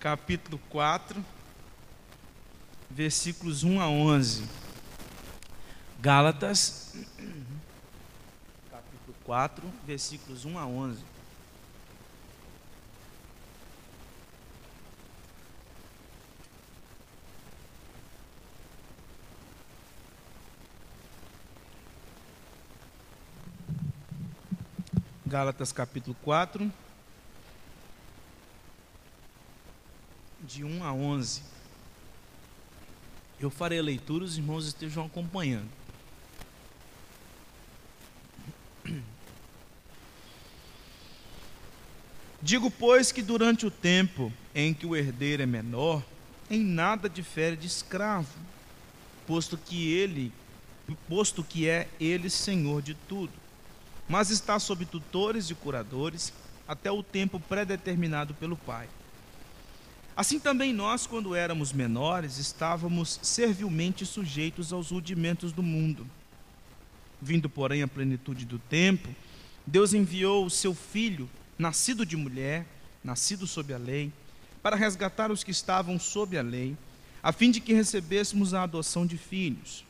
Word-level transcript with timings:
capítulo 0.00 0.60
4, 0.70 1.24
versículos 2.90 3.62
1 3.62 3.80
a 3.80 3.88
11. 3.88 4.42
Gálatas, 6.00 6.92
capítulo 8.70 9.16
4, 9.24 9.64
versículos 9.86 10.44
1 10.44 10.58
a 10.58 10.66
11. 10.66 11.00
Gálatas 25.24 25.72
capítulo 25.72 26.16
4, 26.22 26.70
de 30.46 30.62
1 30.64 30.84
a 30.84 30.92
11. 30.92 31.42
Eu 33.40 33.50
farei 33.50 33.78
a 33.78 33.82
leitura, 33.82 34.24
os 34.24 34.36
irmãos 34.36 34.66
estejam 34.66 35.06
acompanhando. 35.06 35.70
Digo, 42.40 42.70
pois, 42.70 43.10
que 43.10 43.22
durante 43.22 43.66
o 43.66 43.70
tempo 43.70 44.32
em 44.54 44.72
que 44.74 44.86
o 44.86 44.94
herdeiro 44.94 45.42
é 45.42 45.46
menor, 45.46 46.02
em 46.50 46.60
nada 46.60 47.08
difere 47.08 47.56
de 47.56 47.66
escravo, 47.66 48.28
posto 49.26 49.56
que 49.56 49.92
ele, 49.92 50.30
posto 51.08 51.42
que 51.42 51.66
é 51.68 51.88
ele 51.98 52.28
senhor 52.28 52.82
de 52.82 52.94
tudo, 52.94 53.32
mas 54.06 54.30
está 54.30 54.58
sob 54.58 54.84
tutores 54.84 55.48
e 55.48 55.54
curadores 55.54 56.32
até 56.68 56.90
o 56.90 57.02
tempo 57.02 57.40
predeterminado 57.40 58.34
pelo 58.34 58.56
Pai. 58.56 58.86
Assim 60.16 60.38
também 60.38 60.72
nós, 60.72 61.06
quando 61.06 61.34
éramos 61.34 61.72
menores, 61.72 62.38
estávamos 62.38 63.18
servilmente 63.20 64.06
sujeitos 64.06 64.72
aos 64.72 64.90
rudimentos 64.90 65.52
do 65.52 65.62
mundo. 65.62 66.06
Vindo, 67.20 67.48
porém, 67.48 67.82
à 67.82 67.88
plenitude 67.88 68.44
do 68.44 68.58
tempo, 68.58 69.08
Deus 69.66 69.92
enviou 69.92 70.46
o 70.46 70.50
seu 70.50 70.72
Filho, 70.72 71.28
nascido 71.58 72.06
de 72.06 72.16
mulher, 72.16 72.64
nascido 73.02 73.46
sob 73.46 73.74
a 73.74 73.78
lei, 73.78 74.12
para 74.62 74.76
resgatar 74.76 75.32
os 75.32 75.42
que 75.42 75.50
estavam 75.50 75.98
sob 75.98 76.38
a 76.38 76.42
lei, 76.42 76.76
a 77.22 77.32
fim 77.32 77.50
de 77.50 77.60
que 77.60 77.72
recebêssemos 77.72 78.54
a 78.54 78.62
adoção 78.62 79.04
de 79.04 79.18
filhos. 79.18 79.84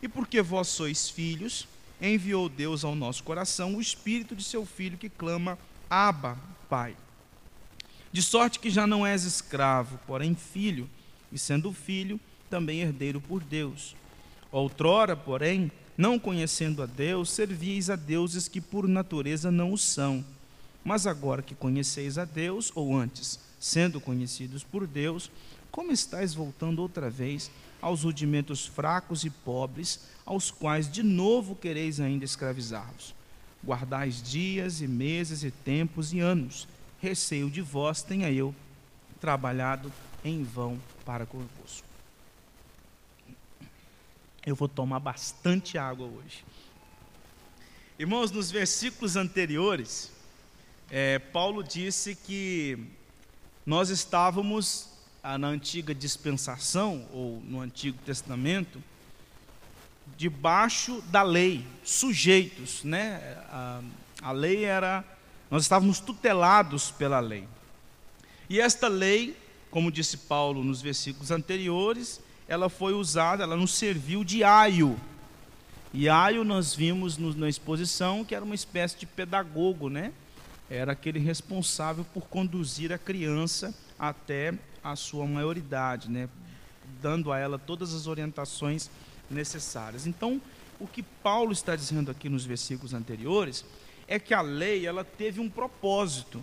E 0.00 0.08
porque 0.08 0.40
vós 0.40 0.68
sois 0.68 1.10
filhos, 1.10 1.66
enviou 2.00 2.48
Deus 2.48 2.84
ao 2.84 2.94
nosso 2.94 3.24
coração 3.24 3.74
o 3.74 3.80
Espírito 3.80 4.36
de 4.36 4.44
seu 4.44 4.64
Filho 4.64 4.98
que 4.98 5.08
clama: 5.08 5.58
Abba, 5.90 6.38
Pai. 6.68 6.94
De 8.14 8.22
sorte 8.22 8.60
que 8.60 8.70
já 8.70 8.86
não 8.86 9.04
és 9.04 9.24
escravo, 9.24 9.98
porém 10.06 10.36
filho, 10.36 10.88
e 11.32 11.36
sendo 11.36 11.72
filho, 11.72 12.20
também 12.48 12.80
herdeiro 12.80 13.20
por 13.20 13.42
Deus. 13.42 13.96
Outrora, 14.52 15.16
porém, 15.16 15.68
não 15.98 16.16
conhecendo 16.16 16.80
a 16.80 16.86
Deus, 16.86 17.28
servíeis 17.28 17.90
a 17.90 17.96
deuses 17.96 18.46
que 18.46 18.60
por 18.60 18.86
natureza 18.86 19.50
não 19.50 19.72
o 19.72 19.76
são. 19.76 20.24
Mas 20.84 21.08
agora 21.08 21.42
que 21.42 21.56
conheceis 21.56 22.16
a 22.16 22.24
Deus, 22.24 22.70
ou 22.76 22.96
antes, 22.96 23.40
sendo 23.58 24.00
conhecidos 24.00 24.62
por 24.62 24.86
Deus, 24.86 25.28
como 25.72 25.90
estáis 25.90 26.32
voltando 26.32 26.82
outra 26.82 27.10
vez 27.10 27.50
aos 27.82 28.04
rudimentos 28.04 28.64
fracos 28.64 29.24
e 29.24 29.30
pobres, 29.30 30.02
aos 30.24 30.52
quais 30.52 30.88
de 30.88 31.02
novo 31.02 31.56
quereis 31.56 31.98
ainda 31.98 32.24
escravizar-vos? 32.24 33.12
Guardais 33.64 34.22
dias 34.22 34.80
e 34.80 34.86
meses 34.86 35.42
e 35.42 35.50
tempos 35.50 36.12
e 36.12 36.20
anos 36.20 36.68
receio 37.04 37.50
de 37.50 37.60
vós 37.60 38.02
tenha 38.02 38.30
eu 38.30 38.54
trabalhado 39.20 39.92
em 40.24 40.42
vão 40.42 40.80
para 41.04 41.26
convosco. 41.26 41.86
Eu 44.44 44.56
vou 44.56 44.68
tomar 44.68 45.00
bastante 45.00 45.76
água 45.76 46.06
hoje. 46.06 46.42
Irmãos, 47.98 48.30
nos 48.30 48.50
versículos 48.50 49.16
anteriores, 49.16 50.10
é, 50.90 51.18
Paulo 51.18 51.62
disse 51.62 52.14
que 52.14 52.78
nós 53.66 53.90
estávamos 53.90 54.88
ah, 55.22 55.36
na 55.36 55.48
antiga 55.48 55.94
dispensação, 55.94 57.06
ou 57.12 57.42
no 57.44 57.60
Antigo 57.60 57.98
Testamento, 58.04 58.82
debaixo 60.16 61.02
da 61.02 61.22
lei, 61.22 61.66
sujeitos, 61.84 62.82
né? 62.82 63.20
A, 63.50 63.82
a 64.22 64.32
lei 64.32 64.64
era 64.64 65.04
nós 65.54 65.62
estávamos 65.62 66.00
tutelados 66.00 66.90
pela 66.90 67.20
lei. 67.20 67.46
E 68.50 68.60
esta 68.60 68.88
lei, 68.88 69.38
como 69.70 69.92
disse 69.92 70.16
Paulo 70.16 70.64
nos 70.64 70.82
versículos 70.82 71.30
anteriores, 71.30 72.20
ela 72.48 72.68
foi 72.68 72.92
usada, 72.92 73.44
ela 73.44 73.54
nos 73.54 73.72
serviu 73.72 74.24
de 74.24 74.42
aio. 74.42 74.98
E 75.92 76.08
aio 76.08 76.42
nós 76.42 76.74
vimos 76.74 77.16
no, 77.16 77.32
na 77.36 77.48
exposição 77.48 78.24
que 78.24 78.34
era 78.34 78.44
uma 78.44 78.56
espécie 78.56 78.98
de 78.98 79.06
pedagogo, 79.06 79.88
né? 79.88 80.12
Era 80.68 80.90
aquele 80.90 81.20
responsável 81.20 82.04
por 82.12 82.26
conduzir 82.26 82.92
a 82.92 82.98
criança 82.98 83.72
até 83.96 84.54
a 84.82 84.96
sua 84.96 85.24
maioridade, 85.24 86.10
né? 86.10 86.28
Dando 87.00 87.30
a 87.30 87.38
ela 87.38 87.60
todas 87.60 87.94
as 87.94 88.08
orientações 88.08 88.90
necessárias. 89.30 90.04
Então, 90.04 90.42
o 90.80 90.88
que 90.88 91.04
Paulo 91.04 91.52
está 91.52 91.76
dizendo 91.76 92.10
aqui 92.10 92.28
nos 92.28 92.44
versículos 92.44 92.92
anteriores 92.92 93.64
é 94.06 94.18
que 94.18 94.34
a 94.34 94.40
lei 94.40 94.86
ela 94.86 95.04
teve 95.04 95.40
um 95.40 95.48
propósito 95.48 96.42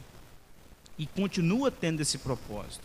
e 0.98 1.06
continua 1.06 1.72
tendo 1.72 2.02
esse 2.02 2.18
propósito, 2.18 2.84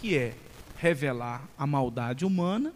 que 0.00 0.16
é 0.16 0.34
revelar 0.76 1.42
a 1.56 1.66
maldade 1.66 2.24
humana 2.24 2.72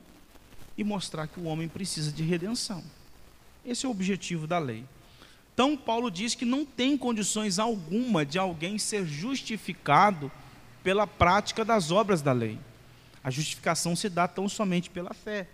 e 0.77 0.85
mostrar 0.85 1.27
que 1.27 1.41
o 1.41 1.45
homem 1.45 1.69
precisa 1.69 2.13
de 2.13 2.23
redenção. 2.23 2.83
Esse 3.65 3.85
é 3.85 3.89
o 3.89 3.93
objetivo 3.93 4.47
da 4.47 4.59
lei. 4.59 4.85
Então, 5.53 5.77
Paulo 5.77 6.11
diz 6.11 6.37
que 6.37 6.45
não 6.45 6.65
tem 6.65 6.97
condições 6.97 7.59
alguma 7.59 8.25
de 8.25 8.39
alguém 8.39 8.79
ser 8.79 9.05
justificado 9.05 10.31
pela 10.85 11.07
prática 11.07 11.65
das 11.65 11.91
obras 11.91 12.23
da 12.23 12.33
lei. 12.33 12.59
A 13.25 13.31
justificação 13.31 13.97
se 13.97 14.09
dá 14.09 14.29
tão 14.29 14.49
somente 14.49 14.89
pela 14.89 15.13
fé. 15.13 15.49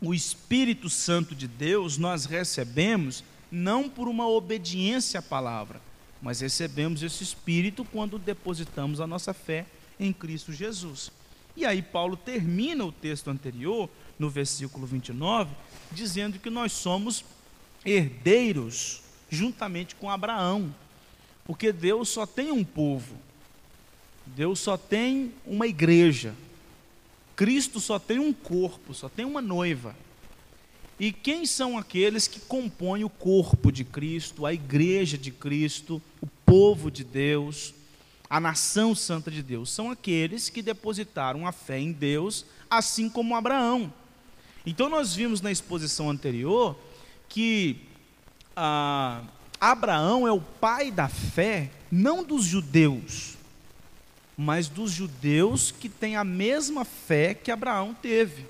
O 0.00 0.12
Espírito 0.12 0.90
Santo 0.90 1.34
de 1.34 1.48
Deus 1.48 1.96
nós 1.96 2.26
recebemos 2.26 3.24
não 3.50 3.88
por 3.88 4.08
uma 4.08 4.28
obediência 4.28 5.20
à 5.20 5.22
palavra, 5.22 5.80
mas 6.20 6.40
recebemos 6.40 7.02
esse 7.02 7.22
Espírito 7.22 7.84
quando 7.84 8.18
depositamos 8.18 9.00
a 9.00 9.06
nossa 9.06 9.32
fé 9.32 9.66
em 9.98 10.12
Cristo 10.12 10.52
Jesus. 10.52 11.10
E 11.56 11.64
aí, 11.64 11.80
Paulo 11.80 12.16
termina 12.16 12.84
o 12.84 12.92
texto 12.92 13.30
anterior, 13.30 13.88
no 14.18 14.28
versículo 14.28 14.86
29, 14.86 15.54
dizendo 15.92 16.38
que 16.38 16.50
nós 16.50 16.72
somos 16.72 17.24
herdeiros 17.84 19.02
juntamente 19.30 19.94
com 19.94 20.10
Abraão, 20.10 20.74
porque 21.44 21.72
Deus 21.72 22.08
só 22.08 22.26
tem 22.26 22.50
um 22.50 22.64
povo, 22.64 23.16
Deus 24.26 24.58
só 24.58 24.76
tem 24.76 25.32
uma 25.46 25.66
igreja, 25.66 26.34
Cristo 27.34 27.80
só 27.80 27.98
tem 27.98 28.18
um 28.18 28.32
corpo, 28.32 28.92
só 28.92 29.08
tem 29.08 29.24
uma 29.24 29.40
noiva. 29.40 29.94
E 30.98 31.12
quem 31.12 31.44
são 31.44 31.76
aqueles 31.76 32.26
que 32.26 32.40
compõem 32.40 33.04
o 33.04 33.10
corpo 33.10 33.70
de 33.70 33.84
Cristo, 33.84 34.46
a 34.46 34.52
igreja 34.54 35.18
de 35.18 35.30
Cristo, 35.30 36.00
o 36.22 36.26
povo 36.26 36.90
de 36.90 37.04
Deus, 37.04 37.74
a 38.30 38.40
nação 38.40 38.94
santa 38.94 39.30
de 39.30 39.42
Deus? 39.42 39.70
São 39.70 39.90
aqueles 39.90 40.48
que 40.48 40.62
depositaram 40.62 41.46
a 41.46 41.52
fé 41.52 41.78
em 41.78 41.92
Deus, 41.92 42.46
assim 42.70 43.10
como 43.10 43.36
Abraão. 43.36 43.92
Então, 44.64 44.88
nós 44.88 45.14
vimos 45.14 45.42
na 45.42 45.52
exposição 45.52 46.08
anterior 46.08 46.76
que 47.28 47.76
ah, 48.56 49.22
Abraão 49.60 50.26
é 50.26 50.32
o 50.32 50.40
pai 50.40 50.90
da 50.90 51.08
fé, 51.08 51.70
não 51.92 52.24
dos 52.24 52.44
judeus, 52.44 53.36
mas 54.36 54.66
dos 54.66 54.90
judeus 54.90 55.70
que 55.70 55.90
têm 55.90 56.16
a 56.16 56.24
mesma 56.24 56.86
fé 56.86 57.34
que 57.34 57.50
Abraão 57.50 57.94
teve. 57.94 58.46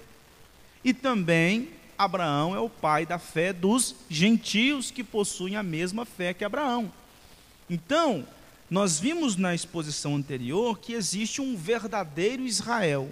E 0.85 0.95
também 0.95 1.71
Abraão 1.99 2.55
é 2.55 2.61
o 2.61 2.69
pai 2.69 3.07
da 3.07 3.19
fé 3.19 3.53
dos 3.53 3.95
gentios 4.09 4.91
que 4.91 5.03
possuem 5.03 5.57
a 5.57 5.63
mesma 5.63 6.05
fé 6.05 6.35
que 6.35 6.45
Abraão. 6.45 6.93
Então, 7.69 8.27
nós 8.71 8.99
vimos 8.99 9.37
na 9.37 9.55
exposição 9.55 10.17
anterior 10.17 10.79
que 10.79 10.93
existe 10.93 11.41
um 11.41 11.57
verdadeiro 11.57 12.45
Israel, 12.45 13.09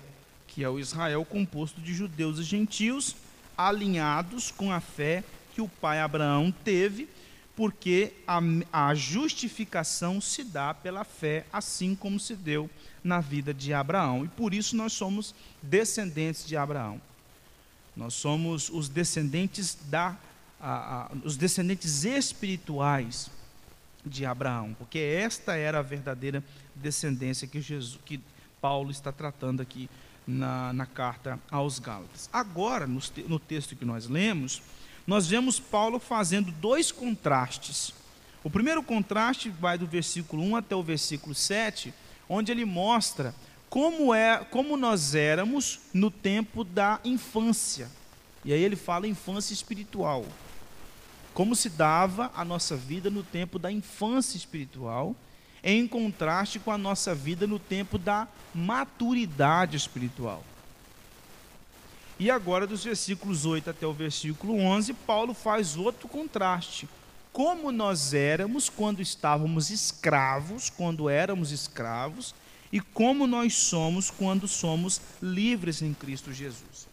que 0.48 0.64
é 0.64 0.68
o 0.68 0.78
Israel 0.78 1.24
composto 1.24 1.80
de 1.80 1.94
judeus 1.94 2.38
e 2.38 2.42
gentios, 2.42 3.14
alinhados 3.56 4.50
com 4.50 4.72
a 4.72 4.80
fé 4.80 5.22
que 5.54 5.60
o 5.60 5.68
pai 5.68 6.00
Abraão 6.00 6.52
teve, 6.64 7.08
porque 7.54 8.12
a, 8.26 8.40
a 8.72 8.94
justificação 8.94 10.20
se 10.20 10.42
dá 10.42 10.74
pela 10.74 11.04
fé, 11.04 11.46
assim 11.52 11.94
como 11.94 12.18
se 12.18 12.34
deu 12.34 12.68
na 13.02 13.20
vida 13.20 13.54
de 13.54 13.72
Abraão. 13.72 14.24
E 14.24 14.28
por 14.28 14.52
isso 14.52 14.74
nós 14.74 14.92
somos 14.92 15.34
descendentes 15.62 16.44
de 16.44 16.56
Abraão. 16.56 17.00
Nós 17.96 18.14
somos 18.14 18.68
os 18.70 18.88
descendentes 18.88 19.76
da 19.88 20.16
a, 20.60 21.02
a, 21.02 21.10
os 21.24 21.36
descendentes 21.36 22.04
espirituais 22.04 23.30
de 24.04 24.24
Abraão, 24.24 24.74
porque 24.78 24.98
esta 24.98 25.56
era 25.56 25.78
a 25.78 25.82
verdadeira 25.82 26.42
descendência 26.74 27.46
que 27.46 27.60
Jesus, 27.60 27.98
que 28.04 28.20
Paulo 28.60 28.90
está 28.90 29.12
tratando 29.12 29.60
aqui 29.60 29.90
na, 30.26 30.72
na 30.72 30.86
carta 30.86 31.38
aos 31.50 31.78
Gálatas. 31.78 32.30
Agora, 32.32 32.86
no, 32.86 33.00
no 33.28 33.38
texto 33.38 33.76
que 33.76 33.84
nós 33.84 34.06
lemos, 34.06 34.62
nós 35.06 35.26
vemos 35.26 35.60
Paulo 35.60 35.98
fazendo 35.98 36.50
dois 36.50 36.90
contrastes. 36.90 37.92
O 38.42 38.48
primeiro 38.48 38.82
contraste 38.82 39.50
vai 39.50 39.76
do 39.76 39.86
versículo 39.86 40.42
1 40.42 40.56
até 40.56 40.74
o 40.74 40.82
versículo 40.82 41.34
7, 41.34 41.92
onde 42.26 42.50
ele 42.50 42.64
mostra 42.64 43.34
como 43.74 44.14
é, 44.14 44.38
como 44.52 44.76
nós 44.76 45.16
éramos 45.16 45.80
no 45.92 46.08
tempo 46.08 46.62
da 46.62 47.00
infância. 47.02 47.90
E 48.44 48.52
aí 48.52 48.62
ele 48.62 48.76
fala 48.76 49.08
infância 49.08 49.52
espiritual. 49.52 50.24
Como 51.34 51.56
se 51.56 51.68
dava 51.68 52.30
a 52.36 52.44
nossa 52.44 52.76
vida 52.76 53.10
no 53.10 53.24
tempo 53.24 53.58
da 53.58 53.72
infância 53.72 54.36
espiritual, 54.36 55.16
em 55.60 55.88
contraste 55.88 56.60
com 56.60 56.70
a 56.70 56.78
nossa 56.78 57.16
vida 57.16 57.48
no 57.48 57.58
tempo 57.58 57.98
da 57.98 58.28
maturidade 58.54 59.76
espiritual. 59.76 60.44
E 62.16 62.30
agora, 62.30 62.68
dos 62.68 62.84
versículos 62.84 63.44
8 63.44 63.70
até 63.70 63.84
o 63.84 63.92
versículo 63.92 64.56
11, 64.56 64.94
Paulo 64.94 65.34
faz 65.34 65.76
outro 65.76 66.06
contraste. 66.06 66.88
Como 67.32 67.72
nós 67.72 68.14
éramos 68.14 68.68
quando 68.68 69.02
estávamos 69.02 69.68
escravos, 69.68 70.70
quando 70.70 71.10
éramos 71.10 71.50
escravos, 71.50 72.36
e 72.74 72.80
como 72.80 73.24
nós 73.24 73.54
somos 73.54 74.10
quando 74.10 74.48
somos 74.48 75.00
livres 75.22 75.80
em 75.80 75.94
Cristo 75.94 76.32
Jesus. 76.32 76.88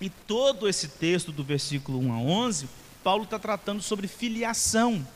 E 0.00 0.10
todo 0.10 0.68
esse 0.68 0.88
texto, 0.88 1.30
do 1.30 1.44
versículo 1.44 2.00
1 2.00 2.12
a 2.12 2.18
11, 2.18 2.68
Paulo 3.04 3.22
está 3.22 3.38
tratando 3.38 3.80
sobre 3.80 4.08
filiação. 4.08 5.06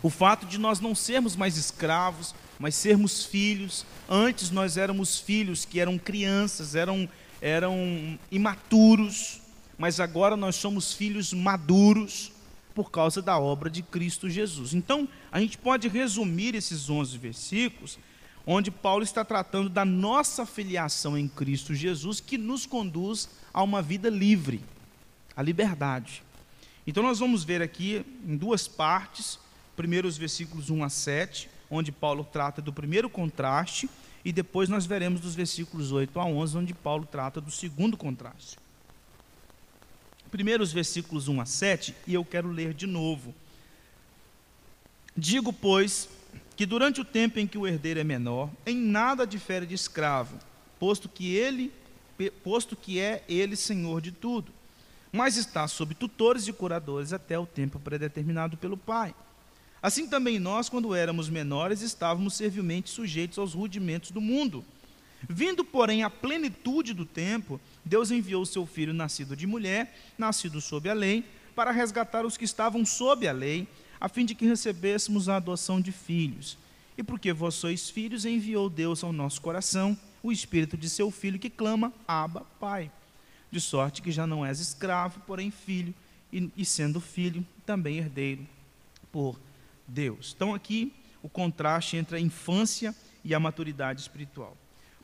O 0.00 0.08
fato 0.08 0.46
de 0.46 0.56
nós 0.56 0.78
não 0.78 0.94
sermos 0.94 1.34
mais 1.34 1.56
escravos, 1.56 2.32
mas 2.60 2.76
sermos 2.76 3.24
filhos. 3.24 3.84
Antes 4.08 4.52
nós 4.52 4.76
éramos 4.76 5.18
filhos 5.18 5.64
que 5.64 5.80
eram 5.80 5.98
crianças, 5.98 6.76
eram 6.76 7.08
eram 7.40 8.16
imaturos, 8.30 9.40
mas 9.76 9.98
agora 9.98 10.36
nós 10.36 10.54
somos 10.54 10.94
filhos 10.94 11.32
maduros 11.32 12.30
por 12.72 12.88
causa 12.88 13.20
da 13.20 13.36
obra 13.36 13.68
de 13.68 13.82
Cristo 13.82 14.30
Jesus. 14.30 14.74
Então, 14.74 15.08
a 15.32 15.40
gente 15.40 15.58
pode 15.58 15.88
resumir 15.88 16.54
esses 16.54 16.88
11 16.88 17.18
versículos, 17.18 17.98
onde 18.46 18.70
Paulo 18.70 19.04
está 19.04 19.24
tratando 19.24 19.68
da 19.68 19.84
nossa 19.84 20.44
filiação 20.44 21.16
em 21.16 21.28
Cristo 21.28 21.74
Jesus, 21.74 22.20
que 22.20 22.36
nos 22.36 22.66
conduz 22.66 23.28
a 23.52 23.62
uma 23.62 23.80
vida 23.80 24.08
livre, 24.08 24.62
a 25.36 25.42
liberdade. 25.42 26.22
Então, 26.86 27.02
nós 27.02 27.20
vamos 27.20 27.44
ver 27.44 27.62
aqui 27.62 28.04
em 28.26 28.36
duas 28.36 28.66
partes, 28.66 29.38
primeiro 29.76 30.08
os 30.08 30.16
versículos 30.16 30.70
1 30.70 30.82
a 30.82 30.88
7, 30.88 31.48
onde 31.70 31.92
Paulo 31.92 32.24
trata 32.24 32.60
do 32.60 32.72
primeiro 32.72 33.08
contraste 33.08 33.88
e 34.24 34.32
depois 34.32 34.68
nós 34.68 34.86
veremos 34.86 35.20
dos 35.20 35.34
versículos 35.34 35.90
8 35.90 36.18
a 36.20 36.24
11, 36.24 36.58
onde 36.58 36.74
Paulo 36.74 37.06
trata 37.10 37.40
do 37.40 37.50
segundo 37.50 37.96
contraste. 37.96 38.56
Primeiro 40.30 40.62
os 40.62 40.72
versículos 40.72 41.28
1 41.28 41.40
a 41.40 41.44
7, 41.44 41.94
e 42.06 42.14
eu 42.14 42.24
quero 42.24 42.50
ler 42.50 42.72
de 42.72 42.86
novo. 42.86 43.34
Digo, 45.16 45.52
pois, 45.52 46.08
que 46.62 46.66
durante 46.66 47.00
o 47.00 47.04
tempo 47.04 47.40
em 47.40 47.46
que 47.48 47.58
o 47.58 47.66
herdeiro 47.66 47.98
é 47.98 48.04
menor, 48.04 48.48
em 48.64 48.76
nada 48.76 49.26
difere 49.26 49.66
de 49.66 49.74
escravo, 49.74 50.38
posto 50.78 51.08
que 51.08 51.34
ele, 51.34 51.72
posto 52.44 52.76
que 52.76 53.00
é 53.00 53.24
ele 53.28 53.56
senhor 53.56 54.00
de 54.00 54.12
tudo, 54.12 54.52
mas 55.10 55.36
está 55.36 55.66
sob 55.66 55.92
tutores 55.92 56.46
e 56.46 56.52
curadores 56.52 57.12
até 57.12 57.36
o 57.36 57.46
tempo 57.46 57.80
predeterminado 57.80 58.56
pelo 58.56 58.76
pai. 58.76 59.12
Assim 59.82 60.06
também 60.06 60.38
nós, 60.38 60.68
quando 60.68 60.94
éramos 60.94 61.28
menores, 61.28 61.82
estávamos 61.82 62.34
servilmente 62.34 62.90
sujeitos 62.90 63.38
aos 63.38 63.54
rudimentos 63.54 64.12
do 64.12 64.20
mundo. 64.20 64.64
Vindo, 65.28 65.64
porém, 65.64 66.04
à 66.04 66.10
plenitude 66.10 66.94
do 66.94 67.04
tempo, 67.04 67.60
Deus 67.84 68.12
enviou 68.12 68.42
o 68.42 68.46
seu 68.46 68.64
filho 68.66 68.94
nascido 68.94 69.34
de 69.34 69.48
mulher, 69.48 69.98
nascido 70.16 70.60
sob 70.60 70.88
a 70.88 70.94
lei, 70.94 71.24
para 71.56 71.72
resgatar 71.72 72.24
os 72.24 72.36
que 72.36 72.44
estavam 72.44 72.86
sob 72.86 73.26
a 73.26 73.32
lei, 73.32 73.66
a 74.02 74.08
fim 74.08 74.24
de 74.24 74.34
que 74.34 74.44
recebêssemos 74.44 75.28
a 75.28 75.36
adoção 75.36 75.80
de 75.80 75.92
filhos. 75.92 76.58
E 76.98 77.04
porque 77.04 77.32
vós 77.32 77.54
sois 77.54 77.88
filhos, 77.88 78.24
enviou 78.24 78.68
Deus 78.68 79.04
ao 79.04 79.12
nosso 79.12 79.40
coração 79.40 79.96
o 80.20 80.32
espírito 80.32 80.76
de 80.76 80.90
seu 80.90 81.08
filho 81.08 81.38
que 81.38 81.48
clama: 81.48 81.92
Abba, 82.06 82.44
Pai. 82.58 82.90
De 83.48 83.60
sorte 83.60 84.02
que 84.02 84.10
já 84.10 84.26
não 84.26 84.44
és 84.44 84.58
escravo, 84.58 85.20
porém 85.20 85.52
filho, 85.52 85.94
e, 86.32 86.50
e 86.56 86.64
sendo 86.64 87.00
filho, 87.00 87.46
também 87.64 87.98
herdeiro 87.98 88.44
por 89.12 89.38
Deus. 89.86 90.32
Então, 90.34 90.52
aqui 90.52 90.92
o 91.22 91.28
contraste 91.28 91.96
entre 91.96 92.16
a 92.16 92.20
infância 92.20 92.92
e 93.24 93.32
a 93.32 93.38
maturidade 93.38 94.00
espiritual. 94.00 94.56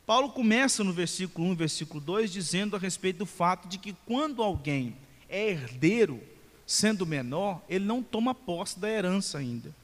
Paulo 0.04 0.30
começa 0.30 0.82
no 0.82 0.92
versículo 0.92 1.46
1 1.50 1.54
versículo 1.54 2.00
2 2.00 2.32
dizendo 2.32 2.74
a 2.74 2.80
respeito 2.80 3.18
do 3.18 3.26
fato 3.26 3.68
de 3.68 3.78
que 3.78 3.94
quando 4.04 4.42
alguém 4.42 4.96
é 5.28 5.50
herdeiro, 5.50 6.20
sendo 6.68 7.06
menor, 7.06 7.62
ele 7.66 7.86
não 7.86 8.02
toma 8.02 8.34
posse 8.34 8.78
da 8.78 8.90
herança 8.90 9.38
ainda. 9.38 9.74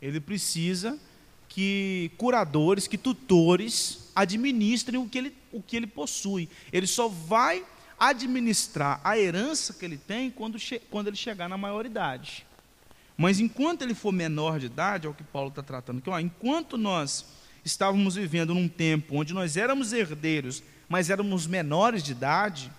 Ele 0.00 0.18
precisa 0.18 0.98
que 1.50 2.10
curadores, 2.16 2.86
que 2.86 2.96
tutores 2.96 4.08
administrem 4.16 4.98
o 4.98 5.06
que 5.06 5.18
ele, 5.18 5.36
o 5.52 5.62
que 5.62 5.76
ele 5.76 5.86
possui. 5.86 6.48
Ele 6.72 6.86
só 6.86 7.08
vai 7.08 7.62
administrar 8.00 9.02
a 9.04 9.18
herança 9.18 9.74
que 9.74 9.84
ele 9.84 9.98
tem 9.98 10.30
quando, 10.30 10.56
quando 10.90 11.08
ele 11.08 11.16
chegar 11.16 11.46
na 11.46 11.58
maioridade. 11.58 12.46
Mas 13.14 13.38
enquanto 13.38 13.82
ele 13.82 13.94
for 13.94 14.10
menor 14.10 14.58
de 14.58 14.66
idade, 14.66 15.06
é 15.06 15.10
o 15.10 15.14
que 15.14 15.24
Paulo 15.24 15.50
está 15.50 15.62
tratando 15.62 15.98
aqui, 15.98 16.08
ó, 16.08 16.18
enquanto 16.18 16.78
nós 16.78 17.26
estávamos 17.62 18.14
vivendo 18.14 18.54
num 18.54 18.68
tempo 18.68 19.16
onde 19.16 19.34
nós 19.34 19.58
éramos 19.58 19.92
herdeiros, 19.92 20.62
mas 20.88 21.10
éramos 21.10 21.46
menores 21.46 22.02
de 22.02 22.12
idade, 22.12 22.72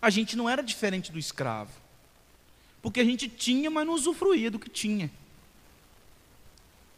a 0.00 0.10
gente 0.10 0.36
não 0.36 0.48
era 0.48 0.62
diferente 0.62 1.10
do 1.10 1.18
escravo. 1.18 1.72
Porque 2.82 3.00
a 3.00 3.04
gente 3.04 3.28
tinha, 3.28 3.70
mas 3.70 3.86
não 3.86 3.94
usufruía 3.94 4.50
do 4.50 4.58
que 4.58 4.70
tinha. 4.70 5.10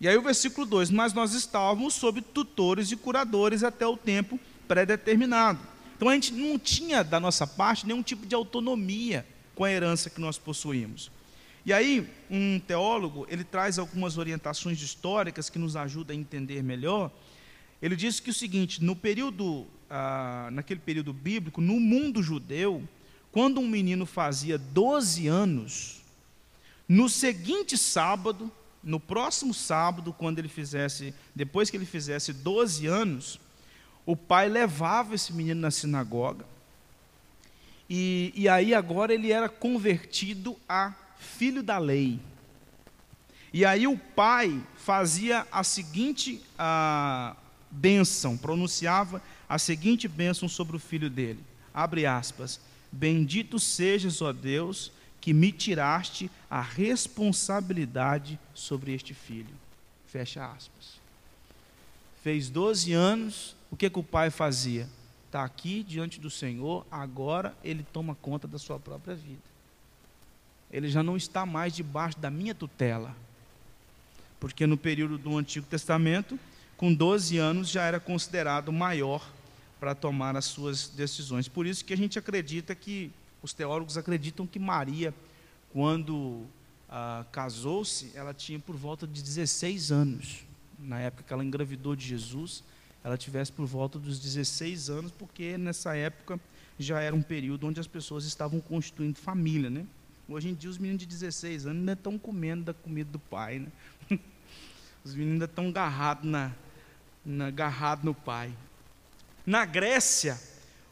E 0.01 0.09
aí 0.09 0.17
o 0.17 0.23
versículo 0.23 0.67
2: 0.67 0.91
Mas 0.91 1.13
nós 1.13 1.33
estávamos 1.33 1.95
sob 1.95 2.21
tutores 2.21 2.91
e 2.91 2.97
curadores 2.97 3.63
até 3.63 3.87
o 3.87 3.97
tempo 3.97 4.39
pré-determinado. 4.67 5.61
Então 5.97 6.09
a 6.09 6.15
gente 6.15 6.33
não 6.33 6.59
tinha 6.59 7.05
da 7.05 7.21
nossa 7.21 7.47
parte 7.47 7.87
nenhum 7.87 8.03
tipo 8.03 8.27
de 8.27 8.35
autonomia 8.35 9.27
com 9.55 9.65
a 9.65 9.71
herança 9.71 10.11
que 10.11 10.21
nós 10.21 10.39
possuímos. 10.39 11.11
E 11.65 11.73
aí, 11.73 12.09
um 12.29 12.59
teólogo, 12.59 13.25
ele 13.31 13.45
traz 13.45 13.79
algumas 13.79 14.19
orientações 14.19 14.83
históricas 14.83 15.49
que 15.49 15.61
nos 15.61 15.77
ajudam 15.77 16.17
a 16.17 16.19
entender 16.19 16.61
melhor. 16.61 17.09
Ele 17.81 17.95
diz 17.95 18.19
que 18.19 18.31
o 18.31 18.35
seguinte, 18.35 18.83
no 18.83 18.97
período, 18.97 19.67
ah, 19.89 20.49
naquele 20.51 20.81
período 20.81 21.13
bíblico, 21.13 21.61
no 21.61 21.79
mundo 21.79 22.21
judeu, 22.21 22.83
quando 23.33 23.59
um 23.59 23.67
menino 23.67 24.05
fazia 24.05 24.59
12 24.59 25.27
anos, 25.27 26.03
no 26.87 27.09
seguinte 27.09 27.79
sábado, 27.79 28.53
no 28.85 29.01
próximo 29.01 29.55
sábado, 29.55 30.13
quando 30.13 30.39
ele 30.39 30.49
fizesse, 30.49 31.15
depois 31.35 31.71
que 31.71 31.77
ele 31.79 31.87
fizesse 31.87 32.35
12 32.35 32.87
anos, 32.87 33.41
o 34.05 34.15
pai 34.15 34.51
levava 34.51 35.15
esse 35.15 35.33
menino 35.33 35.63
na 35.63 35.71
sinagoga, 35.71 36.45
e, 37.89 38.33
e 38.37 38.49
aí 38.49 38.75
agora 38.75 39.15
ele 39.15 39.33
era 39.33 39.49
convertido 39.49 40.57
a 40.69 40.95
filho 41.19 41.63
da 41.63 41.79
lei. 41.79 42.21
E 43.53 43.65
aí 43.65 43.87
o 43.87 43.99
pai 43.99 44.63
fazia 44.77 45.47
a 45.53 45.63
seguinte 45.63 46.43
a 46.59 47.37
bênção, 47.71 48.37
pronunciava 48.37 49.23
a 49.49 49.59
seguinte 49.59 50.09
bênção 50.09 50.49
sobre 50.49 50.77
o 50.77 50.81
filho 50.81 51.11
dele. 51.11 51.41
Abre 51.73 52.07
aspas. 52.07 52.61
Bendito 52.93 53.59
sejas, 53.59 54.21
ó 54.21 54.33
Deus, 54.33 54.93
que 55.21 55.33
me 55.33 55.51
tiraste 55.51 56.31
a 56.49 56.61
responsabilidade 56.61 58.39
sobre 58.55 58.93
este 58.93 59.15
filho. 59.15 59.55
Fecha 60.07 60.47
aspas. 60.47 61.01
Fez 62.23 62.51
12 62.51 62.93
anos, 62.93 63.57
o 63.71 63.77
que, 63.77 63.91
que 63.91 63.99
o 63.99 64.05
pai 64.05 64.31
fazia? 64.31 64.87
Está 65.27 65.43
aqui 65.43 65.83
diante 65.83 66.21
do 66.21 66.31
Senhor, 66.31 66.87
agora 66.91 67.57
ele 67.65 67.85
toma 67.93 68.15
conta 68.15 68.47
da 68.47 68.59
sua 68.59 68.79
própria 68.79 69.15
vida 69.15 69.53
ele 70.73 70.89
já 70.89 71.03
não 71.03 71.17
está 71.17 71.45
mais 71.45 71.75
debaixo 71.75 72.19
da 72.19 72.31
minha 72.31 72.55
tutela. 72.55 73.15
Porque 74.41 74.67
no 74.67 74.77
período 74.77 75.19
do 75.19 75.37
Antigo 75.37 75.67
Testamento, 75.67 76.39
com 76.77 76.93
12 76.93 77.37
anos 77.37 77.69
já 77.69 77.85
era 77.85 78.01
considerado 78.01 78.73
maior 78.73 79.25
para 79.83 79.97
tomar 79.97 80.37
as 80.37 80.45
suas 80.45 80.87
decisões. 80.91 81.49
Por 81.49 81.67
isso 81.67 81.85
que 81.85 81.93
a 81.93 81.97
gente 81.97 82.17
acredita 82.17 82.73
que, 82.73 83.11
os 83.43 83.53
teólogos 83.53 83.99
acreditam 83.99 84.47
que 84.47 84.61
Maria, 84.61 85.13
quando 85.73 86.45
ah, 86.89 87.27
casou-se, 87.33 88.13
ela 88.15 88.33
tinha 88.33 88.61
por 88.61 88.77
volta 88.77 89.09
de 89.09 89.21
16 89.21 89.91
anos. 89.91 90.47
Na 90.79 91.01
época 91.01 91.25
que 91.25 91.33
ela 91.33 91.45
engravidou 91.45 91.97
de 91.97 92.07
Jesus, 92.07 92.63
ela 93.03 93.19
tivesse 93.19 93.51
por 93.51 93.67
volta 93.67 93.99
dos 93.99 94.21
16 94.21 94.89
anos, 94.89 95.11
porque 95.11 95.59
nessa 95.59 95.97
época 95.97 96.39
já 96.79 97.01
era 97.01 97.17
um 97.17 97.23
período 97.23 97.67
onde 97.67 97.81
as 97.81 97.89
pessoas 97.89 98.25
estavam 98.25 98.61
constituindo 98.61 99.19
família, 99.19 99.69
né? 99.69 99.85
Hoje 100.29 100.49
em 100.49 100.55
dia 100.55 100.71
os 100.71 100.79
meninos 100.79 101.01
de 101.01 101.07
16 101.07 101.67
anos 101.67 101.81
ainda 101.81 101.95
estão 101.95 102.17
comendo 102.17 102.67
da 102.67 102.73
comida 102.73 103.11
do 103.11 103.19
pai, 103.19 103.59
né? 103.59 103.69
Os 105.05 105.13
meninos 105.13 105.33
ainda 105.33 105.47
estão 105.47 105.67
agarrados 105.71 106.25
na, 106.25 106.53
na, 107.27 107.49
agarrado 107.49 108.05
no 108.05 108.15
pai. 108.15 108.55
Na 109.45 109.65
Grécia, 109.65 110.41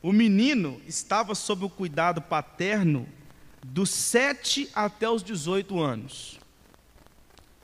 o 0.02 0.12
menino 0.12 0.80
estava 0.86 1.34
sob 1.34 1.64
o 1.64 1.70
cuidado 1.70 2.20
paterno 2.20 3.08
dos 3.62 3.90
7 3.90 4.68
até 4.74 5.08
os 5.08 5.22
18 5.22 5.78
anos. 5.78 6.40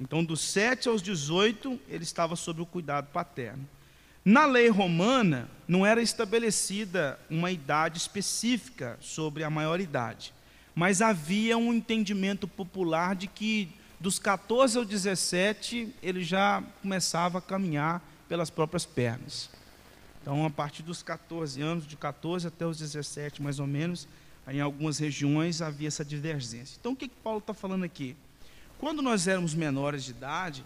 Então, 0.01 0.23
dos 0.23 0.41
7 0.43 0.89
aos 0.89 1.03
18, 1.03 1.81
ele 1.89 2.05
estava 2.05 2.37
sob 2.37 2.61
o 2.61 2.67
cuidado 2.67 3.07
paterno. 3.07 3.67
Na 4.25 4.45
lei 4.45 4.69
romana, 4.69 5.49
não 5.67 5.87
era 5.87 6.03
estabelecida 6.03 7.19
uma 7.31 7.51
idade 7.51 7.99
específica 7.99 8.99
sobre 9.01 9.43
a 9.43 9.51
maioridade, 9.51 10.35
mas 10.75 11.01
havia 11.01 11.57
um 11.57 11.73
entendimento 11.73 12.47
popular 12.47 13.15
de 13.15 13.27
que 13.27 13.71
dos 13.99 14.19
14 14.19 14.79
aos 14.79 14.87
17 14.87 15.95
ele 16.03 16.23
já 16.23 16.63
começava 16.83 17.39
a 17.39 17.43
caminhar 17.43 18.03
pelas 18.29 18.51
próprias 18.51 18.85
pernas. 18.85 19.49
Então, 20.27 20.45
a 20.45 20.51
partir 20.51 20.83
dos 20.83 21.05
14 21.05 21.63
anos, 21.63 21.87
de 21.87 21.97
14 21.97 22.49
até 22.49 22.67
os 22.67 22.79
17 22.79 23.41
mais 23.41 23.61
ou 23.61 23.67
menos, 23.69 24.09
em 24.49 24.61
algumas 24.61 24.99
regiões 24.99 25.63
havia 25.63 25.87
essa 25.87 26.05
divergência. 26.05 26.77
Então, 26.81 26.95
o 26.95 26.97
que, 26.97 27.07
que 27.07 27.15
Paulo 27.23 27.39
está 27.39 27.55
falando 27.55 27.85
aqui? 27.85 28.17
Quando 28.77 29.01
nós 29.03 29.29
éramos 29.29 29.55
menores 29.55 30.03
de 30.03 30.11
idade, 30.11 30.65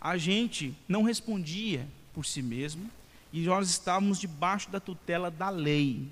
a 0.00 0.16
gente 0.16 0.74
não 0.88 1.02
respondia 1.02 1.86
por 2.14 2.24
si 2.24 2.40
mesmo 2.40 2.90
e 3.34 3.42
nós 3.42 3.68
estávamos 3.68 4.18
debaixo 4.18 4.70
da 4.70 4.80
tutela 4.80 5.30
da 5.30 5.50
lei. 5.50 6.08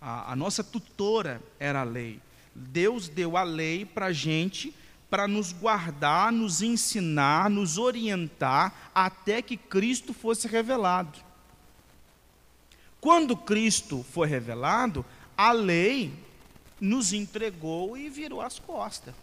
A, 0.00 0.32
a 0.32 0.34
nossa 0.34 0.64
tutora 0.64 1.40
era 1.56 1.82
a 1.82 1.84
lei. 1.84 2.20
Deus 2.52 3.08
deu 3.08 3.36
a 3.36 3.44
lei 3.44 3.84
para 3.84 4.06
a 4.06 4.12
gente 4.12 4.74
para 5.08 5.28
nos 5.28 5.52
guardar, 5.52 6.32
nos 6.32 6.62
ensinar, 6.62 7.48
nos 7.48 7.78
orientar 7.78 8.90
até 8.92 9.40
que 9.40 9.56
Cristo 9.56 10.12
fosse 10.12 10.48
revelado. 10.48 11.27
Quando 13.00 13.36
Cristo 13.36 14.04
foi 14.12 14.28
revelado, 14.28 15.04
a 15.36 15.52
lei 15.52 16.12
nos 16.80 17.12
entregou 17.12 17.96
e 17.96 18.08
virou 18.08 18.40
as 18.40 18.58
costas 18.58 19.14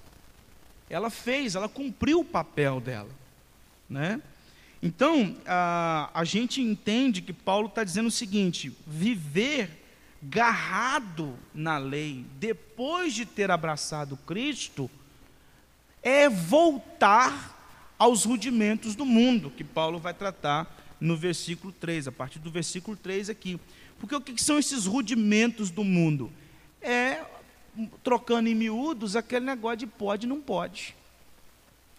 ela 0.90 1.10
fez, 1.10 1.56
ela 1.56 1.68
cumpriu 1.68 2.20
o 2.20 2.26
papel 2.26 2.80
dela. 2.80 3.10
Né? 3.90 4.22
Então, 4.82 5.36
a, 5.46 6.10
a 6.14 6.24
gente 6.24 6.62
entende 6.62 7.22
que 7.22 7.34
Paulo 7.34 7.68
está 7.68 7.84
dizendo 7.84 8.08
o 8.08 8.12
seguinte: 8.12 8.76
viver 8.86 9.84
garrado 10.22 11.38
na 11.54 11.78
lei, 11.78 12.26
depois 12.40 13.14
de 13.14 13.26
ter 13.26 13.52
abraçado 13.52 14.18
Cristo, 14.18 14.90
é 16.02 16.30
voltar 16.30 17.54
aos 17.98 18.26
rudimentos 18.26 18.96
do 18.96 19.06
mundo, 19.06 19.50
que 19.50 19.64
Paulo 19.64 20.00
vai 20.00 20.14
tratar 20.14 20.85
no 21.00 21.16
versículo 21.18 21.74
3, 21.74 22.08
a 22.08 22.12
partir 22.12 22.40
do 22.40 22.50
versículo 22.50 22.96
3 22.96 23.30
aqui. 23.30 23.60
Porque 24.00 24.16
o 24.16 24.22
que 24.22 24.42
são 24.42 24.60
esses 24.60 24.86
rudimentos 24.86 25.70
do 25.70 25.84
mundo? 25.84 26.32
É 26.82 27.24
trocando 28.04 28.48
em 28.48 28.56
miúdos 28.56 29.16
aquele 29.16 29.46
negócio 29.46 29.80
de 29.80 29.88
pode 29.88 30.26
não 30.26 30.40
pode, 30.40 30.96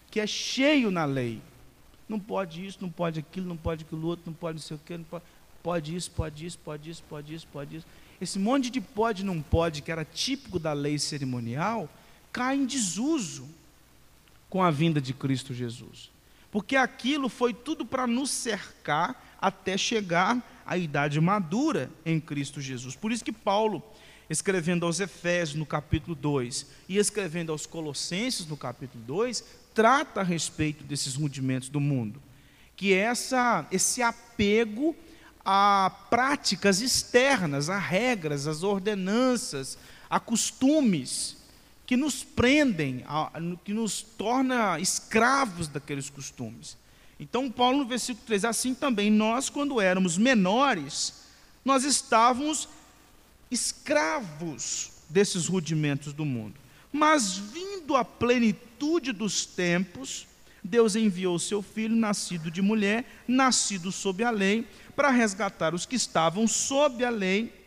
que 0.09 0.19
é 0.19 0.27
cheio 0.27 0.89
na 0.89 1.05
lei. 1.05 1.41
Não 2.09 2.19
pode 2.19 2.65
isso, 2.65 2.79
não 2.81 2.89
pode 2.89 3.19
aquilo, 3.19 3.47
não 3.47 3.57
pode 3.57 3.83
aquilo 3.83 4.07
outro, 4.07 4.23
não 4.25 4.33
pode 4.33 4.55
não 4.55 4.61
sei 4.61 4.77
o 4.77 4.79
quê, 4.83 4.97
não 4.97 5.03
pode, 5.03 5.23
pode 5.61 5.95
isso, 5.95 6.09
pode 6.11 6.45
isso, 6.45 6.57
pode 6.59 6.89
isso, 6.89 7.03
pode 7.07 7.33
isso, 7.33 7.47
pode 7.51 7.75
isso. 7.77 7.85
Esse 8.19 8.39
monte 8.39 8.69
de 8.69 8.79
pode 8.81 9.23
não 9.23 9.41
pode, 9.41 9.81
que 9.81 9.91
era 9.91 10.05
típico 10.05 10.57
da 10.57 10.73
lei 10.73 10.97
cerimonial, 10.97 11.89
cai 12.31 12.55
em 12.55 12.65
desuso 12.65 13.47
com 14.49 14.63
a 14.63 14.71
vinda 14.71 15.01
de 15.01 15.13
Cristo 15.13 15.53
Jesus. 15.53 16.09
Porque 16.57 16.75
aquilo 16.75 17.29
foi 17.29 17.53
tudo 17.53 17.85
para 17.85 18.07
nos 18.07 18.31
cercar 18.31 19.37
até 19.39 19.77
chegar 19.77 20.43
à 20.65 20.75
idade 20.75 21.21
madura 21.21 21.87
em 22.03 22.19
Cristo 22.19 22.59
Jesus. 22.59 22.95
Por 22.95 23.11
isso 23.11 23.23
que 23.23 23.31
Paulo 23.31 23.83
escrevendo 24.27 24.83
aos 24.83 24.99
Efésios 24.99 25.53
no 25.55 25.67
capítulo 25.67 26.15
2 26.15 26.65
e 26.89 26.97
escrevendo 26.97 27.51
aos 27.51 27.67
Colossenses 27.67 28.47
no 28.47 28.57
capítulo 28.57 29.03
2, 29.03 29.43
trata 29.71 30.21
a 30.21 30.23
respeito 30.23 30.83
desses 30.83 31.13
rudimentos 31.13 31.69
do 31.69 31.79
mundo, 31.79 32.19
que 32.75 32.91
essa, 32.91 33.67
esse 33.71 34.01
apego 34.01 34.95
a 35.45 35.91
práticas 36.09 36.81
externas, 36.81 37.69
a 37.69 37.77
regras, 37.77 38.47
as 38.47 38.63
ordenanças, 38.63 39.77
a 40.09 40.19
costumes 40.19 41.36
que 41.87 41.95
nos 41.95 42.21
prendem, 42.21 43.03
que 43.63 43.73
nos 43.73 44.01
torna 44.01 44.77
escravos 44.77 45.69
daqueles 45.69 46.09
costumes. 46.09 46.77
Então, 47.17 47.49
Paulo, 47.49 47.79
no 47.79 47.85
versículo 47.85 48.27
3, 48.27 48.43
assim 48.43 48.75
também, 48.75 49.09
nós, 49.09 49.49
quando 49.49 49.79
éramos 49.79 50.17
menores, 50.17 51.23
nós 51.63 51.85
estávamos 51.85 52.67
escravos 53.49 54.91
desses 55.09 55.47
rudimentos 55.47 56.11
do 56.11 56.25
mundo. 56.25 56.55
Mas 56.91 57.37
vindo 57.37 57.95
a 57.95 58.03
plenitude 58.03 59.13
dos 59.13 59.45
tempos, 59.45 60.27
Deus 60.61 60.93
enviou 60.93 61.39
seu 61.39 61.61
filho, 61.61 61.95
nascido 61.95 62.51
de 62.51 62.61
mulher, 62.61 63.05
nascido 63.25 63.93
sob 63.93 64.25
a 64.25 64.29
lei, 64.29 64.67
para 64.93 65.09
resgatar 65.09 65.73
os 65.73 65.85
que 65.85 65.95
estavam 65.95 66.47
sob 66.49 67.05
a 67.05 67.09
lei, 67.09 67.65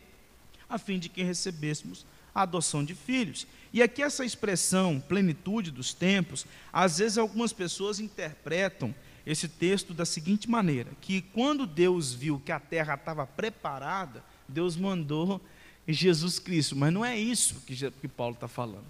a 0.69 0.77
fim 0.77 0.99
de 0.99 1.09
que 1.09 1.23
recebêssemos 1.23 2.05
a 2.33 2.43
adoção 2.43 2.85
de 2.85 2.93
filhos. 2.93 3.47
E 3.73 3.81
aqui 3.81 4.03
essa 4.03 4.25
expressão, 4.25 4.99
plenitude 4.99 5.71
dos 5.71 5.93
tempos, 5.93 6.45
às 6.73 6.97
vezes 6.97 7.17
algumas 7.17 7.53
pessoas 7.53 7.99
interpretam 7.99 8.93
esse 9.25 9.47
texto 9.47 9.93
da 9.93 10.05
seguinte 10.05 10.49
maneira: 10.49 10.91
que 10.99 11.21
quando 11.21 11.65
Deus 11.65 12.13
viu 12.13 12.41
que 12.43 12.51
a 12.51 12.59
terra 12.59 12.95
estava 12.95 13.25
preparada, 13.25 14.23
Deus 14.47 14.75
mandou 14.75 15.41
Jesus 15.87 16.39
Cristo. 16.39 16.75
Mas 16.75 16.93
não 16.93 17.03
é 17.03 17.17
isso 17.17 17.61
que, 17.65 17.75
que 17.91 18.07
Paulo 18.07 18.35
está 18.35 18.47
falando. 18.47 18.85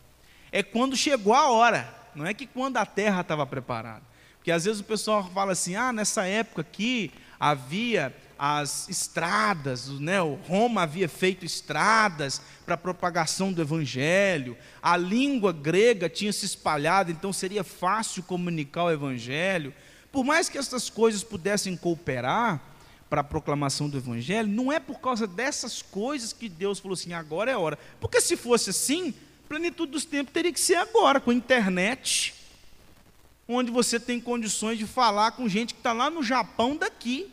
É 0.51 0.61
quando 0.63 0.97
chegou 0.97 1.33
a 1.33 1.49
hora, 1.49 1.93
não 2.15 2.25
é 2.25 2.33
que 2.33 2.45
quando 2.45 2.77
a 2.77 2.85
terra 2.85 3.21
estava 3.21 3.45
preparada. 3.45 4.03
Porque 4.37 4.51
às 4.51 4.65
vezes 4.65 4.81
o 4.81 4.85
pessoal 4.85 5.29
fala 5.31 5.51
assim: 5.51 5.75
ah, 5.75 5.93
nessa 5.93 6.25
época 6.25 6.61
aqui 6.61 7.11
havia 7.39 8.15
as 8.43 8.89
estradas, 8.89 9.87
né? 9.99 10.19
O 10.19 10.33
Roma 10.33 10.81
havia 10.81 11.07
feito 11.07 11.45
estradas 11.45 12.41
para 12.65 12.73
a 12.73 12.77
propagação 12.77 13.53
do 13.53 13.61
evangelho, 13.61 14.57
a 14.81 14.97
língua 14.97 15.53
grega 15.53 16.09
tinha 16.09 16.33
se 16.33 16.43
espalhado, 16.43 17.11
então 17.11 17.31
seria 17.31 17.63
fácil 17.63 18.23
comunicar 18.23 18.85
o 18.85 18.91
evangelho. 18.91 19.71
Por 20.11 20.25
mais 20.25 20.49
que 20.49 20.57
essas 20.57 20.89
coisas 20.89 21.23
pudessem 21.23 21.77
cooperar, 21.77 22.59
para 23.11 23.21
a 23.21 23.25
proclamação 23.25 23.89
do 23.89 23.97
Evangelho, 23.97 24.47
não 24.47 24.71
é 24.71 24.79
por 24.79 25.01
causa 25.01 25.27
dessas 25.27 25.81
coisas 25.81 26.31
que 26.31 26.47
Deus 26.47 26.79
falou 26.79 26.93
assim, 26.93 27.11
agora 27.11 27.51
é 27.51 27.57
hora. 27.57 27.77
Porque 27.99 28.21
se 28.21 28.37
fosse 28.37 28.69
assim, 28.69 29.13
plenitude 29.49 29.91
dos 29.91 30.05
tempos 30.05 30.31
teria 30.31 30.53
que 30.53 30.59
ser 30.61 30.75
agora, 30.75 31.19
com 31.19 31.29
a 31.29 31.33
internet, 31.33 32.33
onde 33.45 33.69
você 33.69 33.99
tem 33.99 34.21
condições 34.21 34.79
de 34.79 34.87
falar 34.87 35.31
com 35.31 35.49
gente 35.49 35.73
que 35.73 35.81
está 35.81 35.91
lá 35.91 36.09
no 36.09 36.23
Japão 36.23 36.77
daqui. 36.77 37.29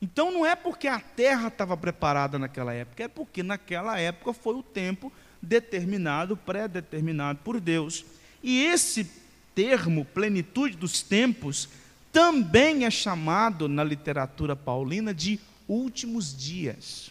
Então 0.00 0.30
não 0.30 0.46
é 0.46 0.54
porque 0.54 0.86
a 0.86 1.00
terra 1.00 1.48
estava 1.48 1.76
preparada 1.76 2.38
naquela 2.38 2.72
época, 2.72 3.02
é 3.02 3.08
porque 3.08 3.42
naquela 3.42 3.98
época 3.98 4.32
foi 4.32 4.54
o 4.54 4.62
tempo 4.62 5.12
determinado, 5.42 6.36
pré-determinado 6.36 7.40
por 7.42 7.60
Deus. 7.60 8.04
E 8.42 8.62
esse 8.62 9.10
termo, 9.54 10.04
plenitude 10.04 10.76
dos 10.76 11.02
tempos, 11.02 11.68
também 12.12 12.84
é 12.84 12.90
chamado 12.90 13.68
na 13.68 13.82
literatura 13.82 14.54
paulina 14.54 15.12
de 15.12 15.40
últimos 15.66 16.36
dias. 16.36 17.10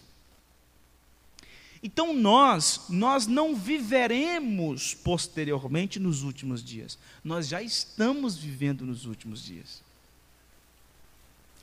Então 1.83 2.13
nós, 2.13 2.85
nós 2.89 3.27
não 3.27 3.55
viveremos 3.55 4.93
posteriormente 4.93 5.99
nos 5.99 6.23
últimos 6.23 6.63
dias. 6.63 6.97
Nós 7.23 7.47
já 7.47 7.61
estamos 7.61 8.37
vivendo 8.37 8.85
nos 8.85 9.05
últimos 9.05 9.43
dias. 9.43 9.86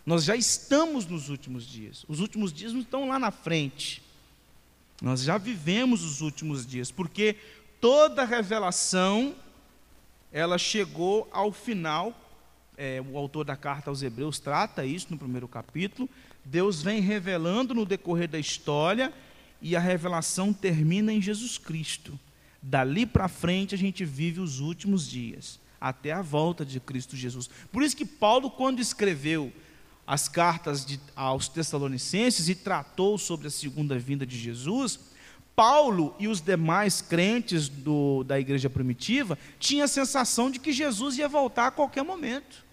Nós 0.04 0.25
já 0.25 0.37
estamos 0.37 1.06
nos 1.06 1.28
últimos 1.28 1.66
dias. 1.66 2.04
Os 2.08 2.20
últimos 2.20 2.52
dias 2.52 2.73
não 2.73 2.80
estão 2.80 3.08
lá 3.08 3.18
na 3.18 3.30
frente. 3.30 4.02
Nós 5.00 5.23
já 5.23 5.38
vivemos 5.38 6.02
os 6.02 6.20
últimos 6.20 6.66
dias, 6.66 6.90
porque 6.90 7.37
toda 7.80 8.25
revelação 8.25 9.34
ela 10.32 10.58
chegou 10.58 11.28
ao 11.32 11.52
final 11.52 12.14
é, 12.76 13.02
o 13.08 13.16
autor 13.16 13.44
da 13.44 13.56
carta 13.56 13.90
aos 13.90 14.02
Hebreus 14.02 14.38
trata 14.38 14.84
isso 14.84 15.06
no 15.11 15.18
primeiro 15.18 15.46
capítulo. 15.46 16.08
Deus 16.44 16.82
vem 16.82 17.00
revelando 17.00 17.75
no 17.75 17.87
decorrer 17.87 18.28
da 18.28 18.38
história 18.38 19.12
e 19.62 19.76
a 19.76 19.80
revelação 19.80 20.52
termina 20.52 21.12
em 21.12 21.23
Jesus 21.23 21.56
Cristo. 21.56 22.18
Dali 22.61 23.06
para 23.06 23.28
frente 23.28 23.75
a 23.75 23.78
gente 23.78 24.04
vive 24.04 24.40
os 24.40 24.58
últimos 24.61 25.08
dias, 25.08 25.61
até 25.80 26.12
a 26.12 26.23
volta 26.23 26.64
de 26.64 26.80
Cristo 26.80 27.16
Jesus. 27.16 27.49
Por 27.70 27.82
isso 27.82 27.96
que 27.96 28.06
Paulo, 28.06 28.50
quando 28.50 28.80
escreveu 28.80 29.52
as 30.06 30.28
cartas 30.28 30.84
de, 30.84 31.00
aos 31.16 31.49
Tessalonicenses 31.49 32.49
e 32.49 32.54
tratou 32.54 33.16
sobre 33.16 33.49
a 33.49 33.50
segunda 33.50 33.99
vinda 33.99 34.26
de 34.26 34.38
Jesus, 34.38 35.00
Paulo 35.56 36.14
e 36.18 36.26
os 36.26 36.40
demais 36.40 37.00
crentes 37.00 37.68
do, 37.68 38.25
da 38.25 38.38
igreja 38.38 38.68
primitiva 38.68 39.38
tinham 39.58 39.84
a 39.84 39.88
sensação 39.88 40.50
de 40.50 40.58
que 40.58 40.73
Jesus 40.73 41.16
ia 41.16 41.28
voltar 41.28 41.68
a 41.68 41.70
qualquer 41.70 42.02
momento. 42.02 42.64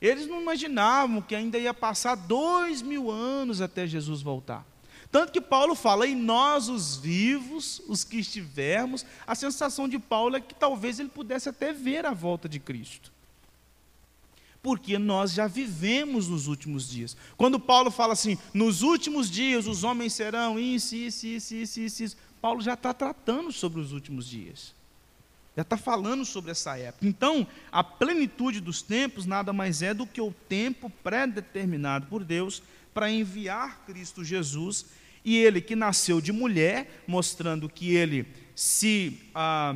Eles 0.00 0.28
não 0.28 0.40
imaginavam 0.40 1.20
que 1.20 1.34
ainda 1.34 1.58
ia 1.58 1.74
passar 1.74 2.14
dois 2.14 2.82
mil 2.82 3.10
anos 3.10 3.60
até 3.60 3.86
Jesus 3.86 4.22
voltar. 4.22 4.64
Tanto 5.10 5.32
que 5.32 5.40
Paulo 5.40 5.74
fala, 5.74 6.06
e 6.06 6.14
nós, 6.14 6.68
os 6.68 6.96
vivos, 6.96 7.80
os 7.88 8.04
que 8.04 8.18
estivermos, 8.18 9.06
a 9.26 9.34
sensação 9.34 9.88
de 9.88 9.98
Paulo 9.98 10.36
é 10.36 10.40
que 10.40 10.54
talvez 10.54 11.00
ele 11.00 11.08
pudesse 11.08 11.48
até 11.48 11.72
ver 11.72 12.04
a 12.04 12.12
volta 12.12 12.48
de 12.48 12.60
Cristo. 12.60 13.10
Porque 14.62 14.98
nós 14.98 15.32
já 15.32 15.46
vivemos 15.46 16.28
nos 16.28 16.46
últimos 16.46 16.88
dias. 16.88 17.16
Quando 17.36 17.60
Paulo 17.60 17.90
fala 17.90 18.12
assim, 18.12 18.36
nos 18.52 18.82
últimos 18.82 19.30
dias 19.30 19.66
os 19.66 19.84
homens 19.84 20.12
serão 20.12 20.58
isso, 20.58 20.94
isso, 20.96 21.26
isso, 21.26 21.54
isso, 21.54 21.80
isso, 21.80 22.02
isso 22.02 22.16
Paulo 22.40 22.60
já 22.60 22.74
está 22.74 22.92
tratando 22.94 23.52
sobre 23.52 23.80
os 23.80 23.92
últimos 23.92 24.28
dias. 24.28 24.74
Já 25.56 25.62
está 25.62 25.76
falando 25.76 26.24
sobre 26.24 26.52
essa 26.52 26.76
época. 26.78 27.04
Então, 27.06 27.46
a 27.72 27.82
plenitude 27.82 28.60
dos 28.60 28.80
tempos 28.80 29.26
nada 29.26 29.52
mais 29.52 29.82
é 29.82 29.92
do 29.92 30.06
que 30.06 30.20
o 30.20 30.32
tempo 30.48 30.88
pré-determinado 31.02 32.06
por 32.06 32.22
Deus 32.22 32.62
para 32.94 33.10
enviar 33.10 33.84
Cristo 33.84 34.24
Jesus 34.24 34.86
e 35.24 35.36
ele 35.36 35.60
que 35.60 35.74
nasceu 35.74 36.20
de 36.20 36.32
mulher, 36.32 37.02
mostrando 37.06 37.68
que 37.68 37.94
ele 37.94 38.26
se, 38.54 39.20
ah, 39.34 39.74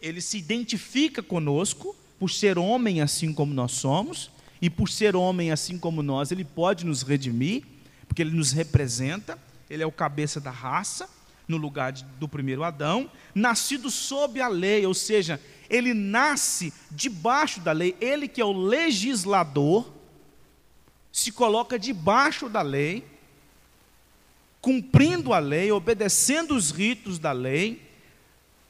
ele 0.00 0.20
se 0.20 0.38
identifica 0.38 1.22
conosco, 1.22 1.94
por 2.24 2.30
ser 2.30 2.58
homem 2.58 3.02
assim 3.02 3.34
como 3.34 3.52
nós 3.52 3.72
somos, 3.72 4.30
e 4.58 4.70
por 4.70 4.88
ser 4.88 5.14
homem 5.14 5.52
assim 5.52 5.78
como 5.78 6.02
nós, 6.02 6.32
ele 6.32 6.42
pode 6.42 6.86
nos 6.86 7.02
redimir, 7.02 7.62
porque 8.08 8.22
ele 8.22 8.34
nos 8.34 8.50
representa, 8.50 9.38
ele 9.68 9.82
é 9.82 9.86
o 9.86 9.92
cabeça 9.92 10.40
da 10.40 10.50
raça, 10.50 11.06
no 11.46 11.58
lugar 11.58 11.92
do 11.92 12.26
primeiro 12.26 12.64
Adão, 12.64 13.10
nascido 13.34 13.90
sob 13.90 14.40
a 14.40 14.48
lei, 14.48 14.86
ou 14.86 14.94
seja, 14.94 15.38
ele 15.68 15.92
nasce 15.92 16.72
debaixo 16.90 17.60
da 17.60 17.72
lei, 17.72 17.94
ele 18.00 18.26
que 18.26 18.40
é 18.40 18.44
o 18.46 18.54
legislador, 18.54 19.92
se 21.12 21.30
coloca 21.30 21.78
debaixo 21.78 22.48
da 22.48 22.62
lei, 22.62 23.04
cumprindo 24.62 25.34
a 25.34 25.38
lei, 25.38 25.70
obedecendo 25.70 26.56
os 26.56 26.70
ritos 26.70 27.18
da 27.18 27.32
lei, 27.32 27.86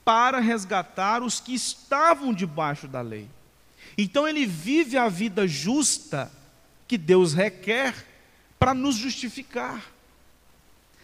para 0.04 0.40
resgatar 0.40 1.23
os 1.23 1.38
que 1.38 1.54
estavam 1.54 2.34
debaixo 2.34 2.88
da 2.88 3.00
lei. 3.00 3.28
Então 3.96 4.26
ele 4.26 4.46
vive 4.46 4.96
a 4.96 5.08
vida 5.08 5.46
justa 5.46 6.30
que 6.86 6.98
Deus 6.98 7.32
requer 7.32 7.94
para 8.58 8.74
nos 8.74 8.96
justificar, 8.96 9.84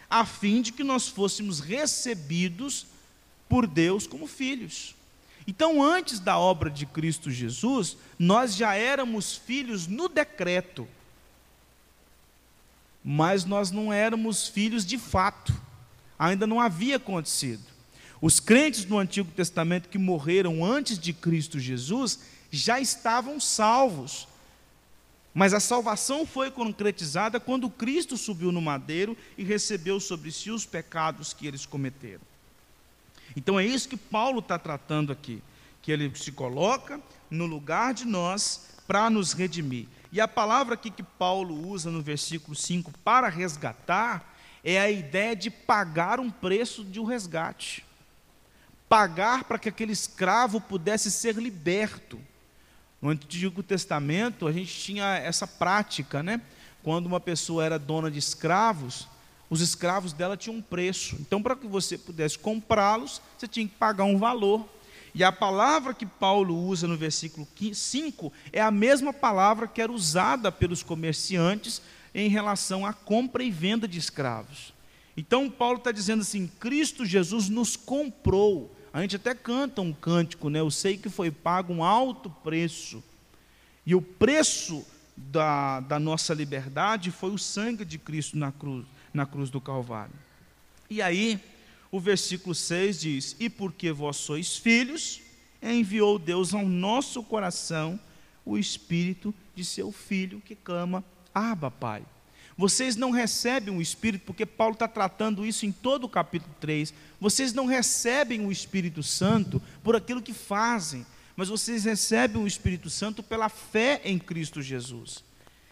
a 0.09 0.25
fim 0.25 0.61
de 0.61 0.71
que 0.71 0.83
nós 0.83 1.07
fôssemos 1.07 1.59
recebidos 1.59 2.85
por 3.47 3.67
Deus 3.67 4.07
como 4.07 4.27
filhos. 4.27 4.95
Então, 5.47 5.81
antes 5.83 6.19
da 6.19 6.37
obra 6.37 6.69
de 6.69 6.85
Cristo 6.85 7.31
Jesus, 7.31 7.97
nós 8.17 8.55
já 8.55 8.75
éramos 8.75 9.35
filhos 9.35 9.87
no 9.87 10.07
decreto 10.07 10.87
mas 13.03 13.45
nós 13.45 13.71
não 13.71 13.91
éramos 13.91 14.47
filhos 14.47 14.85
de 14.85 14.97
fato, 14.97 15.53
ainda 16.17 16.45
não 16.45 16.59
havia 16.59 16.97
acontecido. 16.97 17.63
Os 18.21 18.39
crentes 18.39 18.85
do 18.85 18.97
Antigo 18.99 19.31
Testamento 19.31 19.89
que 19.89 19.97
morreram 19.97 20.63
antes 20.63 20.99
de 20.99 21.11
Cristo 21.11 21.59
Jesus 21.59 22.19
já 22.51 22.79
estavam 22.79 23.39
salvos, 23.39 24.27
mas 25.33 25.53
a 25.53 25.59
salvação 25.59 26.25
foi 26.25 26.51
concretizada 26.51 27.39
quando 27.39 27.69
Cristo 27.69 28.17
subiu 28.17 28.51
no 28.51 28.61
madeiro 28.61 29.17
e 29.37 29.43
recebeu 29.43 29.99
sobre 29.99 30.31
si 30.31 30.51
os 30.51 30.65
pecados 30.65 31.33
que 31.33 31.47
eles 31.47 31.65
cometeram. 31.65 32.21
Então 33.35 33.57
é 33.57 33.65
isso 33.65 33.87
que 33.87 33.95
Paulo 33.95 34.39
está 34.39 34.59
tratando 34.59 35.11
aqui, 35.11 35.41
que 35.81 35.91
ele 35.91 36.13
se 36.15 36.33
coloca 36.33 36.99
no 37.29 37.45
lugar 37.45 37.93
de 37.93 38.05
nós 38.05 38.67
para 38.85 39.09
nos 39.09 39.31
redimir. 39.31 39.87
E 40.11 40.19
a 40.19 40.27
palavra 40.27 40.73
aqui 40.73 40.91
que 40.91 41.03
Paulo 41.03 41.69
usa 41.69 41.89
no 41.89 42.01
versículo 42.01 42.53
5 42.53 42.91
para 43.03 43.29
resgatar 43.29 44.35
é 44.63 44.79
a 44.79 44.91
ideia 44.91 45.35
de 45.35 45.49
pagar 45.49 46.19
um 46.19 46.29
preço 46.29 46.83
de 46.83 46.99
um 46.99 47.05
resgate. 47.05 47.85
Pagar 48.89 49.45
para 49.45 49.57
que 49.57 49.69
aquele 49.69 49.93
escravo 49.93 50.59
pudesse 50.59 51.09
ser 51.09 51.35
liberto. 51.35 52.19
No 53.01 53.09
Antigo 53.09 53.63
Testamento, 53.63 54.47
a 54.47 54.51
gente 54.51 54.73
tinha 54.73 55.15
essa 55.17 55.47
prática, 55.47 56.21
né? 56.21 56.39
Quando 56.83 57.07
uma 57.07 57.19
pessoa 57.19 57.65
era 57.65 57.79
dona 57.79 58.11
de 58.11 58.19
escravos, 58.19 59.07
os 59.49 59.59
escravos 59.59 60.13
dela 60.13 60.37
tinham 60.37 60.57
um 60.57 60.61
preço. 60.61 61.17
Então, 61.19 61.41
para 61.41 61.55
que 61.55 61.67
você 61.67 61.97
pudesse 61.97 62.37
comprá-los, 62.37 63.21
você 63.37 63.47
tinha 63.47 63.67
que 63.67 63.75
pagar 63.75 64.03
um 64.03 64.17
valor. 64.17 64.65
E 65.13 65.23
a 65.23 65.31
palavra 65.31 65.93
que 65.93 66.05
Paulo 66.05 66.55
usa 66.55 66.87
no 66.87 66.95
versículo 66.95 67.47
5 67.73 68.31
é 68.53 68.61
a 68.61 68.71
mesma 68.71 69.11
palavra 69.11 69.67
que 69.67 69.81
era 69.81 69.91
usada 69.91 70.51
pelos 70.51 70.83
comerciantes 70.83 71.81
em 72.13 72.29
relação 72.29 72.85
à 72.85 72.93
compra 72.93 73.43
e 73.43 73.51
venda 73.51 73.87
de 73.87 73.97
escravos. 73.97 74.73
Então, 75.17 75.49
Paulo 75.49 75.79
está 75.79 75.91
dizendo 75.91 76.21
assim: 76.21 76.47
Cristo 76.59 77.05
Jesus 77.05 77.49
nos 77.49 77.75
comprou. 77.75 78.73
A 78.93 79.01
gente 79.01 79.15
até 79.15 79.33
canta 79.33 79.81
um 79.81 79.93
cântico, 79.93 80.49
né? 80.49 80.59
Eu 80.59 80.69
sei 80.69 80.97
que 80.97 81.09
foi 81.09 81.31
pago 81.31 81.73
um 81.73 81.83
alto 81.83 82.29
preço. 82.29 83.03
E 83.85 83.95
o 83.95 84.01
preço 84.01 84.85
da, 85.15 85.79
da 85.79 85.99
nossa 85.99 86.33
liberdade 86.33 87.11
foi 87.11 87.31
o 87.31 87.37
sangue 87.37 87.85
de 87.85 87.97
Cristo 87.97 88.37
na 88.37 88.51
cruz, 88.51 88.85
na 89.13 89.25
cruz 89.25 89.49
do 89.49 89.61
Calvário. 89.61 90.13
E 90.89 91.01
aí, 91.01 91.39
o 91.89 91.99
versículo 91.99 92.53
6 92.53 92.99
diz: 92.99 93.35
E 93.39 93.49
porque 93.49 93.91
vós 93.91 94.17
sois 94.17 94.57
filhos, 94.57 95.21
enviou 95.61 96.19
Deus 96.19 96.53
ao 96.53 96.65
nosso 96.65 97.23
coração 97.23 97.99
o 98.45 98.57
espírito 98.57 99.33
de 99.55 99.63
seu 99.63 99.91
filho 99.91 100.41
que 100.41 100.55
clama: 100.55 101.03
Abba, 101.33 101.71
Pai. 101.71 102.03
Vocês 102.61 102.95
não 102.95 103.09
recebem 103.09 103.75
o 103.75 103.81
Espírito, 103.81 104.23
porque 104.23 104.45
Paulo 104.45 104.73
está 104.73 104.87
tratando 104.87 105.43
isso 105.43 105.65
em 105.65 105.71
todo 105.71 106.03
o 106.03 106.09
capítulo 106.09 106.53
3. 106.59 106.93
Vocês 107.19 107.53
não 107.53 107.65
recebem 107.65 108.45
o 108.45 108.51
Espírito 108.51 109.01
Santo 109.01 109.59
por 109.83 109.95
aquilo 109.95 110.21
que 110.21 110.31
fazem, 110.31 111.03
mas 111.35 111.49
vocês 111.49 111.85
recebem 111.85 112.39
o 112.39 112.45
Espírito 112.45 112.87
Santo 112.87 113.23
pela 113.23 113.49
fé 113.49 113.99
em 114.05 114.19
Cristo 114.19 114.61
Jesus. 114.61 115.23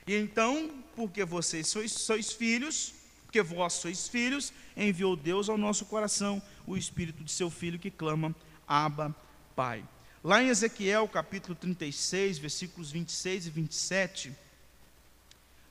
E 0.07 0.15
então, 0.15 0.71
porque 0.95 1.23
vocês 1.23 1.67
sois, 1.67 1.91
sois 1.91 2.31
filhos, 2.31 2.95
porque 3.23 3.43
vós 3.43 3.73
sois 3.73 4.07
filhos, 4.07 4.51
enviou 4.75 5.15
Deus 5.15 5.47
ao 5.47 5.59
nosso 5.59 5.85
coração 5.85 6.41
o 6.65 6.75
Espírito 6.75 7.23
de 7.23 7.31
seu 7.31 7.51
Filho 7.51 7.77
que 7.77 7.91
clama, 7.91 8.35
Abba, 8.67 9.15
Pai. 9.55 9.87
Lá 10.23 10.41
em 10.41 10.47
Ezequiel, 10.47 11.07
capítulo 11.07 11.53
36, 11.53 12.39
versículos 12.39 12.89
26 12.89 13.45
e 13.45 13.49
27, 13.51 14.48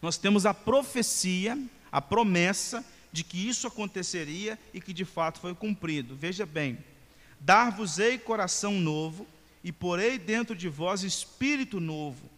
nós 0.00 0.16
temos 0.16 0.46
a 0.46 0.54
profecia, 0.54 1.58
a 1.90 2.00
promessa 2.00 2.84
de 3.12 3.24
que 3.24 3.48
isso 3.48 3.66
aconteceria 3.66 4.58
e 4.72 4.80
que 4.80 4.92
de 4.92 5.04
fato 5.04 5.40
foi 5.40 5.54
cumprido. 5.54 6.14
Veja 6.14 6.46
bem: 6.46 6.78
Dar-vos-ei 7.40 8.18
coração 8.18 8.74
novo, 8.74 9.26
e 9.62 9.72
porei 9.72 10.18
dentro 10.18 10.54
de 10.54 10.68
vós 10.68 11.02
espírito 11.02 11.80
novo. 11.80 12.28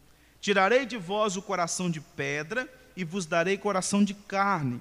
Tirarei 0.40 0.86
de 0.86 0.96
vós 0.96 1.36
o 1.36 1.42
coração 1.42 1.90
de 1.90 2.00
pedra, 2.00 2.68
e 2.96 3.04
vos 3.04 3.26
darei 3.26 3.58
coração 3.58 4.02
de 4.02 4.14
carne 4.14 4.80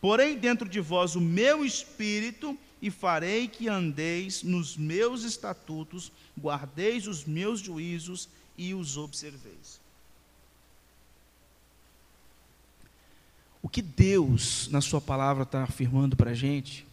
Porém, 0.00 0.36
dentro 0.36 0.68
de 0.68 0.80
vós 0.80 1.14
o 1.14 1.20
meu 1.20 1.64
espírito, 1.64 2.58
e 2.80 2.90
farei 2.90 3.46
que 3.46 3.68
andeis 3.68 4.42
nos 4.42 4.74
meus 4.76 5.22
estatutos, 5.22 6.10
guardeis 6.38 7.06
os 7.06 7.26
meus 7.26 7.60
juízos 7.60 8.26
e 8.56 8.72
os 8.72 8.96
observeis. 8.96 9.78
Que 13.70 13.80
Deus, 13.80 14.68
na 14.68 14.80
Sua 14.80 15.00
palavra, 15.00 15.44
está 15.44 15.62
afirmando 15.62 16.16
para 16.16 16.30
a 16.30 16.34
gente 16.34 16.86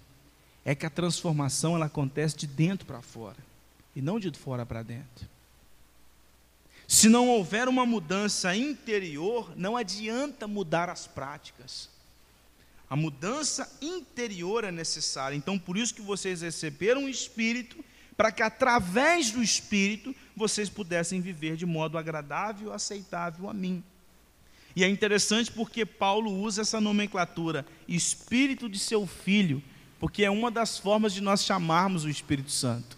é 0.64 0.76
que 0.76 0.86
a 0.86 0.90
transformação 0.90 1.76
ela 1.76 1.86
acontece 1.86 2.36
de 2.36 2.46
dentro 2.46 2.86
para 2.86 3.02
fora 3.02 3.38
e 3.96 4.02
não 4.02 4.20
de 4.20 4.30
fora 4.32 4.66
para 4.66 4.84
dentro. 4.84 5.28
Se 6.88 7.08
não 7.10 7.30
houver 7.30 7.68
uma 7.68 7.86
mudança 7.86 8.56
interior, 8.56 9.52
não 9.56 9.76
adianta 9.76 10.48
mudar 10.48 10.90
as 10.90 11.08
práticas. 11.08 11.90
A 12.90 12.96
mudança 12.96 13.70
interior 13.82 14.64
é 14.64 14.72
necessária. 14.72 15.36
Então, 15.36 15.58
por 15.58 15.78
isso 15.78 15.94
que 15.94 16.02
vocês 16.02 16.42
receberam 16.42 17.06
o 17.06 17.10
Espírito, 17.10 17.84
para 18.16 18.32
que 18.32 18.42
através 18.42 19.32
do 19.32 19.44
Espírito 19.44 20.16
vocês 20.36 20.70
pudessem 20.70 21.20
viver 21.20 21.58
de 21.58 21.66
modo 21.66 21.98
agradável, 21.98 22.72
aceitável 22.72 23.50
a 23.50 23.54
mim. 23.54 23.84
E 24.78 24.84
é 24.84 24.88
interessante 24.88 25.52
porque 25.52 25.88
Paulo 25.88 26.32
usa 26.32 26.62
essa 26.62 26.80
nomenclatura, 26.80 27.66
Espírito 27.88 28.70
de 28.70 28.78
seu 28.78 29.08
Filho, 29.08 29.60
porque 30.00 30.24
é 30.24 30.30
uma 30.30 30.52
das 30.52 30.78
formas 30.78 31.16
de 31.16 31.20
nós 31.20 31.44
chamarmos 31.44 32.06
o 32.06 32.10
Espírito 32.10 32.52
Santo. 32.52 32.96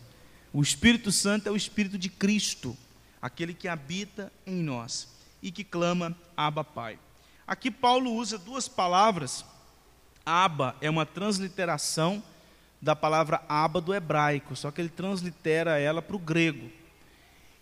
O 0.52 0.62
Espírito 0.62 1.10
Santo 1.10 1.48
é 1.48 1.52
o 1.54 1.56
Espírito 1.56 1.98
de 1.98 2.10
Cristo, 2.10 2.76
aquele 3.22 3.54
que 3.54 3.66
habita 3.66 4.30
em 4.46 4.62
nós 4.62 5.08
e 5.42 5.54
que 5.54 5.64
clama 5.64 6.14
Abba 6.36 6.66
Pai. 6.66 7.00
Aqui 7.48 7.72
Paulo 7.72 8.14
usa 8.14 8.38
duas 8.38 8.68
palavras 8.68 9.46
Aba 10.26 10.76
é 10.82 10.90
uma 10.90 11.06
transliteração 11.06 12.22
da 12.82 12.94
palavra 12.94 13.42
aba 13.48 13.80
do 13.80 13.96
hebraico, 13.96 14.54
só 14.54 14.70
que 14.70 14.82
ele 14.82 14.90
translitera 14.90 15.80
ela 15.80 16.02
para 16.02 16.18
o 16.18 16.20
grego. 16.20 16.70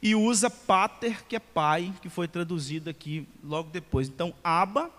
E 0.02 0.14
usa 0.14 0.50
pater, 0.50 1.26
que 1.26 1.36
é 1.36 1.40
pai, 1.40 1.94
que 2.02 2.10
foi 2.10 2.28
traduzido 2.28 2.90
aqui 2.90 3.28
logo 3.44 3.70
depois. 3.72 4.08
Então, 4.08 4.34
aba 4.44 4.92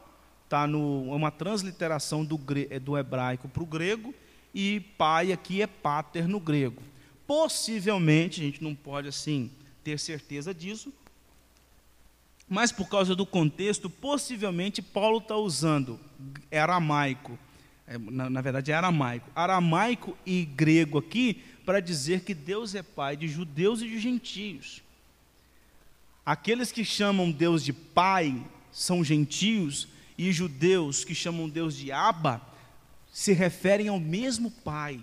está 0.49 0.67
no 0.67 1.09
é 1.11 1.15
uma 1.15 1.31
transliteração 1.31 2.25
do, 2.25 2.41
é, 2.71 2.79
do 2.79 2.97
hebraico 2.97 3.49
para 3.49 3.63
o 3.63 3.67
grego, 3.67 4.15
e 4.55 4.81
pai 4.97 5.31
aqui 5.31 5.61
é 5.61 5.67
pater 5.67 6.27
no 6.27 6.41
grego. 6.41 6.83
Possivelmente, 7.27 8.41
a 8.41 8.45
gente 8.45 8.63
não 8.63 8.75
pode 8.75 9.09
assim 9.09 9.51
ter 9.85 9.99
certeza 9.99 10.55
disso, 10.55 10.93
mas 12.49 12.73
por 12.73 12.89
causa 12.89 13.15
do 13.15 13.27
contexto, 13.27 13.91
possivelmente 13.91 14.81
Paulo 14.81 15.19
está 15.19 15.37
usando 15.37 16.01
aramaico, 16.51 17.39
é, 17.87 17.99
na, 17.99 18.31
na 18.31 18.41
verdade 18.41 18.73
é 18.73 18.75
aramaico, 18.75 19.31
aramaico 19.35 20.17
e 20.25 20.47
grego 20.47 20.99
aqui, 20.99 21.43
para 21.67 21.81
dizer 21.81 22.23
que 22.23 22.33
Deus 22.33 22.75
é 22.75 22.83
pai 22.83 23.19
de 23.19 23.29
judeus 23.29 23.83
e 23.83 23.89
de 23.89 24.01
gentios. 24.01 24.83
Aqueles 26.29 26.71
que 26.71 26.85
chamam 26.85 27.31
Deus 27.31 27.65
de 27.65 27.73
pai 27.73 28.37
são 28.71 29.03
gentios, 29.03 29.89
e 30.19 30.31
judeus 30.31 31.03
que 31.03 31.15
chamam 31.15 31.49
Deus 31.49 31.75
de 31.75 31.91
Abba 31.91 32.43
se 33.11 33.33
referem 33.33 33.89
ao 33.89 33.99
mesmo 33.99 34.51
pai. 34.51 35.01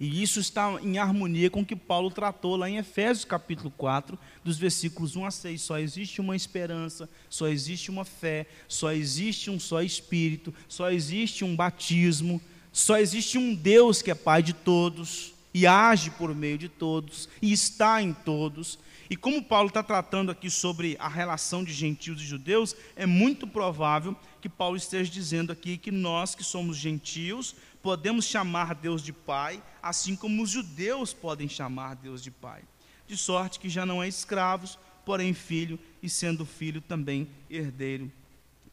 E 0.00 0.22
isso 0.22 0.40
está 0.40 0.80
em 0.80 0.96
harmonia 0.96 1.50
com 1.50 1.60
o 1.60 1.66
que 1.66 1.76
Paulo 1.76 2.10
tratou 2.10 2.56
lá 2.56 2.70
em 2.70 2.78
Efésios 2.78 3.26
capítulo 3.26 3.70
4, 3.76 4.18
dos 4.42 4.56
versículos 4.56 5.14
1 5.14 5.26
a 5.26 5.30
6. 5.30 5.60
Só 5.60 5.78
existe 5.78 6.22
uma 6.22 6.34
esperança, 6.34 7.06
só 7.28 7.46
existe 7.46 7.90
uma 7.90 8.06
fé, 8.06 8.46
só 8.66 8.92
existe 8.92 9.50
um 9.50 9.60
só 9.60 9.82
Espírito, 9.82 10.54
só 10.68 10.90
existe 10.90 11.44
um 11.44 11.54
batismo, 11.54 12.40
só 12.72 12.96
existe 12.96 13.36
um 13.36 13.54
Deus 13.54 14.00
que 14.00 14.10
é 14.10 14.14
Pai 14.14 14.42
de 14.42 14.54
todos 14.54 15.34
e 15.52 15.66
age 15.66 16.10
por 16.12 16.34
meio 16.34 16.56
de 16.56 16.70
todos 16.70 17.28
e 17.42 17.52
está 17.52 18.00
em 18.00 18.14
todos. 18.14 18.78
E 19.12 19.16
como 19.16 19.44
Paulo 19.44 19.68
está 19.68 19.82
tratando 19.82 20.30
aqui 20.30 20.48
sobre 20.48 20.96
a 20.98 21.06
relação 21.06 21.62
de 21.62 21.70
gentios 21.70 22.18
e 22.22 22.24
judeus, 22.24 22.74
é 22.96 23.04
muito 23.04 23.46
provável 23.46 24.16
que 24.40 24.48
Paulo 24.48 24.74
esteja 24.74 25.10
dizendo 25.10 25.52
aqui 25.52 25.76
que 25.76 25.90
nós 25.90 26.34
que 26.34 26.42
somos 26.42 26.78
gentios 26.78 27.54
podemos 27.82 28.24
chamar 28.24 28.74
Deus 28.74 29.02
de 29.02 29.12
Pai, 29.12 29.62
assim 29.82 30.16
como 30.16 30.42
os 30.42 30.48
judeus 30.48 31.12
podem 31.12 31.46
chamar 31.46 31.94
Deus 31.94 32.22
de 32.22 32.30
Pai. 32.30 32.62
De 33.06 33.14
sorte 33.14 33.60
que 33.60 33.68
já 33.68 33.84
não 33.84 34.02
é 34.02 34.08
escravos, 34.08 34.78
porém 35.04 35.34
filho, 35.34 35.78
e 36.02 36.08
sendo 36.08 36.46
filho 36.46 36.80
também 36.80 37.28
herdeiro 37.50 38.10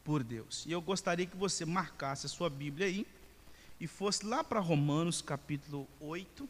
por 0.02 0.24
Deus. 0.24 0.64
E 0.66 0.72
eu 0.72 0.80
gostaria 0.80 1.26
que 1.26 1.36
você 1.36 1.66
marcasse 1.66 2.24
a 2.24 2.30
sua 2.30 2.48
Bíblia 2.48 2.86
aí 2.86 3.06
e 3.78 3.86
fosse 3.86 4.24
lá 4.24 4.42
para 4.42 4.58
Romanos 4.58 5.20
capítulo 5.20 5.86
8, 6.00 6.48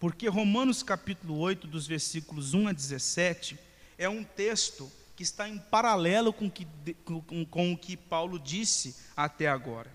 porque 0.00 0.26
Romanos 0.28 0.82
capítulo 0.82 1.36
8, 1.38 1.66
dos 1.66 1.86
versículos 1.86 2.54
1 2.54 2.68
a 2.68 2.72
17, 2.72 3.58
é 3.98 4.08
um 4.08 4.24
texto 4.24 4.90
que 5.14 5.22
está 5.22 5.46
em 5.46 5.58
paralelo 5.58 6.32
com, 6.32 6.50
que, 6.50 6.66
com, 7.04 7.44
com 7.44 7.72
o 7.74 7.76
que 7.76 7.98
Paulo 7.98 8.38
disse 8.38 8.96
até 9.14 9.46
agora. 9.46 9.92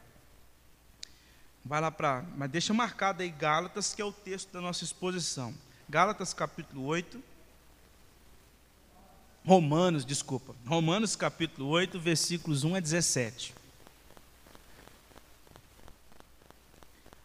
Vai 1.65 1.81
lá 1.81 1.89
para. 1.89 2.23
Mas 2.37 2.51
deixa 2.51 2.71
marcado 2.71 3.23
aí 3.23 3.31
Gálatas, 3.31 3.95
que 3.95 4.01
é 4.01 4.05
o 4.05 4.11
texto 4.11 4.51
da 4.51 4.61
nossa 4.61 4.83
exposição. 4.83 5.51
Gálatas 5.89 6.31
capítulo 6.31 6.85
8. 6.85 7.19
Romanos, 9.43 10.05
desculpa. 10.05 10.55
Romanos 10.67 11.15
capítulo 11.15 11.67
8, 11.69 11.99
versículos 11.99 12.63
1 12.63 12.75
a 12.75 12.79
17. 12.79 13.55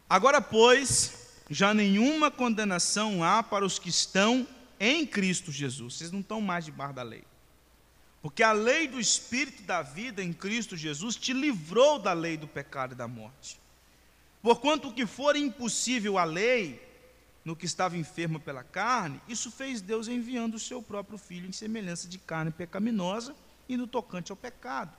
Agora, 0.09 0.41
pois, 0.41 1.20
já 1.51 1.75
nenhuma 1.75 2.31
condenação 2.31 3.25
há 3.25 3.43
para 3.43 3.67
os 3.67 3.77
que 3.77 3.89
estão 3.89 4.47
em 4.79 5.05
Cristo 5.05 5.51
Jesus. 5.51 5.95
Vocês 5.95 6.13
não 6.13 6.21
estão 6.21 6.41
mais 6.41 6.65
debaixo 6.65 6.95
da 6.95 7.03
lei. 7.03 7.25
Porque 8.23 8.43
a 8.43 8.53
lei 8.53 8.87
do 8.87 9.01
Espírito 9.01 9.65
da 9.65 9.83
vida 9.83 10.23
em 10.23 10.33
Cristo 10.33 10.77
Jesus 10.77 11.17
te 11.17 11.33
livrou 11.33 11.99
da 11.99 12.13
lei 12.13 12.37
do 12.37 12.47
pecado 12.47 12.93
e 12.93 12.97
da 12.97 13.09
morte. 13.09 13.59
Porquanto 14.41 14.89
o 14.89 14.95
que 14.95 15.07
for 15.07 15.35
impossível 15.35 16.19
à 16.19 16.25
lei, 16.25 16.81
no 17.45 17.57
que 17.57 17.67
estava 17.67 17.97
enfermo 17.97 18.39
pela 18.39 18.63
carne, 18.63 19.21
isso 19.27 19.51
fez 19.51 19.81
Deus 19.81 20.07
enviando 20.07 20.55
o 20.55 20.59
seu 20.59 20.81
próprio 20.81 21.19
filho 21.19 21.49
em 21.49 21.53
semelhança 21.53 22.09
de 22.09 22.19
carne 22.19 22.51
pecaminosa 22.51 23.35
e 23.69 23.77
no 23.77 23.87
tocante 23.87 24.31
ao 24.31 24.37
pecado. 24.37 24.97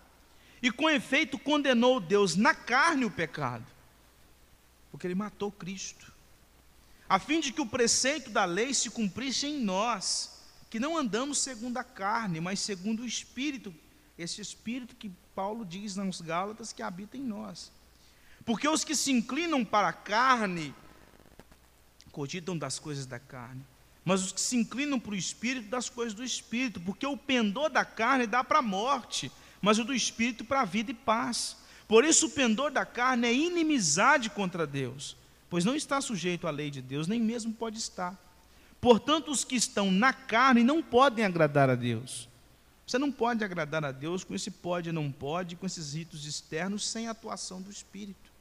E 0.61 0.69
com 0.69 0.89
efeito 0.89 1.39
condenou 1.39 1.99
Deus 1.99 2.35
na 2.35 2.53
carne 2.53 3.05
o 3.05 3.11
pecado, 3.11 3.65
porque 4.91 5.07
ele 5.07 5.15
matou 5.15 5.51
Cristo, 5.51 6.11
a 7.11 7.19
fim 7.19 7.41
de 7.41 7.51
que 7.51 7.59
o 7.59 7.65
preceito 7.65 8.29
da 8.29 8.45
lei 8.45 8.73
se 8.73 8.89
cumprisse 8.89 9.45
em 9.45 9.59
nós, 9.59 10.31
que 10.69 10.79
não 10.79 10.95
andamos 10.95 11.39
segundo 11.39 11.75
a 11.75 11.83
carne, 11.83 12.39
mas 12.39 12.61
segundo 12.61 13.01
o 13.01 13.05
Espírito, 13.05 13.75
esse 14.17 14.39
Espírito 14.39 14.95
que 14.95 15.11
Paulo 15.35 15.65
diz 15.65 15.97
nos 15.97 16.21
Gálatas 16.21 16.71
que 16.71 16.81
habita 16.81 17.17
em 17.17 17.21
nós. 17.21 17.69
Porque 18.45 18.65
os 18.65 18.85
que 18.85 18.95
se 18.95 19.11
inclinam 19.11 19.65
para 19.65 19.89
a 19.89 19.93
carne 19.93 20.73
cogitam 22.13 22.57
das 22.57 22.79
coisas 22.79 23.05
da 23.05 23.19
carne, 23.19 23.61
mas 24.05 24.23
os 24.23 24.31
que 24.31 24.39
se 24.39 24.55
inclinam 24.55 24.97
para 24.97 25.11
o 25.11 25.15
espírito, 25.15 25.67
das 25.67 25.89
coisas 25.89 26.13
do 26.13 26.23
espírito, 26.23 26.79
porque 26.79 27.05
o 27.05 27.17
pendor 27.17 27.69
da 27.69 27.83
carne 27.83 28.25
dá 28.25 28.41
para 28.41 28.59
a 28.59 28.61
morte, 28.61 29.29
mas 29.61 29.77
o 29.77 29.83
do 29.83 29.93
espírito 29.93 30.45
para 30.45 30.61
a 30.61 30.65
vida 30.65 30.91
e 30.91 30.93
paz. 30.93 31.57
Por 31.89 32.05
isso, 32.05 32.27
o 32.27 32.31
pendor 32.31 32.71
da 32.71 32.85
carne 32.85 33.27
é 33.27 33.33
inimizade 33.33 34.29
contra 34.29 34.65
Deus, 34.65 35.17
pois 35.51 35.65
não 35.65 35.75
está 35.75 35.99
sujeito 35.99 36.47
à 36.47 36.49
lei 36.49 36.71
de 36.71 36.81
Deus, 36.81 37.07
nem 37.07 37.19
mesmo 37.19 37.51
pode 37.51 37.77
estar. 37.77 38.17
Portanto, 38.79 39.29
os 39.29 39.43
que 39.43 39.57
estão 39.57 39.91
na 39.91 40.13
carne 40.13 40.63
não 40.63 40.81
podem 40.81 41.25
agradar 41.25 41.69
a 41.69 41.75
Deus. 41.75 42.29
Você 42.87 42.97
não 42.97 43.11
pode 43.11 43.43
agradar 43.43 43.83
a 43.83 43.91
Deus 43.91 44.23
com 44.23 44.33
esse 44.33 44.49
pode 44.49 44.87
e 44.87 44.93
não 44.93 45.11
pode, 45.11 45.57
com 45.57 45.65
esses 45.65 45.93
ritos 45.93 46.25
externos, 46.25 46.87
sem 46.87 47.09
a 47.09 47.11
atuação 47.11 47.61
do 47.61 47.69
Espírito. 47.69 48.31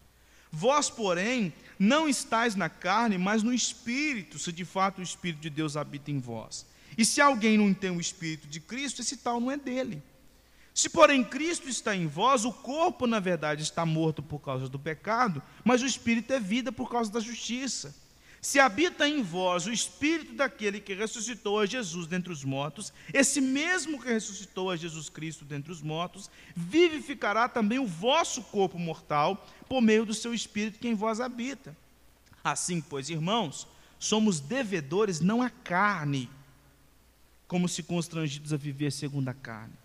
Vós, 0.52 0.88
porém, 0.88 1.52
não 1.76 2.08
estáis 2.08 2.54
na 2.54 2.68
carne, 2.68 3.18
mas 3.18 3.42
no 3.42 3.52
Espírito, 3.52 4.38
se 4.38 4.52
de 4.52 4.64
fato 4.64 5.00
o 5.00 5.02
Espírito 5.02 5.40
de 5.40 5.50
Deus 5.50 5.76
habita 5.76 6.12
em 6.12 6.20
vós. 6.20 6.64
E 6.96 7.04
se 7.04 7.20
alguém 7.20 7.58
não 7.58 7.74
tem 7.74 7.90
o 7.90 8.00
Espírito 8.00 8.46
de 8.46 8.60
Cristo, 8.60 9.00
esse 9.00 9.16
tal 9.16 9.40
não 9.40 9.50
é 9.50 9.56
dele. 9.56 10.00
Se, 10.80 10.88
porém, 10.88 11.22
Cristo 11.22 11.68
está 11.68 11.94
em 11.94 12.06
vós, 12.06 12.46
o 12.46 12.50
corpo, 12.50 13.06
na 13.06 13.20
verdade, 13.20 13.62
está 13.62 13.84
morto 13.84 14.22
por 14.22 14.38
causa 14.38 14.66
do 14.66 14.78
pecado, 14.78 15.42
mas 15.62 15.82
o 15.82 15.86
Espírito 15.86 16.32
é 16.32 16.40
vida 16.40 16.72
por 16.72 16.90
causa 16.90 17.12
da 17.12 17.20
justiça. 17.20 17.94
Se 18.40 18.58
habita 18.58 19.06
em 19.06 19.22
vós 19.22 19.66
o 19.66 19.72
espírito 19.74 20.32
daquele 20.32 20.80
que 20.80 20.94
ressuscitou 20.94 21.60
a 21.60 21.66
Jesus 21.66 22.06
dentre 22.06 22.32
os 22.32 22.42
mortos, 22.42 22.94
esse 23.12 23.42
mesmo 23.42 24.00
que 24.00 24.08
ressuscitou 24.08 24.70
a 24.70 24.76
Jesus 24.76 25.10
Cristo 25.10 25.44
dentre 25.44 25.70
os 25.70 25.82
mortos, 25.82 26.30
vivificará 26.56 27.46
também 27.46 27.78
o 27.78 27.86
vosso 27.86 28.40
corpo 28.44 28.78
mortal 28.78 29.46
por 29.68 29.82
meio 29.82 30.06
do 30.06 30.14
seu 30.14 30.32
espírito 30.32 30.78
que 30.78 30.88
em 30.88 30.94
vós 30.94 31.20
habita. 31.20 31.76
Assim, 32.42 32.80
pois, 32.80 33.10
irmãos, 33.10 33.68
somos 33.98 34.40
devedores 34.40 35.20
não 35.20 35.42
à 35.42 35.50
carne, 35.50 36.30
como 37.46 37.68
se 37.68 37.82
constrangidos 37.82 38.54
a 38.54 38.56
viver 38.56 38.90
segundo 38.90 39.28
a 39.28 39.34
carne. 39.34 39.79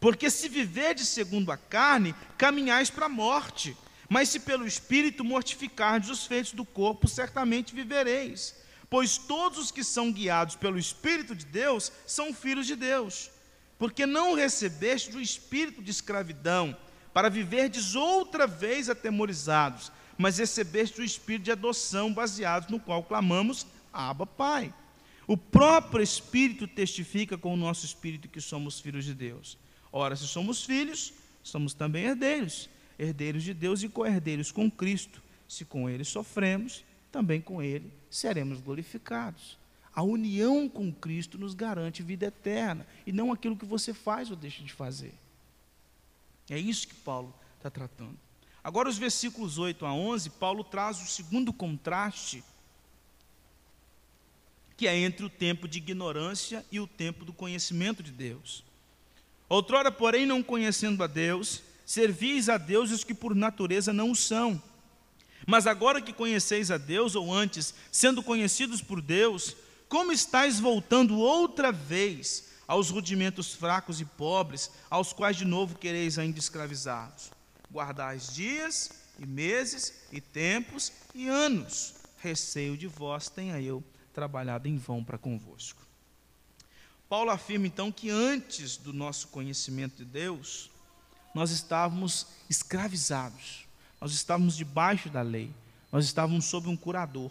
Porque 0.00 0.30
se 0.30 0.48
viverdes 0.48 1.08
segundo 1.08 1.52
a 1.52 1.56
carne, 1.56 2.14
caminhais 2.36 2.90
para 2.90 3.06
a 3.06 3.08
morte. 3.08 3.76
Mas 4.08 4.28
se 4.28 4.40
pelo 4.40 4.66
Espírito 4.66 5.24
mortificardes 5.24 6.10
os 6.10 6.26
feitos 6.26 6.52
do 6.52 6.64
corpo, 6.64 7.08
certamente 7.08 7.74
vivereis. 7.74 8.54
Pois 8.90 9.16
todos 9.16 9.58
os 9.58 9.70
que 9.70 9.82
são 9.82 10.12
guiados 10.12 10.56
pelo 10.56 10.78
Espírito 10.78 11.34
de 11.34 11.46
Deus 11.46 11.90
são 12.06 12.34
filhos 12.34 12.66
de 12.66 12.76
Deus. 12.76 13.30
Porque 13.78 14.04
não 14.04 14.34
recebeste 14.34 15.16
o 15.16 15.20
espírito 15.20 15.82
de 15.82 15.90
escravidão, 15.90 16.76
para 17.12 17.28
viverdes 17.28 17.94
outra 17.94 18.46
vez 18.46 18.88
atemorizados, 18.88 19.90
mas 20.16 20.38
recebeste 20.38 21.00
o 21.00 21.04
espírito 21.04 21.44
de 21.44 21.52
adoção, 21.52 22.12
baseado 22.12 22.70
no 22.70 22.78
qual 22.78 23.02
clamamos, 23.02 23.66
Abba, 23.92 24.26
Pai. 24.26 24.72
O 25.26 25.36
próprio 25.36 26.02
Espírito 26.02 26.66
testifica 26.66 27.38
com 27.38 27.54
o 27.54 27.56
nosso 27.56 27.86
espírito 27.86 28.28
que 28.28 28.40
somos 28.40 28.80
filhos 28.80 29.04
de 29.04 29.14
Deus. 29.14 29.58
Ora, 29.92 30.16
se 30.16 30.26
somos 30.26 30.64
filhos, 30.64 31.12
somos 31.42 31.74
também 31.74 32.04
herdeiros 32.04 32.68
herdeiros 32.98 33.42
de 33.42 33.52
Deus 33.52 33.82
e 33.82 33.88
co-herdeiros 33.88 34.52
com 34.52 34.70
Cristo. 34.70 35.22
Se 35.48 35.64
com 35.64 35.88
ele 35.88 36.04
sofremos, 36.04 36.84
também 37.10 37.40
com 37.40 37.62
ele 37.62 37.92
seremos 38.10 38.60
glorificados. 38.60 39.58
A 39.94 40.02
união 40.02 40.68
com 40.68 40.92
Cristo 40.92 41.36
nos 41.36 41.54
garante 41.54 42.02
vida 42.02 42.26
eterna 42.26 42.86
e 43.06 43.12
não 43.12 43.30
aquilo 43.30 43.56
que 43.56 43.66
você 43.66 43.92
faz 43.92 44.30
ou 44.30 44.36
deixa 44.36 44.62
de 44.62 44.72
fazer. 44.72 45.12
É 46.48 46.58
isso 46.58 46.88
que 46.88 46.94
Paulo 46.94 47.34
está 47.56 47.70
tratando. 47.70 48.18
Agora, 48.64 48.88
os 48.88 48.96
versículos 48.96 49.58
8 49.58 49.84
a 49.84 49.92
11, 49.92 50.30
Paulo 50.30 50.64
traz 50.64 51.02
o 51.02 51.06
segundo 51.06 51.52
contraste, 51.52 52.42
que 54.76 54.86
é 54.86 54.96
entre 54.96 55.26
o 55.26 55.30
tempo 55.30 55.68
de 55.68 55.78
ignorância 55.78 56.64
e 56.70 56.80
o 56.80 56.86
tempo 56.86 57.24
do 57.24 57.32
conhecimento 57.32 58.02
de 58.02 58.12
Deus. 58.12 58.64
Outrora, 59.52 59.92
porém, 59.92 60.24
não 60.24 60.42
conhecendo 60.42 61.04
a 61.04 61.06
Deus, 61.06 61.62
servis 61.84 62.48
a 62.48 62.56
deuses 62.56 63.04
que 63.04 63.12
por 63.12 63.34
natureza 63.34 63.92
não 63.92 64.10
o 64.10 64.16
são. 64.16 64.62
Mas 65.46 65.66
agora 65.66 66.00
que 66.00 66.10
conheceis 66.10 66.70
a 66.70 66.78
Deus, 66.78 67.14
ou 67.14 67.30
antes, 67.30 67.74
sendo 67.90 68.22
conhecidos 68.22 68.80
por 68.80 69.02
Deus, 69.02 69.54
como 69.90 70.10
estáis 70.10 70.58
voltando 70.58 71.18
outra 71.18 71.70
vez 71.70 72.48
aos 72.66 72.88
rudimentos 72.88 73.54
fracos 73.54 74.00
e 74.00 74.06
pobres, 74.06 74.70
aos 74.88 75.12
quais 75.12 75.36
de 75.36 75.44
novo 75.44 75.76
quereis 75.76 76.18
ainda 76.18 76.38
escravizá-los? 76.38 77.30
Guardais 77.70 78.32
dias 78.32 78.90
e 79.18 79.26
meses 79.26 79.92
e 80.10 80.18
tempos 80.18 80.90
e 81.14 81.28
anos. 81.28 81.96
Receio 82.16 82.74
de 82.74 82.86
vós 82.86 83.28
tenha 83.28 83.60
eu 83.60 83.84
trabalhado 84.14 84.66
em 84.66 84.78
vão 84.78 85.04
para 85.04 85.18
convosco. 85.18 85.91
Paulo 87.12 87.30
afirma 87.30 87.66
então 87.66 87.92
que 87.92 88.08
antes 88.08 88.78
do 88.78 88.90
nosso 88.90 89.28
conhecimento 89.28 89.96
de 89.96 90.04
Deus, 90.06 90.70
nós 91.34 91.50
estávamos 91.50 92.26
escravizados, 92.48 93.66
nós 94.00 94.12
estávamos 94.12 94.56
debaixo 94.56 95.10
da 95.10 95.20
lei, 95.20 95.50
nós 95.92 96.06
estávamos 96.06 96.46
sob 96.46 96.70
um 96.70 96.74
curador. 96.74 97.30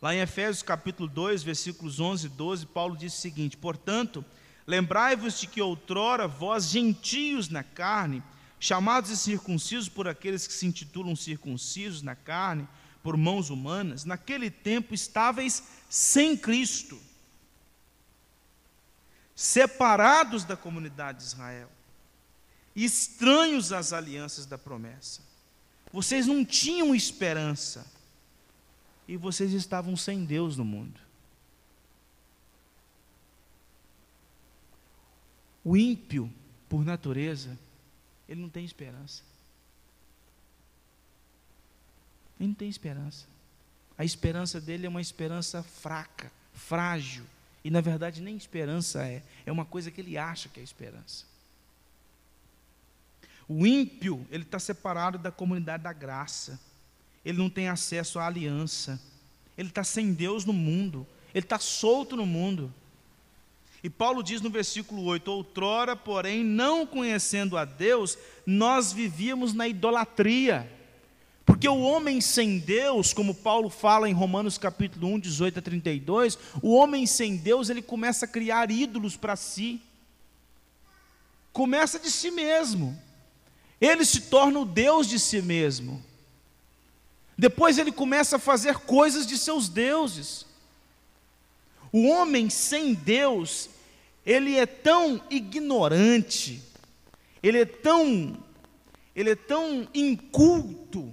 Lá 0.00 0.14
em 0.14 0.20
Efésios 0.20 0.62
capítulo 0.62 1.06
2, 1.06 1.42
versículos 1.42 2.00
11 2.00 2.28
e 2.28 2.30
12, 2.30 2.66
Paulo 2.68 2.96
diz 2.96 3.12
o 3.12 3.20
seguinte: 3.20 3.58
Portanto, 3.58 4.24
lembrai-vos 4.66 5.38
de 5.38 5.46
que 5.48 5.60
outrora 5.60 6.26
vós, 6.26 6.70
gentios 6.70 7.50
na 7.50 7.62
carne, 7.62 8.22
chamados 8.58 9.10
e 9.10 9.18
circuncisos 9.18 9.90
por 9.90 10.08
aqueles 10.08 10.46
que 10.46 10.54
se 10.54 10.64
intitulam 10.64 11.14
circuncisos 11.14 12.00
na 12.00 12.16
carne, 12.16 12.66
por 13.02 13.18
mãos 13.18 13.50
humanas, 13.50 14.06
naquele 14.06 14.50
tempo 14.50 14.94
estáveis 14.94 15.62
sem 15.90 16.38
Cristo, 16.38 16.98
separados 19.40 20.44
da 20.44 20.54
comunidade 20.54 21.20
de 21.20 21.24
Israel 21.24 21.70
estranhos 22.76 23.72
às 23.72 23.90
alianças 23.90 24.44
da 24.44 24.58
promessa. 24.58 25.22
Vocês 25.90 26.26
não 26.26 26.44
tinham 26.44 26.94
esperança. 26.94 27.86
E 29.08 29.16
vocês 29.16 29.52
estavam 29.52 29.96
sem 29.96 30.26
Deus 30.26 30.58
no 30.58 30.64
mundo. 30.64 31.00
O 35.64 35.74
ímpio, 35.74 36.32
por 36.68 36.84
natureza, 36.84 37.58
ele 38.28 38.42
não 38.42 38.48
tem 38.50 38.64
esperança. 38.64 39.22
Ele 42.38 42.50
não 42.50 42.54
tem 42.54 42.68
esperança. 42.68 43.26
A 43.96 44.04
esperança 44.04 44.60
dele 44.60 44.84
é 44.86 44.88
uma 44.88 45.00
esperança 45.00 45.62
fraca, 45.62 46.30
frágil. 46.52 47.24
E 47.62 47.70
na 47.70 47.80
verdade 47.80 48.22
nem 48.22 48.36
esperança 48.36 49.06
é, 49.06 49.22
é 49.44 49.52
uma 49.52 49.64
coisa 49.64 49.90
que 49.90 50.00
ele 50.00 50.16
acha 50.16 50.48
que 50.48 50.60
é 50.60 50.62
esperança. 50.62 51.24
O 53.48 53.66
ímpio, 53.66 54.24
ele 54.30 54.44
está 54.44 54.58
separado 54.58 55.18
da 55.18 55.32
comunidade 55.32 55.82
da 55.82 55.92
graça. 55.92 56.60
Ele 57.24 57.38
não 57.38 57.50
tem 57.50 57.68
acesso 57.68 58.18
à 58.18 58.26
aliança. 58.26 59.00
Ele 59.58 59.68
está 59.68 59.82
sem 59.82 60.12
Deus 60.12 60.44
no 60.44 60.52
mundo. 60.52 61.06
Ele 61.34 61.44
está 61.44 61.58
solto 61.58 62.16
no 62.16 62.24
mundo. 62.24 62.72
E 63.82 63.90
Paulo 63.90 64.22
diz 64.22 64.40
no 64.40 64.50
versículo 64.50 65.02
8: 65.04 65.28
Outrora, 65.30 65.96
porém, 65.96 66.44
não 66.44 66.86
conhecendo 66.86 67.56
a 67.56 67.64
Deus, 67.64 68.16
nós 68.46 68.92
vivíamos 68.92 69.52
na 69.52 69.66
idolatria. 69.66 70.70
Porque 71.44 71.68
o 71.68 71.80
homem 71.80 72.20
sem 72.20 72.58
Deus, 72.58 73.12
como 73.12 73.34
Paulo 73.34 73.68
fala 73.68 74.08
em 74.08 74.12
Romanos 74.12 74.58
capítulo 74.58 75.08
1, 75.14 75.20
18 75.20 75.58
a 75.58 75.62
32, 75.62 76.38
o 76.62 76.74
homem 76.74 77.06
sem 77.06 77.36
Deus, 77.36 77.68
ele 77.70 77.82
começa 77.82 78.24
a 78.24 78.28
criar 78.28 78.70
ídolos 78.70 79.16
para 79.16 79.36
si. 79.36 79.80
Começa 81.52 81.98
de 81.98 82.10
si 82.10 82.30
mesmo. 82.30 82.96
Ele 83.80 84.04
se 84.04 84.22
torna 84.22 84.60
o 84.60 84.64
Deus 84.64 85.08
de 85.08 85.18
si 85.18 85.40
mesmo. 85.40 86.02
Depois 87.36 87.78
ele 87.78 87.90
começa 87.90 88.36
a 88.36 88.38
fazer 88.38 88.76
coisas 88.76 89.26
de 89.26 89.38
seus 89.38 89.68
deuses. 89.68 90.44
O 91.90 92.06
homem 92.06 92.50
sem 92.50 92.94
Deus, 92.94 93.70
ele 94.24 94.56
é 94.56 94.66
tão 94.66 95.20
ignorante, 95.30 96.62
ele 97.42 97.58
é 97.58 97.64
tão, 97.64 98.36
ele 99.16 99.30
é 99.30 99.34
tão 99.34 99.88
inculto, 99.92 101.12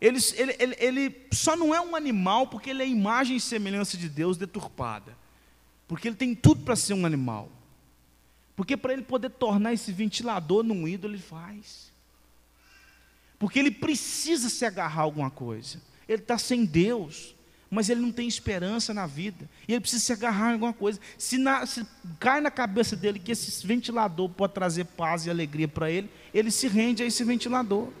ele, 0.00 0.18
ele, 0.36 0.56
ele, 0.58 0.76
ele 0.78 1.26
só 1.32 1.56
não 1.56 1.74
é 1.74 1.80
um 1.80 1.96
animal 1.96 2.46
porque 2.46 2.70
ele 2.70 2.82
é 2.82 2.88
imagem 2.88 3.36
e 3.36 3.40
semelhança 3.40 3.96
de 3.96 4.08
Deus 4.08 4.36
deturpada, 4.36 5.16
porque 5.88 6.08
ele 6.08 6.16
tem 6.16 6.34
tudo 6.34 6.64
para 6.64 6.76
ser 6.76 6.94
um 6.94 7.04
animal. 7.04 7.50
Porque 8.54 8.76
para 8.76 8.92
ele 8.92 9.02
poder 9.02 9.30
tornar 9.30 9.72
esse 9.72 9.92
ventilador 9.92 10.64
num 10.64 10.86
ídolo, 10.86 11.14
ele 11.14 11.22
faz. 11.22 11.92
Porque 13.38 13.58
ele 13.58 13.70
precisa 13.70 14.48
se 14.48 14.64
agarrar 14.64 15.02
a 15.02 15.04
alguma 15.04 15.30
coisa. 15.30 15.80
Ele 16.08 16.20
está 16.20 16.36
sem 16.36 16.64
Deus, 16.64 17.36
mas 17.70 17.88
ele 17.88 18.00
não 18.00 18.10
tem 18.10 18.26
esperança 18.26 18.92
na 18.92 19.06
vida. 19.06 19.48
E 19.68 19.72
ele 19.72 19.80
precisa 19.80 20.04
se 20.04 20.12
agarrar 20.12 20.48
a 20.48 20.52
alguma 20.54 20.72
coisa. 20.72 20.98
Se, 21.16 21.38
na, 21.38 21.64
se 21.66 21.86
cai 22.18 22.40
na 22.40 22.50
cabeça 22.50 22.96
dele 22.96 23.20
que 23.20 23.30
esse 23.30 23.64
ventilador 23.64 24.28
pode 24.28 24.54
trazer 24.54 24.84
paz 24.86 25.24
e 25.24 25.30
alegria 25.30 25.68
para 25.68 25.88
ele, 25.88 26.10
ele 26.34 26.50
se 26.50 26.66
rende 26.66 27.02
a 27.04 27.06
esse 27.06 27.22
ventilador. 27.22 27.92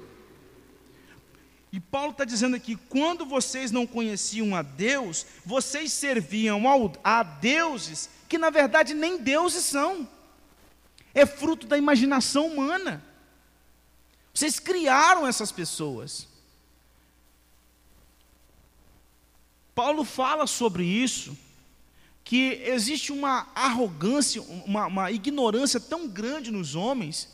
E 1.72 1.78
Paulo 1.78 2.12
está 2.12 2.24
dizendo 2.24 2.56
aqui: 2.56 2.76
quando 2.76 3.26
vocês 3.26 3.70
não 3.70 3.86
conheciam 3.86 4.54
a 4.54 4.62
Deus, 4.62 5.26
vocês 5.44 5.92
serviam 5.92 6.66
ao, 6.66 6.92
a 7.04 7.22
deuses 7.22 8.08
que 8.28 8.38
na 8.38 8.50
verdade 8.50 8.94
nem 8.94 9.18
deuses 9.18 9.64
são 9.64 10.06
é 11.14 11.26
fruto 11.26 11.66
da 11.66 11.76
imaginação 11.76 12.46
humana. 12.46 13.02
Vocês 14.32 14.60
criaram 14.60 15.26
essas 15.26 15.50
pessoas. 15.50 16.28
Paulo 19.74 20.04
fala 20.04 20.46
sobre 20.46 20.84
isso, 20.84 21.36
que 22.24 22.62
existe 22.64 23.10
uma 23.10 23.48
arrogância, 23.54 24.42
uma, 24.42 24.86
uma 24.86 25.10
ignorância 25.10 25.80
tão 25.80 26.06
grande 26.06 26.50
nos 26.50 26.74
homens. 26.74 27.28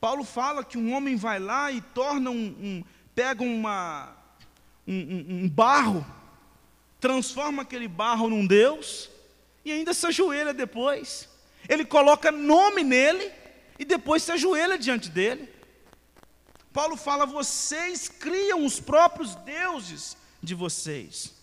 Paulo 0.00 0.22
fala 0.24 0.64
que 0.64 0.76
um 0.76 0.92
homem 0.92 1.16
vai 1.16 1.38
lá 1.38 1.72
e 1.72 1.80
torna 1.80 2.30
um, 2.30 2.46
um 2.60 2.84
pega 3.14 3.42
uma, 3.42 4.16
um, 4.86 5.44
um 5.44 5.48
barro, 5.48 6.04
transforma 7.00 7.62
aquele 7.62 7.88
barro 7.88 8.28
num 8.28 8.46
Deus 8.46 9.10
e 9.64 9.72
ainda 9.72 9.92
se 9.94 10.06
ajoelha 10.06 10.52
depois 10.54 11.32
ele 11.68 11.84
coloca 11.84 12.32
nome 12.32 12.82
nele 12.82 13.30
e 13.78 13.84
depois 13.84 14.22
se 14.22 14.32
ajoelha 14.32 14.78
diante 14.78 15.08
dele. 15.08 15.48
Paulo 16.72 16.96
fala: 16.96 17.26
vocês 17.26 18.08
criam 18.08 18.64
os 18.64 18.80
próprios 18.80 19.34
deuses 19.36 20.16
de 20.42 20.54
vocês, 20.54 21.34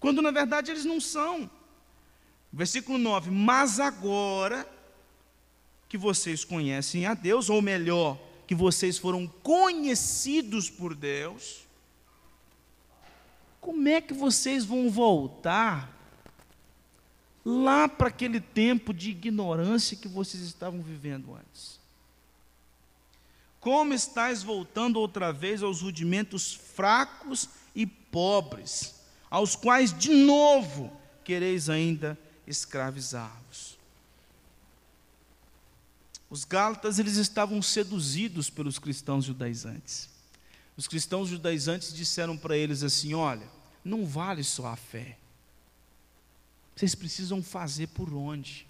quando 0.00 0.22
na 0.22 0.30
verdade 0.30 0.70
eles 0.70 0.84
não 0.84 1.00
são. 1.00 1.50
Versículo 2.52 2.98
9: 2.98 3.30
Mas 3.30 3.78
agora 3.78 4.68
que 5.88 5.96
vocês 5.96 6.44
conhecem 6.44 7.06
a 7.06 7.14
Deus, 7.14 7.48
ou 7.48 7.62
melhor, 7.62 8.18
que 8.48 8.54
vocês 8.54 8.96
foram 8.96 9.26
conhecidos 9.26 10.70
por 10.70 10.94
Deus, 10.94 11.66
como 13.60 13.86
é 13.86 14.00
que 14.00 14.14
vocês 14.14 14.64
vão 14.64 14.88
voltar 14.88 15.94
lá 17.44 17.86
para 17.86 18.08
aquele 18.08 18.40
tempo 18.40 18.94
de 18.94 19.10
ignorância 19.10 19.98
que 19.98 20.08
vocês 20.08 20.42
estavam 20.42 20.80
vivendo 20.80 21.34
antes. 21.34 21.78
Como 23.60 23.92
estáis 23.92 24.42
voltando 24.42 24.98
outra 24.98 25.30
vez 25.30 25.62
aos 25.62 25.82
rudimentos 25.82 26.54
fracos 26.54 27.50
e 27.74 27.84
pobres, 27.84 28.94
aos 29.28 29.54
quais 29.54 29.92
de 29.92 30.08
novo 30.10 30.90
quereis 31.22 31.68
ainda 31.68 32.18
escravizar-vos? 32.46 33.67
Os 36.30 36.44
gálatas 36.44 36.98
eles 36.98 37.16
estavam 37.16 37.60
seduzidos 37.62 38.50
pelos 38.50 38.78
cristãos 38.78 39.24
judaizantes. 39.24 40.10
Os 40.76 40.86
cristãos 40.86 41.28
judaizantes 41.28 41.92
disseram 41.92 42.36
para 42.36 42.56
eles 42.56 42.82
assim: 42.82 43.14
olha, 43.14 43.48
não 43.84 44.04
vale 44.04 44.44
só 44.44 44.66
a 44.66 44.76
fé 44.76 45.16
vocês 46.78 46.94
precisam 46.94 47.42
fazer 47.42 47.88
por 47.88 48.14
onde? 48.14 48.64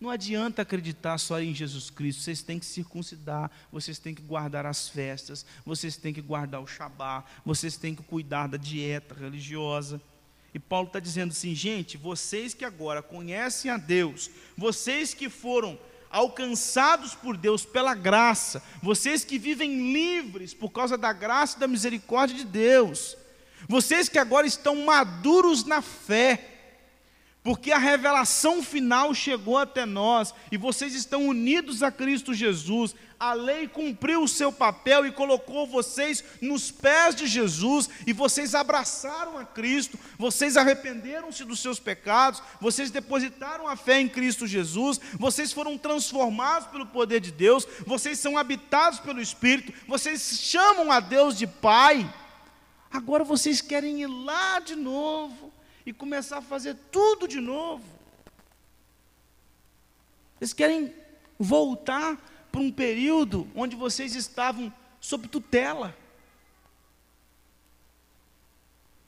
Não 0.00 0.10
adianta 0.10 0.62
acreditar 0.62 1.18
só 1.18 1.40
em 1.40 1.52
Jesus 1.52 1.90
Cristo, 1.90 2.22
vocês 2.22 2.40
têm 2.40 2.56
que 2.60 2.66
circuncidar, 2.66 3.50
vocês 3.72 3.98
têm 3.98 4.14
que 4.14 4.22
guardar 4.22 4.64
as 4.64 4.88
festas, 4.88 5.44
vocês 5.64 5.96
têm 5.96 6.14
que 6.14 6.20
guardar 6.20 6.60
o 6.60 6.68
Shabá, 6.68 7.24
vocês 7.44 7.76
têm 7.76 7.96
que 7.96 8.02
cuidar 8.04 8.46
da 8.46 8.56
dieta 8.56 9.12
religiosa. 9.12 10.00
E 10.54 10.58
Paulo 10.60 10.86
está 10.86 11.00
dizendo 11.00 11.32
assim, 11.32 11.52
gente, 11.52 11.96
vocês 11.96 12.54
que 12.54 12.64
agora 12.64 13.02
conhecem 13.02 13.72
a 13.72 13.76
Deus, 13.76 14.30
vocês 14.56 15.12
que 15.12 15.28
foram 15.28 15.76
alcançados 16.10 17.14
por 17.14 17.36
Deus 17.36 17.64
pela 17.64 17.94
graça, 17.94 18.62
vocês 18.82 19.24
que 19.24 19.38
vivem 19.38 19.92
livres 19.92 20.54
por 20.54 20.70
causa 20.70 20.96
da 20.96 21.12
graça 21.12 21.56
e 21.56 21.60
da 21.60 21.68
misericórdia 21.68 22.36
de 22.36 22.44
Deus, 22.44 23.16
vocês 23.68 24.08
que 24.08 24.18
agora 24.18 24.46
estão 24.46 24.84
maduros 24.84 25.64
na 25.64 25.82
fé, 25.82 26.55
porque 27.46 27.70
a 27.70 27.78
revelação 27.78 28.60
final 28.60 29.14
chegou 29.14 29.56
até 29.56 29.86
nós 29.86 30.34
e 30.50 30.56
vocês 30.56 30.96
estão 30.96 31.28
unidos 31.28 31.80
a 31.80 31.92
Cristo 31.92 32.34
Jesus. 32.34 32.92
A 33.20 33.34
lei 33.34 33.68
cumpriu 33.68 34.24
o 34.24 34.28
seu 34.28 34.50
papel 34.50 35.06
e 35.06 35.12
colocou 35.12 35.64
vocês 35.64 36.24
nos 36.42 36.72
pés 36.72 37.14
de 37.14 37.28
Jesus 37.28 37.88
e 38.04 38.12
vocês 38.12 38.52
abraçaram 38.52 39.38
a 39.38 39.44
Cristo, 39.44 39.96
vocês 40.18 40.56
arrependeram-se 40.56 41.44
dos 41.44 41.60
seus 41.60 41.78
pecados, 41.78 42.42
vocês 42.60 42.90
depositaram 42.90 43.68
a 43.68 43.76
fé 43.76 44.00
em 44.00 44.08
Cristo 44.08 44.44
Jesus, 44.44 45.00
vocês 45.14 45.52
foram 45.52 45.78
transformados 45.78 46.66
pelo 46.66 46.86
poder 46.86 47.20
de 47.20 47.30
Deus, 47.30 47.64
vocês 47.86 48.18
são 48.18 48.36
habitados 48.36 48.98
pelo 48.98 49.22
Espírito, 49.22 49.72
vocês 49.86 50.20
chamam 50.20 50.90
a 50.90 50.98
Deus 50.98 51.38
de 51.38 51.46
Pai. 51.46 52.12
Agora 52.90 53.22
vocês 53.22 53.60
querem 53.60 54.02
ir 54.02 54.08
lá 54.08 54.58
de 54.58 54.74
novo 54.74 55.45
e 55.86 55.92
começar 55.92 56.38
a 56.38 56.42
fazer 56.42 56.76
tudo 56.90 57.28
de 57.28 57.40
novo. 57.40 57.84
Eles 60.40 60.52
querem 60.52 60.92
voltar 61.38 62.16
para 62.50 62.60
um 62.60 62.72
período 62.72 63.48
onde 63.54 63.76
vocês 63.76 64.16
estavam 64.16 64.72
sob 65.00 65.28
tutela. 65.28 65.96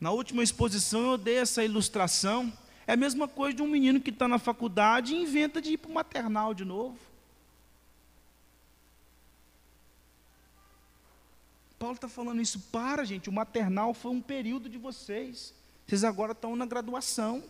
Na 0.00 0.12
última 0.12 0.44
exposição 0.44 1.10
eu 1.10 1.18
dei 1.18 1.38
essa 1.38 1.64
ilustração. 1.64 2.52
É 2.86 2.92
a 2.92 2.96
mesma 2.96 3.26
coisa 3.26 3.56
de 3.56 3.62
um 3.62 3.68
menino 3.68 4.00
que 4.00 4.10
está 4.10 4.28
na 4.28 4.38
faculdade 4.38 5.12
e 5.12 5.22
inventa 5.22 5.60
de 5.60 5.72
ir 5.72 5.78
para 5.78 5.90
o 5.90 5.94
maternal 5.94 6.54
de 6.54 6.64
novo. 6.64 6.96
Paulo 11.78 11.94
está 11.94 12.08
falando 12.08 12.40
isso, 12.40 12.60
para 12.72 13.04
gente, 13.04 13.28
o 13.28 13.32
maternal 13.32 13.94
foi 13.94 14.10
um 14.10 14.20
período 14.20 14.68
de 14.68 14.78
vocês. 14.78 15.54
Vocês 15.88 16.04
agora 16.04 16.32
estão 16.32 16.54
na 16.54 16.66
graduação. 16.66 17.42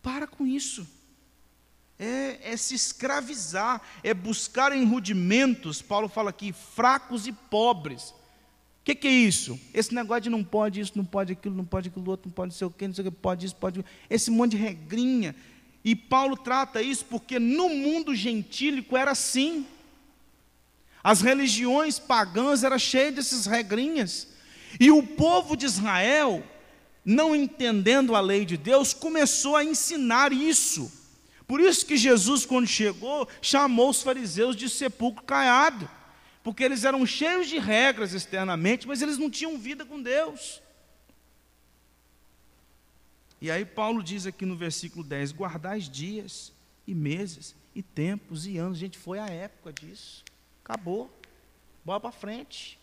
Para 0.00 0.28
com 0.28 0.46
isso. 0.46 0.86
É, 1.98 2.52
é, 2.52 2.56
se 2.56 2.76
escravizar, 2.76 3.82
é 4.04 4.14
buscar 4.14 4.72
em 4.72 4.84
rudimentos, 4.84 5.82
Paulo 5.82 6.08
fala 6.08 6.30
aqui, 6.30 6.52
fracos 6.52 7.26
e 7.26 7.32
pobres. 7.32 8.10
O 8.10 8.14
que, 8.84 8.94
que, 8.94 9.08
é 9.08 9.10
isso? 9.10 9.58
Esse 9.74 9.92
negócio 9.92 10.22
de 10.22 10.30
não 10.30 10.44
pode 10.44 10.80
isso, 10.80 10.92
não 10.94 11.04
pode 11.04 11.32
aquilo, 11.32 11.56
não 11.56 11.64
pode 11.64 11.88
aquilo 11.88 12.08
outro, 12.08 12.28
não 12.28 12.34
pode 12.34 12.54
sei 12.54 12.66
o 12.66 12.70
que, 12.70 12.86
não 12.86 12.94
sei 12.94 13.04
o 13.04 13.10
que, 13.10 13.18
pode 13.18 13.46
isso, 13.46 13.56
pode. 13.56 13.84
Esse 14.08 14.30
monte 14.30 14.52
de 14.52 14.58
regrinha. 14.58 15.34
E 15.84 15.96
Paulo 15.96 16.36
trata 16.36 16.80
isso 16.80 17.04
porque 17.04 17.40
no 17.40 17.68
mundo 17.68 18.14
gentílico 18.14 18.96
era 18.96 19.10
assim. 19.10 19.66
As 21.02 21.20
religiões 21.20 21.98
pagãs 21.98 22.62
eram 22.62 22.78
cheias 22.78 23.14
dessas 23.16 23.46
regrinhas. 23.46 24.28
E 24.78 24.88
o 24.92 25.02
povo 25.02 25.56
de 25.56 25.66
Israel 25.66 26.44
não 27.04 27.34
entendendo 27.34 28.14
a 28.14 28.20
lei 28.20 28.44
de 28.44 28.56
Deus, 28.56 28.92
começou 28.92 29.56
a 29.56 29.64
ensinar 29.64 30.32
isso. 30.32 30.92
Por 31.46 31.60
isso 31.60 31.84
que 31.84 31.96
Jesus, 31.96 32.46
quando 32.46 32.66
chegou, 32.66 33.28
chamou 33.42 33.90
os 33.90 34.02
fariseus 34.02 34.54
de 34.54 34.68
sepulcro 34.68 35.24
caiado, 35.24 35.90
porque 36.42 36.62
eles 36.62 36.84
eram 36.84 37.04
cheios 37.04 37.48
de 37.48 37.58
regras 37.58 38.14
externamente, 38.14 38.86
mas 38.86 39.02
eles 39.02 39.18
não 39.18 39.28
tinham 39.28 39.58
vida 39.58 39.84
com 39.84 40.00
Deus. 40.00 40.62
E 43.40 43.50
aí 43.50 43.64
Paulo 43.64 44.02
diz 44.02 44.26
aqui 44.26 44.44
no 44.44 44.56
versículo 44.56 45.02
10: 45.02 45.32
guardais 45.32 45.88
dias 45.88 46.52
e 46.86 46.94
meses 46.94 47.54
e 47.74 47.82
tempos 47.82 48.46
e 48.46 48.58
anos. 48.58 48.78
Gente, 48.78 48.98
foi 48.98 49.18
a 49.18 49.26
época 49.26 49.72
disso. 49.72 50.24
Acabou. 50.62 51.10
Bora 51.84 52.00
para 52.00 52.12
frente. 52.12 52.79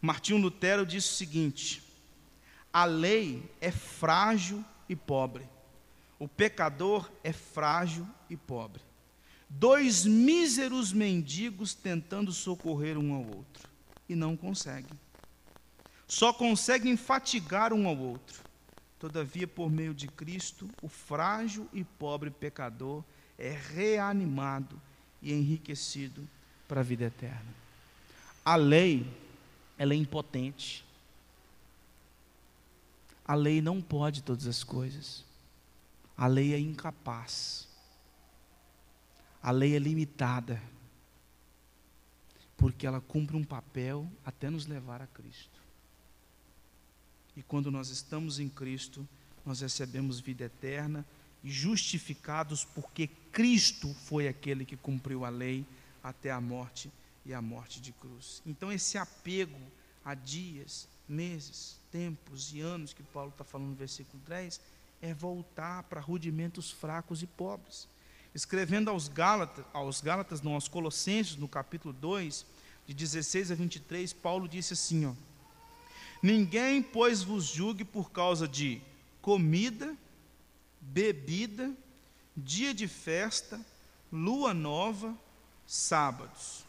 Martinho 0.00 0.38
Lutero 0.38 0.86
disse 0.86 1.08
o 1.08 1.16
seguinte: 1.16 1.82
a 2.72 2.84
lei 2.84 3.50
é 3.60 3.70
frágil 3.70 4.64
e 4.88 4.94
pobre, 4.94 5.48
o 6.18 6.28
pecador 6.28 7.10
é 7.24 7.32
frágil 7.32 8.06
e 8.28 8.36
pobre. 8.36 8.82
Dois 9.48 10.04
míseros 10.04 10.92
mendigos 10.92 11.74
tentando 11.74 12.32
socorrer 12.32 12.98
um 12.98 13.14
ao 13.14 13.22
outro 13.22 13.68
e 14.08 14.14
não 14.14 14.36
conseguem. 14.36 14.98
Só 16.06 16.32
conseguem 16.32 16.96
fatigar 16.96 17.72
um 17.72 17.86
ao 17.86 17.96
outro. 17.96 18.42
Todavia, 18.98 19.46
por 19.46 19.70
meio 19.70 19.94
de 19.94 20.08
Cristo, 20.08 20.68
o 20.82 20.88
frágil 20.88 21.68
e 21.72 21.84
pobre 21.84 22.30
pecador 22.30 23.02
é 23.38 23.50
reanimado 23.50 24.80
e 25.22 25.32
enriquecido 25.32 26.28
para 26.66 26.80
a 26.80 26.84
vida 26.84 27.04
eterna. 27.04 27.54
A 28.44 28.56
lei 28.56 29.06
ela 29.78 29.94
é 29.94 29.96
impotente. 29.96 30.84
A 33.24 33.34
lei 33.34 33.62
não 33.62 33.80
pode 33.80 34.22
todas 34.22 34.46
as 34.46 34.64
coisas. 34.64 35.24
A 36.16 36.26
lei 36.26 36.52
é 36.52 36.58
incapaz. 36.58 37.68
A 39.40 39.52
lei 39.52 39.76
é 39.76 39.78
limitada. 39.78 40.60
Porque 42.56 42.86
ela 42.86 43.00
cumpre 43.00 43.36
um 43.36 43.44
papel 43.44 44.10
até 44.24 44.50
nos 44.50 44.66
levar 44.66 45.00
a 45.00 45.06
Cristo. 45.06 45.62
E 47.36 47.42
quando 47.42 47.70
nós 47.70 47.88
estamos 47.90 48.40
em 48.40 48.48
Cristo, 48.48 49.06
nós 49.46 49.60
recebemos 49.60 50.18
vida 50.18 50.44
eterna 50.44 51.06
e 51.44 51.50
justificados 51.50 52.64
porque 52.64 53.06
Cristo 53.30 53.94
foi 53.94 54.26
aquele 54.26 54.64
que 54.64 54.76
cumpriu 54.76 55.24
a 55.24 55.28
lei 55.28 55.64
até 56.02 56.32
a 56.32 56.40
morte 56.40 56.90
e 57.28 57.34
a 57.34 57.42
morte 57.42 57.78
de 57.78 57.92
cruz. 57.92 58.42
Então, 58.46 58.72
esse 58.72 58.96
apego 58.96 59.60
a 60.02 60.14
dias, 60.14 60.88
meses, 61.06 61.78
tempos 61.92 62.54
e 62.54 62.60
anos 62.60 62.94
que 62.94 63.02
Paulo 63.02 63.28
está 63.28 63.44
falando 63.44 63.68
no 63.68 63.74
versículo 63.74 64.20
10 64.26 64.58
é 65.02 65.12
voltar 65.12 65.82
para 65.84 66.00
rudimentos 66.00 66.70
fracos 66.70 67.22
e 67.22 67.26
pobres. 67.26 67.86
Escrevendo 68.34 68.88
aos 68.88 69.08
Gálatas, 69.08 69.62
aos 69.74 70.00
Gálatas, 70.00 70.40
não, 70.40 70.54
aos 70.54 70.68
Colossenses, 70.68 71.36
no 71.36 71.46
capítulo 71.46 71.92
2, 71.92 72.46
de 72.86 72.94
16 72.94 73.50
a 73.50 73.54
23, 73.54 74.14
Paulo 74.14 74.48
disse 74.48 74.72
assim: 74.72 75.04
ó, 75.04 75.12
Ninguém, 76.22 76.82
pois, 76.82 77.22
vos 77.22 77.44
julgue 77.44 77.84
por 77.84 78.10
causa 78.10 78.48
de 78.48 78.80
comida, 79.20 79.94
bebida, 80.80 81.70
dia 82.34 82.72
de 82.72 82.88
festa, 82.88 83.60
lua 84.10 84.54
nova, 84.54 85.14
sábados 85.66 86.66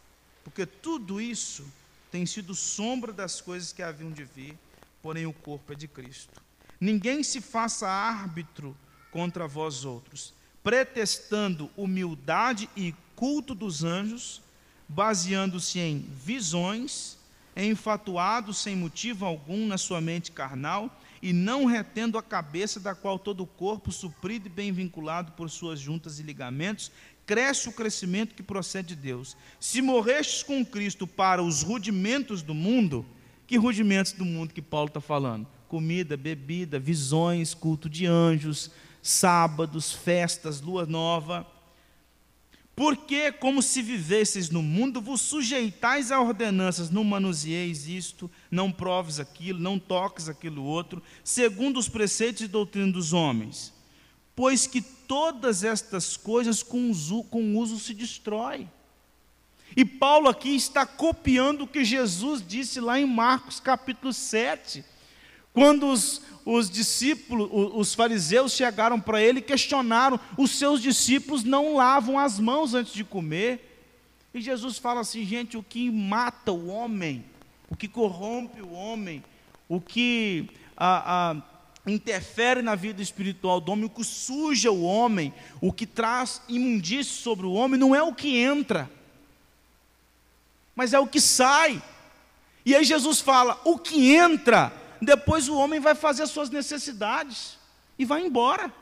porque 0.49 0.65
tudo 0.65 1.21
isso 1.21 1.63
tem 2.11 2.25
sido 2.25 2.55
sombra 2.55 3.13
das 3.13 3.39
coisas 3.39 3.71
que 3.71 3.83
haviam 3.83 4.11
de 4.11 4.23
vir, 4.23 4.57
porém 4.99 5.27
o 5.27 5.31
corpo 5.31 5.73
é 5.73 5.75
de 5.75 5.87
Cristo. 5.87 6.41
Ninguém 6.81 7.21
se 7.21 7.39
faça 7.39 7.87
árbitro 7.87 8.75
contra 9.11 9.47
vós 9.47 9.85
outros, 9.85 10.33
pretextando 10.63 11.69
humildade 11.77 12.67
e 12.75 12.95
culto 13.15 13.53
dos 13.53 13.83
anjos, 13.83 14.41
baseando-se 14.87 15.79
em 15.79 15.99
visões, 16.25 17.15
enfatuado 17.55 18.51
sem 18.51 18.75
motivo 18.75 19.25
algum 19.25 19.67
na 19.67 19.77
sua 19.77 20.01
mente 20.01 20.31
carnal, 20.31 20.89
e 21.21 21.33
não 21.33 21.65
retendo 21.65 22.17
a 22.17 22.23
cabeça 22.23 22.79
da 22.79 22.95
qual 22.95 23.19
todo 23.19 23.43
o 23.43 23.47
corpo, 23.47 23.91
suprido 23.91 24.47
e 24.47 24.49
bem 24.49 24.71
vinculado 24.71 25.33
por 25.33 25.49
suas 25.49 25.79
juntas 25.79 26.19
e 26.19 26.23
ligamentos, 26.23 26.91
cresce 27.25 27.69
o 27.69 27.73
crescimento 27.73 28.33
que 28.33 28.41
procede 28.41 28.95
de 28.95 29.01
Deus. 29.01 29.37
Se 29.59 29.81
morrestes 29.81 30.43
com 30.43 30.65
Cristo 30.65 31.05
para 31.05 31.43
os 31.43 31.61
rudimentos 31.61 32.41
do 32.41 32.53
mundo, 32.53 33.05
que 33.45 33.57
rudimentos 33.57 34.13
do 34.13 34.25
mundo 34.25 34.53
que 34.53 34.61
Paulo 34.61 34.87
está 34.87 35.01
falando? 35.01 35.47
Comida, 35.67 36.17
bebida, 36.17 36.79
visões, 36.79 37.53
culto 37.53 37.89
de 37.89 38.05
anjos, 38.05 38.71
sábados, 39.01 39.91
festas, 39.91 40.61
lua 40.61 40.85
nova. 40.85 41.45
Porque, 42.75 43.31
como 43.31 43.61
se 43.61 43.81
vivesseis 43.81 44.49
no 44.49 44.63
mundo, 44.63 45.01
vos 45.01 45.21
sujeitais 45.21 46.11
a 46.11 46.21
ordenanças, 46.21 46.89
não 46.89 47.03
manusieis 47.03 47.87
isto, 47.87 48.31
não 48.49 48.71
proves 48.71 49.19
aquilo, 49.19 49.59
não 49.59 49.77
toques 49.77 50.27
aquilo 50.27 50.63
outro, 50.63 51.01
segundo 51.23 51.77
os 51.77 51.89
preceitos 51.89 52.41
e 52.41 52.47
doutrina 52.47 52.91
dos 52.91 53.13
homens 53.13 53.73
pois 54.39 54.65
que 54.65 54.81
todas 54.81 55.65
estas 55.65 56.15
coisas 56.15 56.63
com 56.63 56.89
uso, 56.89 57.23
com 57.23 57.57
uso 57.57 57.77
se 57.77 57.93
destrói. 57.93 58.69
E 59.75 59.83
Paulo 59.83 60.29
aqui 60.29 60.55
está 60.55 60.85
copiando 60.85 61.63
o 61.63 61.67
que 61.67 61.83
Jesus 61.83 62.41
disse 62.47 62.79
lá 62.79 62.97
em 62.97 63.05
Marcos 63.05 63.59
capítulo 63.59 64.13
7, 64.13 64.85
quando 65.51 65.87
os, 65.87 66.21
os 66.45 66.69
discípulos, 66.69 67.49
os 67.51 67.93
fariseus 67.93 68.53
chegaram 68.53 68.97
para 68.97 69.21
ele 69.21 69.39
e 69.39 69.41
questionaram: 69.41 70.17
os 70.37 70.51
seus 70.51 70.81
discípulos 70.81 71.43
não 71.43 71.75
lavam 71.75 72.17
as 72.17 72.39
mãos 72.39 72.73
antes 72.73 72.93
de 72.93 73.03
comer. 73.03 73.65
E 74.33 74.39
Jesus 74.39 74.77
fala 74.77 75.01
assim, 75.01 75.25
gente, 75.25 75.57
o 75.57 75.63
que 75.63 75.91
mata 75.91 76.53
o 76.53 76.67
homem, 76.67 77.25
o 77.69 77.75
que 77.75 77.87
corrompe 77.87 78.61
o 78.61 78.71
homem, 78.71 79.23
o 79.67 79.79
que 79.79 80.49
a, 80.75 81.31
a 81.31 81.91
interfere 81.91 82.61
na 82.61 82.75
vida 82.75 83.01
espiritual 83.01 83.61
do 83.61 83.71
homem, 83.71 83.85
o 83.85 83.89
que 83.89 84.03
suja 84.03 84.71
o 84.71 84.83
homem, 84.83 85.33
o 85.61 85.71
que 85.71 85.85
traz 85.85 86.41
imundície 86.47 87.13
sobre 87.13 87.45
o 87.45 87.53
homem, 87.53 87.79
não 87.79 87.95
é 87.95 88.01
o 88.01 88.13
que 88.13 88.37
entra, 88.37 88.89
mas 90.75 90.93
é 90.93 90.99
o 90.99 91.07
que 91.07 91.21
sai. 91.21 91.81
E 92.65 92.75
aí 92.75 92.83
Jesus 92.83 93.21
fala: 93.21 93.59
o 93.63 93.77
que 93.77 94.15
entra 94.15 94.73
depois 95.01 95.47
o 95.47 95.55
homem 95.55 95.79
vai 95.79 95.95
fazer 95.95 96.23
as 96.23 96.31
suas 96.31 96.49
necessidades 96.49 97.57
e 97.97 98.05
vai 98.05 98.25
embora. 98.25 98.73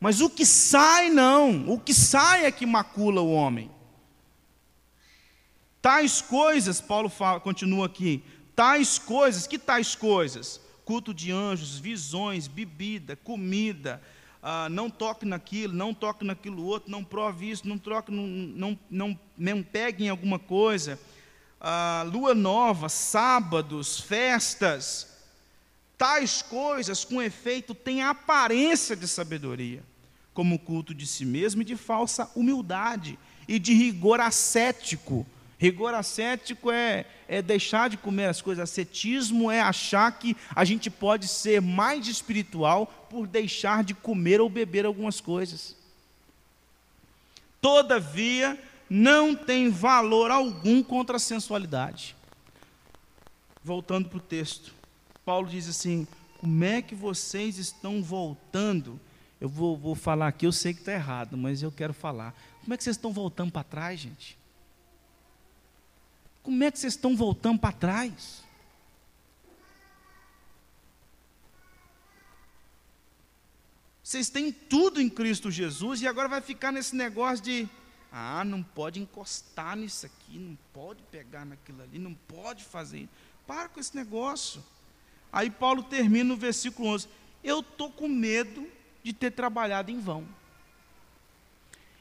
Mas 0.00 0.20
o 0.20 0.30
que 0.30 0.46
sai, 0.46 1.10
não. 1.10 1.68
O 1.68 1.78
que 1.78 1.92
sai 1.92 2.46
é 2.46 2.52
que 2.52 2.66
macula 2.66 3.20
o 3.20 3.32
homem. 3.32 3.70
Tais 5.88 6.20
coisas, 6.20 6.82
Paulo 6.82 7.08
fala, 7.08 7.40
continua 7.40 7.86
aqui, 7.86 8.22
tais 8.54 8.98
coisas, 8.98 9.46
que 9.46 9.58
tais 9.58 9.94
coisas? 9.94 10.60
Culto 10.84 11.14
de 11.14 11.32
anjos, 11.32 11.78
visões, 11.78 12.46
bebida, 12.46 13.16
comida, 13.16 13.98
ah, 14.42 14.68
não 14.68 14.90
toque 14.90 15.24
naquilo, 15.24 15.72
não 15.72 15.94
toque 15.94 16.26
naquilo 16.26 16.62
outro, 16.62 16.90
não 16.90 17.02
prove 17.02 17.48
isso, 17.48 17.66
não 17.66 17.78
troque, 17.78 18.12
não, 18.12 18.26
não, 18.26 18.78
não, 18.90 19.20
não 19.34 19.62
pegue 19.62 20.04
em 20.04 20.10
alguma 20.10 20.38
coisa, 20.38 21.00
ah, 21.58 22.04
lua 22.12 22.34
nova, 22.34 22.90
sábados, 22.90 23.98
festas, 23.98 25.08
tais 25.96 26.42
coisas 26.42 27.02
com 27.02 27.22
efeito 27.22 27.74
têm 27.74 28.02
a 28.02 28.10
aparência 28.10 28.94
de 28.94 29.08
sabedoria, 29.08 29.82
como 30.34 30.58
culto 30.58 30.94
de 30.94 31.06
si 31.06 31.24
mesmo 31.24 31.62
e 31.62 31.64
de 31.64 31.76
falsa 31.76 32.30
humildade 32.36 33.18
e 33.48 33.58
de 33.58 33.72
rigor 33.72 34.20
ascético, 34.20 35.26
Rigor 35.58 35.92
ascético 35.92 36.70
é, 36.70 37.04
é 37.26 37.42
deixar 37.42 37.90
de 37.90 37.96
comer 37.96 38.26
as 38.26 38.40
coisas. 38.40 38.62
Ascetismo 38.62 39.50
é 39.50 39.60
achar 39.60 40.10
que 40.16 40.36
a 40.54 40.64
gente 40.64 40.88
pode 40.88 41.26
ser 41.26 41.60
mais 41.60 42.06
espiritual 42.06 42.86
por 43.10 43.26
deixar 43.26 43.82
de 43.82 43.92
comer 43.92 44.40
ou 44.40 44.48
beber 44.48 44.86
algumas 44.86 45.20
coisas. 45.20 45.76
Todavia, 47.60 48.56
não 48.88 49.34
tem 49.34 49.68
valor 49.68 50.30
algum 50.30 50.80
contra 50.80 51.16
a 51.16 51.20
sensualidade. 51.20 52.14
Voltando 53.64 54.08
para 54.08 54.18
o 54.18 54.22
texto, 54.22 54.72
Paulo 55.24 55.48
diz 55.48 55.68
assim: 55.68 56.06
como 56.38 56.64
é 56.64 56.80
que 56.80 56.94
vocês 56.94 57.58
estão 57.58 58.00
voltando? 58.00 58.98
Eu 59.40 59.48
vou, 59.48 59.76
vou 59.76 59.96
falar 59.96 60.28
aqui, 60.28 60.46
eu 60.46 60.52
sei 60.52 60.72
que 60.72 60.80
está 60.80 60.92
errado, 60.92 61.36
mas 61.36 61.62
eu 61.62 61.72
quero 61.72 61.92
falar. 61.92 62.32
Como 62.60 62.72
é 62.72 62.76
que 62.76 62.84
vocês 62.84 62.94
estão 62.94 63.12
voltando 63.12 63.50
para 63.50 63.64
trás, 63.64 63.98
gente? 63.98 64.37
Como 66.48 66.64
é 66.64 66.70
que 66.70 66.78
vocês 66.78 66.94
estão 66.94 67.14
voltando 67.14 67.58
para 67.58 67.74
trás? 67.74 68.42
Vocês 74.02 74.30
têm 74.30 74.50
tudo 74.50 74.98
em 74.98 75.10
Cristo 75.10 75.50
Jesus 75.50 76.00
e 76.00 76.08
agora 76.08 76.26
vai 76.26 76.40
ficar 76.40 76.72
nesse 76.72 76.96
negócio 76.96 77.44
de 77.44 77.68
ah, 78.10 78.42
não 78.46 78.62
pode 78.62 78.98
encostar 78.98 79.76
nisso 79.76 80.06
aqui, 80.06 80.38
não 80.38 80.56
pode 80.72 81.02
pegar 81.10 81.44
naquilo 81.44 81.82
ali, 81.82 81.98
não 81.98 82.14
pode 82.14 82.64
fazer. 82.64 83.06
Para 83.46 83.68
com 83.68 83.78
esse 83.78 83.94
negócio. 83.94 84.64
Aí 85.30 85.50
Paulo 85.50 85.82
termina 85.82 86.24
no 86.24 86.36
versículo 86.38 86.88
11: 86.88 87.08
Eu 87.44 87.60
estou 87.60 87.90
com 87.90 88.08
medo 88.08 88.66
de 89.02 89.12
ter 89.12 89.32
trabalhado 89.32 89.90
em 89.90 90.00
vão. 90.00 90.26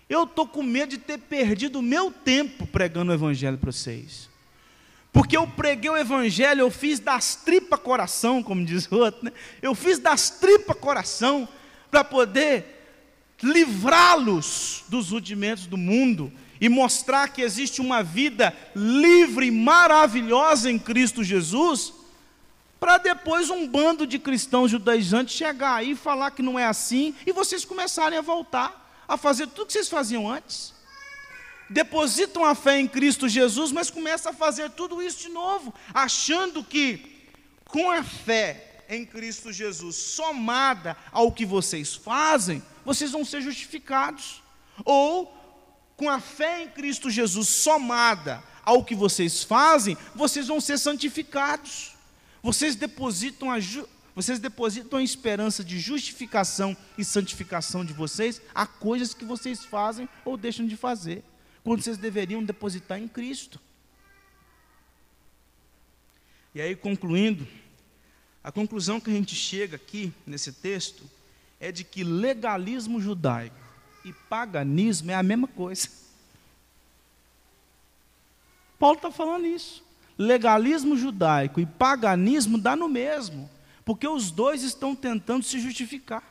Eu 0.08 0.24
estou 0.24 0.48
com 0.48 0.64
medo 0.64 0.92
de 0.92 1.00
ter 1.00 1.18
perdido 1.18 1.80
o 1.80 1.84
meu 1.84 2.10
tempo 2.10 2.66
pregando 2.66 3.12
o 3.12 3.14
Evangelho 3.14 3.58
para 3.58 3.74
vocês. 3.74 4.37
Porque 5.18 5.36
eu 5.36 5.48
preguei 5.48 5.90
o 5.90 5.98
evangelho, 5.98 6.62
eu 6.62 6.70
fiz 6.70 7.00
das 7.00 7.34
tripas 7.36 7.80
coração, 7.80 8.44
como 8.44 8.64
diz 8.64 8.88
o 8.92 8.98
outro, 8.98 9.26
né? 9.26 9.32
eu 9.64 9.74
fiz 9.74 9.98
das 9.98 10.30
tripas 10.30 10.78
coração 10.78 11.50
para 11.90 12.04
poder 12.04 12.86
livrá-los 13.42 14.84
dos 14.88 15.10
rudimentos 15.10 15.66
do 15.66 15.76
mundo 15.76 16.32
e 16.62 16.70
mostrar 16.70 17.30
que 17.30 17.42
existe 17.42 17.82
uma 17.82 18.04
vida 18.04 18.56
livre 18.76 19.48
e 19.48 19.52
maravilhosa 19.52 20.70
em 20.70 20.78
Cristo 20.78 21.24
Jesus, 21.24 21.96
para 22.80 23.00
depois 23.00 23.50
um 23.50 23.68
bando 23.68 24.06
de 24.06 24.20
cristãos 24.20 24.70
judaizantes 24.70 25.36
chegar 25.36 25.78
aí 25.78 25.94
e 25.94 25.96
falar 25.96 26.30
que 26.30 26.44
não 26.44 26.60
é 26.60 26.66
assim 26.66 27.16
e 27.26 27.32
vocês 27.32 27.66
começarem 27.66 28.20
a 28.20 28.22
voltar 28.22 29.04
a 29.08 29.18
fazer 29.18 29.48
tudo 29.48 29.66
que 29.66 29.74
vocês 29.74 29.90
faziam 29.90 30.30
antes 30.30 30.77
depositam 31.70 32.46
a 32.46 32.56
fé 32.56 32.80
em 32.80 32.88
Cristo 32.88 33.28
Jesus, 33.28 33.72
mas 33.72 33.90
começam 33.90 34.32
a 34.32 34.36
fazer 34.36 34.70
tudo 34.72 35.02
isso 35.02 35.20
de 35.20 35.30
novo, 35.30 35.74
achando 35.94 36.64
que 36.64 37.28
com 37.66 37.92
a 37.92 38.04
fé 38.04 38.84
em 38.90 39.06
Cristo 39.06 39.52
Jesus 39.52 39.96
somada 39.96 40.96
ao 41.12 41.32
que 41.32 41.46
vocês 41.46 41.94
fazem, 41.96 42.64
vocês 42.86 43.12
vão 43.12 43.26
ser 43.26 43.42
justificados. 43.42 44.42
Ou 44.86 45.36
com 45.96 46.10
a 46.10 46.20
fé 46.20 46.64
em 46.64 46.70
Cristo 46.70 47.10
Jesus 47.10 47.50
somada 47.50 48.42
ao 48.64 48.84
que 48.84 48.96
vocês 48.96 49.44
fazem, 49.44 49.98
vocês 50.16 50.48
vão 50.48 50.62
ser 50.62 50.78
santificados. 50.78 51.94
Vocês 52.42 52.76
depositam 52.76 53.52
a 53.52 53.58
vocês 54.16 54.40
depositam 54.40 54.98
a 54.98 55.04
esperança 55.04 55.64
de 55.64 55.78
justificação 55.78 56.76
e 56.98 57.04
santificação 57.04 57.86
de 57.86 57.94
vocês 57.94 58.42
a 58.56 58.66
coisas 58.66 59.14
que 59.14 59.24
vocês 59.24 59.64
fazem 59.64 60.10
ou 60.26 60.36
deixam 60.36 60.66
de 60.66 60.76
fazer 60.76 61.24
quando 61.68 61.82
vocês 61.82 61.98
deveriam 61.98 62.42
depositar 62.42 62.98
em 62.98 63.10
Cristo. 63.10 63.60
E 66.56 66.62
aí, 66.62 66.78
concluindo, 66.78 67.46
a 68.42 68.54
conclusão 68.54 69.02
que 69.02 69.10
a 69.10 69.14
gente 69.14 69.36
chega 69.36 69.76
aqui 69.76 70.14
nesse 70.26 70.54
texto 70.54 71.04
é 71.60 71.70
de 71.70 71.84
que 71.84 72.06
legalismo 72.06 73.02
judaico 73.02 73.60
e 74.06 74.14
paganismo 74.14 75.12
é 75.12 75.16
a 75.16 75.22
mesma 75.22 75.46
coisa. 75.46 75.90
Paulo 78.80 78.96
está 78.96 79.12
falando 79.12 79.46
isso. 79.46 79.84
Legalismo 80.18 80.96
judaico 80.96 81.60
e 81.60 81.66
paganismo 81.66 82.58
dá 82.58 82.78
no 82.78 82.88
mesmo, 82.88 83.50
porque 83.84 84.08
os 84.08 84.32
dois 84.32 84.64
estão 84.64 84.96
tentando 84.96 85.44
se 85.44 85.60
justificar. 85.60 86.24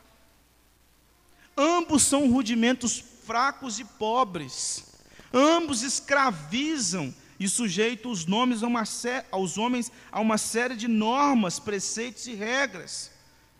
Ambos 1.55 2.01
são 2.01 2.27
rudimentos 2.27 2.97
fracos 2.97 3.77
e 3.77 3.85
pobres. 3.85 4.96
Ambos 5.37 5.83
escravizam 5.83 7.13
e 7.39 7.47
sujeitam 7.47 8.09
os 8.09 8.25
nomes 8.25 8.61
aos 9.31 9.55
homens 9.59 9.91
a 10.11 10.19
uma 10.19 10.35
série 10.35 10.75
de 10.75 10.87
normas, 10.87 11.59
preceitos 11.59 12.25
e 12.25 12.33
regras 12.33 13.11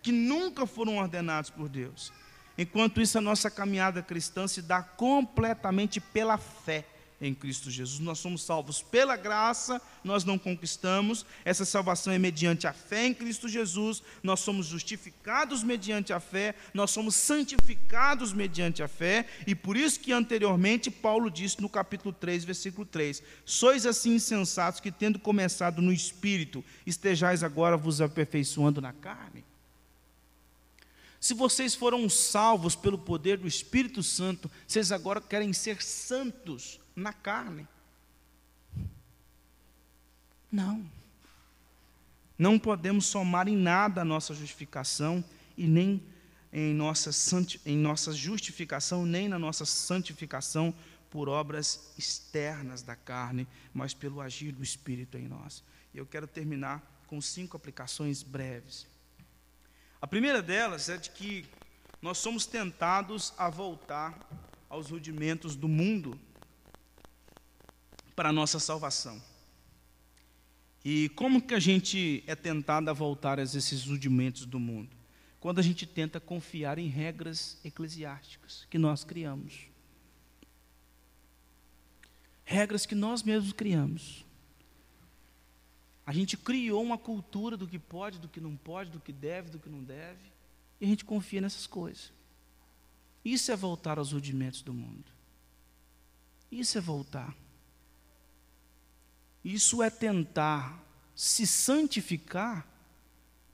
que 0.01 0.11
nunca 0.11 0.65
foram 0.65 0.97
ordenados 0.97 1.51
por 1.51 1.69
Deus. 1.69 2.11
Enquanto 2.57 2.99
isso, 2.99 3.19
a 3.19 3.21
nossa 3.21 3.51
caminhada 3.51 4.01
cristã 4.01 4.47
se 4.47 4.59
dá 4.59 4.81
completamente 4.81 5.99
pela 5.99 6.39
fé 6.39 6.83
em 7.19 7.33
Cristo 7.33 7.71
Jesus. 7.71 7.99
Nós 7.99 8.19
somos 8.19 8.43
salvos 8.43 8.81
pela 8.81 9.15
graça, 9.15 9.81
nós 10.03 10.23
não 10.23 10.37
conquistamos. 10.37 11.25
Essa 11.43 11.65
salvação 11.65 12.13
é 12.13 12.19
mediante 12.19 12.67
a 12.67 12.73
fé 12.73 13.07
em 13.07 13.13
Cristo 13.13 13.49
Jesus. 13.49 14.03
Nós 14.21 14.39
somos 14.39 14.67
justificados 14.67 15.63
mediante 15.63 16.13
a 16.13 16.19
fé, 16.19 16.55
nós 16.73 16.91
somos 16.91 17.15
santificados 17.15 18.33
mediante 18.33 18.83
a 18.83 18.87
fé, 18.87 19.27
e 19.45 19.55
por 19.55 19.75
isso 19.75 19.99
que 19.99 20.11
anteriormente 20.11 20.91
Paulo 20.91 21.29
disse 21.29 21.61
no 21.61 21.69
capítulo 21.69 22.13
3, 22.13 22.43
versículo 22.43 22.85
3: 22.85 23.23
Sois 23.45 23.85
assim 23.85 24.15
insensatos 24.15 24.79
que 24.79 24.91
tendo 24.91 25.19
começado 25.19 25.81
no 25.81 25.91
espírito, 25.91 26.63
estejais 26.85 27.43
agora 27.43 27.77
vos 27.77 28.01
aperfeiçoando 28.01 28.81
na 28.81 28.93
carne. 28.93 29.43
Se 31.19 31.33
vocês 31.33 31.73
foram 31.73 32.07
salvos 32.07 32.75
pelo 32.75 32.97
poder 32.97 33.37
do 33.37 33.47
Espírito 33.47 34.03
Santo, 34.03 34.49
vocês 34.67 34.91
agora 34.91 35.19
querem 35.19 35.51
ser 35.51 35.81
santos 35.81 36.79
na 36.97 37.13
carne. 37.13 37.67
Não. 40.51 40.83
Não 42.37 42.57
podemos 42.57 43.05
somar 43.05 43.47
em 43.47 43.55
nada 43.55 44.01
a 44.01 44.05
nossa 44.05 44.33
justificação 44.33 45.23
e 45.55 45.67
nem 45.67 46.03
em 46.51 46.73
nossa, 46.73 47.11
em 47.65 47.77
nossa 47.77 48.11
justificação, 48.13 49.05
nem 49.05 49.29
na 49.29 49.37
nossa 49.37 49.63
santificação 49.63 50.73
por 51.09 51.29
obras 51.29 51.93
externas 51.97 52.81
da 52.81 52.95
carne, 52.95 53.47
mas 53.73 53.93
pelo 53.93 54.19
agir 54.19 54.51
do 54.51 54.63
Espírito 54.63 55.17
em 55.17 55.27
nós. 55.27 55.63
E 55.93 55.97
eu 55.99 56.05
quero 56.05 56.25
terminar 56.25 56.81
com 57.05 57.21
cinco 57.21 57.55
aplicações 57.55 58.23
breves. 58.23 58.87
A 60.01 60.07
primeira 60.07 60.41
delas 60.41 60.89
é 60.89 60.97
de 60.97 61.11
que 61.11 61.45
nós 62.01 62.17
somos 62.17 62.45
tentados 62.45 63.33
a 63.37 63.49
voltar 63.49 64.17
aos 64.69 64.89
rudimentos 64.89 65.55
do 65.55 65.67
mundo 65.67 66.19
para 68.17 68.29
a 68.29 68.33
nossa 68.33 68.59
salvação. 68.59 69.21
E 70.83 71.07
como 71.09 71.39
que 71.39 71.53
a 71.53 71.59
gente 71.59 72.23
é 72.25 72.35
tentado 72.35 72.89
a 72.89 72.93
voltar 72.93 73.37
a 73.37 73.43
esses 73.43 73.85
rudimentos 73.85 74.43
do 74.43 74.59
mundo? 74.59 74.89
Quando 75.39 75.59
a 75.59 75.61
gente 75.61 75.85
tenta 75.85 76.19
confiar 76.19 76.79
em 76.79 76.87
regras 76.87 77.59
eclesiásticas 77.63 78.65
que 78.71 78.79
nós 78.79 79.03
criamos. 79.03 79.67
Regras 82.43 82.87
que 82.87 82.95
nós 82.95 83.21
mesmos 83.21 83.53
criamos. 83.53 84.25
A 86.03 86.11
gente 86.11 86.35
criou 86.35 86.81
uma 86.81 86.97
cultura 86.97 87.55
do 87.55 87.67
que 87.67 87.77
pode, 87.77 88.17
do 88.17 88.27
que 88.27 88.41
não 88.41 88.55
pode, 88.55 88.89
do 88.89 88.99
que 88.99 89.13
deve, 89.13 89.51
do 89.51 89.59
que 89.59 89.69
não 89.69 89.83
deve, 89.83 90.31
e 90.81 90.85
a 90.85 90.87
gente 90.87 91.05
confia 91.05 91.41
nessas 91.41 91.67
coisas. 91.67 92.11
Isso 93.23 93.51
é 93.51 93.55
voltar 93.55 93.99
aos 93.99 94.11
rudimentos 94.11 94.63
do 94.63 94.73
mundo. 94.73 95.05
Isso 96.51 96.79
é 96.79 96.81
voltar. 96.81 97.35
Isso 99.47 99.81
é 99.81 99.89
tentar 99.89 100.77
se 101.15 101.47
santificar 101.47 102.67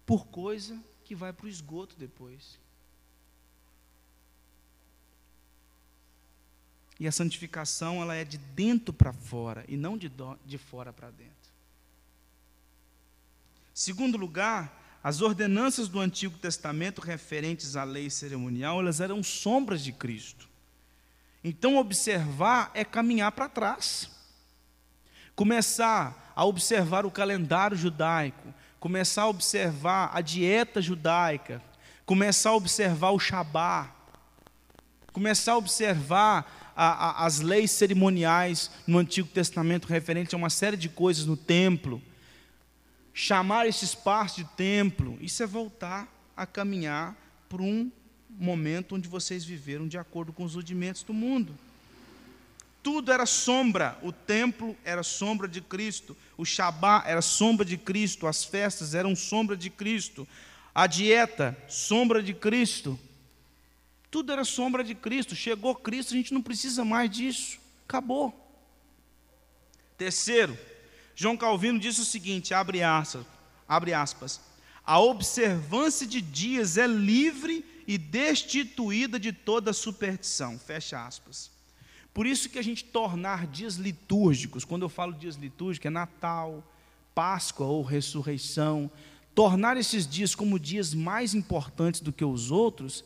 por 0.07 0.25
coisa 0.25 0.83
que 1.05 1.13
vai 1.13 1.31
para 1.31 1.45
o 1.45 1.49
esgoto 1.49 1.95
depois. 1.95 2.57
E 6.99 7.07
a 7.07 7.11
santificação 7.11 8.01
ela 8.01 8.15
é 8.15 8.25
de 8.25 8.39
dentro 8.39 8.91
para 8.91 9.13
fora 9.13 9.63
e 9.67 9.77
não 9.77 9.95
de, 9.95 10.09
do, 10.09 10.35
de 10.43 10.57
fora 10.57 10.91
para 10.91 11.11
dentro. 11.11 11.31
Segundo 13.71 14.17
lugar, 14.17 14.99
as 15.03 15.21
ordenanças 15.21 15.87
do 15.87 15.99
Antigo 15.99 16.39
Testamento 16.39 17.01
referentes 17.01 17.75
à 17.75 17.83
lei 17.83 18.09
cerimonial, 18.09 18.79
elas 18.79 18.99
eram 18.99 19.21
sombras 19.21 19.83
de 19.83 19.91
Cristo. 19.91 20.49
Então, 21.43 21.77
observar 21.77 22.71
é 22.73 22.83
caminhar 22.83 23.31
para 23.31 23.47
trás. 23.47 24.09
Começar 25.35 26.33
a 26.35 26.45
observar 26.45 27.05
o 27.05 27.11
calendário 27.11 27.77
judaico, 27.77 28.53
começar 28.79 29.23
a 29.23 29.29
observar 29.29 30.11
a 30.13 30.21
dieta 30.21 30.81
judaica, 30.81 31.61
começar 32.05 32.51
a 32.51 32.55
observar 32.55 33.11
o 33.11 33.19
Shabá, 33.19 33.91
começar 35.11 35.53
a 35.53 35.57
observar 35.57 36.73
a, 36.75 36.85
a, 36.85 37.25
as 37.25 37.39
leis 37.39 37.71
cerimoniais 37.71 38.69
no 38.85 38.97
Antigo 38.97 39.27
Testamento 39.27 39.87
referente 39.87 40.35
a 40.35 40.37
uma 40.37 40.49
série 40.49 40.77
de 40.77 40.89
coisas 40.89 41.25
no 41.25 41.37
templo, 41.37 42.01
chamar 43.13 43.67
esse 43.67 43.85
espaço 43.85 44.37
de 44.37 44.45
templo, 44.55 45.17
isso 45.21 45.41
é 45.43 45.47
voltar 45.47 46.07
a 46.35 46.45
caminhar 46.45 47.15
por 47.47 47.61
um 47.61 47.91
momento 48.29 48.95
onde 48.95 49.07
vocês 49.07 49.45
viveram 49.45 49.87
de 49.87 49.97
acordo 49.97 50.33
com 50.33 50.43
os 50.43 50.55
rudimentos 50.55 51.03
do 51.03 51.13
mundo. 51.13 51.55
Tudo 52.83 53.13
era 53.13 53.25
sombra, 53.25 53.97
o 54.03 54.11
templo 54.11 54.75
era 54.83 55.01
sombra 55.03 55.47
de 55.47 55.61
Cristo, 55.61 56.17
o 56.37 56.43
Shabá 56.43 57.01
era 57.07 57.21
sombra 57.21 57.65
de 57.65 57.77
Cristo, 57.77 58.27
as 58.27 58.43
festas 58.43 58.93
eram 58.93 59.15
sombra 59.15 59.55
de 59.55 59.69
Cristo, 59.69 60.27
a 60.75 60.85
dieta, 60.85 61.57
sombra 61.69 62.21
de 62.21 62.33
Cristo. 62.33 62.99
Tudo 64.11 64.33
era 64.33 64.43
sombra 64.43 64.83
de 64.83 64.93
Cristo. 64.93 65.33
Chegou 65.33 65.73
Cristo, 65.73 66.13
a 66.13 66.17
gente 66.17 66.33
não 66.33 66.41
precisa 66.41 66.83
mais 66.83 67.09
disso. 67.09 67.57
Acabou. 67.87 68.39
Terceiro, 69.97 70.57
João 71.15 71.37
Calvino 71.37 71.79
disse 71.79 72.01
o 72.01 72.05
seguinte: 72.05 72.53
abre 72.53 72.83
aspas, 72.83 73.25
abre 73.67 73.93
aspas. 73.93 74.41
A 74.85 74.99
observância 74.99 76.05
de 76.05 76.19
dias 76.19 76.77
é 76.77 76.85
livre 76.85 77.65
e 77.87 77.97
destituída 77.97 79.17
de 79.17 79.31
toda 79.31 79.71
superstição. 79.71 80.59
Fecha 80.59 81.05
aspas. 81.05 81.49
Por 82.13 82.27
isso 82.27 82.49
que 82.49 82.59
a 82.59 82.61
gente 82.61 82.83
tornar 82.83 83.47
dias 83.47 83.75
litúrgicos, 83.75 84.63
quando 84.63 84.83
eu 84.83 84.89
falo 84.89 85.13
dias 85.13 85.35
litúrgicos, 85.35 85.87
é 85.87 85.89
Natal, 85.89 86.63
Páscoa 87.15 87.65
ou 87.65 87.81
ressurreição, 87.81 88.89
tornar 89.33 89.77
esses 89.77 90.07
dias 90.07 90.35
como 90.35 90.59
dias 90.59 90.93
mais 90.93 91.33
importantes 91.33 92.01
do 92.01 92.13
que 92.13 92.23
os 92.23 92.51
outros, 92.51 93.03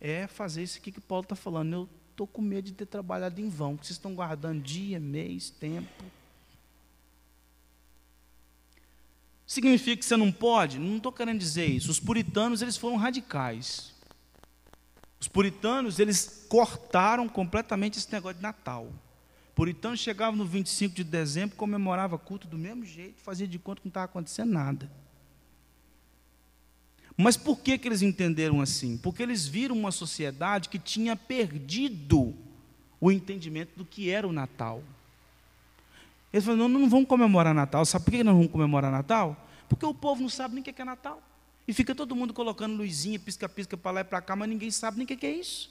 é 0.00 0.26
fazer 0.26 0.62
isso 0.62 0.78
aqui 0.78 0.90
que 0.90 1.00
Paulo 1.00 1.24
está 1.24 1.36
falando. 1.36 1.72
Eu 1.72 1.88
estou 2.10 2.26
com 2.26 2.40
medo 2.40 2.64
de 2.64 2.72
ter 2.72 2.86
trabalhado 2.86 3.40
em 3.40 3.48
vão, 3.48 3.74
porque 3.74 3.88
vocês 3.88 3.98
estão 3.98 4.14
guardando 4.14 4.62
dia, 4.62 4.98
mês, 4.98 5.50
tempo. 5.50 6.04
Significa 9.46 9.98
que 9.98 10.04
você 10.04 10.16
não 10.16 10.32
pode? 10.32 10.78
Não 10.78 10.96
estou 10.96 11.12
querendo 11.12 11.38
dizer 11.38 11.66
isso. 11.66 11.90
Os 11.90 12.00
puritanos, 12.00 12.62
eles 12.62 12.76
foram 12.76 12.96
radicais. 12.96 13.94
Os 15.26 15.28
puritanos, 15.28 15.98
eles 15.98 16.46
cortaram 16.48 17.28
completamente 17.28 17.98
esse 17.98 18.12
negócio 18.12 18.36
de 18.36 18.42
Natal. 18.44 18.92
Puritanos 19.56 19.98
chegavam 19.98 20.36
no 20.36 20.44
25 20.46 20.94
de 20.94 21.02
dezembro, 21.02 21.56
comemorava 21.56 22.16
culto 22.16 22.46
do 22.46 22.56
mesmo 22.56 22.84
jeito, 22.84 23.20
fazia 23.20 23.48
de 23.48 23.58
conta 23.58 23.80
que 23.80 23.88
não 23.88 23.90
estava 23.90 24.04
acontecendo 24.04 24.52
nada. 24.52 24.88
Mas 27.16 27.36
por 27.36 27.58
que, 27.58 27.76
que 27.76 27.88
eles 27.88 28.02
entenderam 28.02 28.60
assim? 28.60 28.96
Porque 28.98 29.20
eles 29.20 29.48
viram 29.48 29.76
uma 29.76 29.90
sociedade 29.90 30.68
que 30.68 30.78
tinha 30.78 31.16
perdido 31.16 32.32
o 33.00 33.10
entendimento 33.10 33.76
do 33.76 33.84
que 33.84 34.08
era 34.08 34.28
o 34.28 34.32
Natal. 34.32 34.80
Eles 36.32 36.44
falaram: 36.44 36.68
não, 36.68 36.82
não 36.82 36.88
vamos 36.88 37.08
comemorar 37.08 37.52
Natal. 37.52 37.84
Sabe 37.84 38.04
por 38.04 38.12
que 38.12 38.22
não 38.22 38.34
vamos 38.34 38.52
comemorar 38.52 38.92
Natal? 38.92 39.36
Porque 39.68 39.84
o 39.84 39.92
povo 39.92 40.22
não 40.22 40.28
sabe 40.28 40.54
nem 40.54 40.62
o 40.62 40.64
que 40.64 40.80
é 40.80 40.84
Natal. 40.84 41.20
E 41.66 41.72
fica 41.72 41.94
todo 41.94 42.14
mundo 42.14 42.32
colocando 42.32 42.76
luzinha, 42.76 43.18
pisca-pisca 43.18 43.76
para 43.76 43.90
lá 43.90 44.00
e 44.00 44.04
para 44.04 44.20
cá, 44.20 44.36
mas 44.36 44.48
ninguém 44.48 44.70
sabe 44.70 44.98
nem 44.98 45.04
o 45.04 45.06
que 45.06 45.26
é 45.26 45.32
isso. 45.32 45.70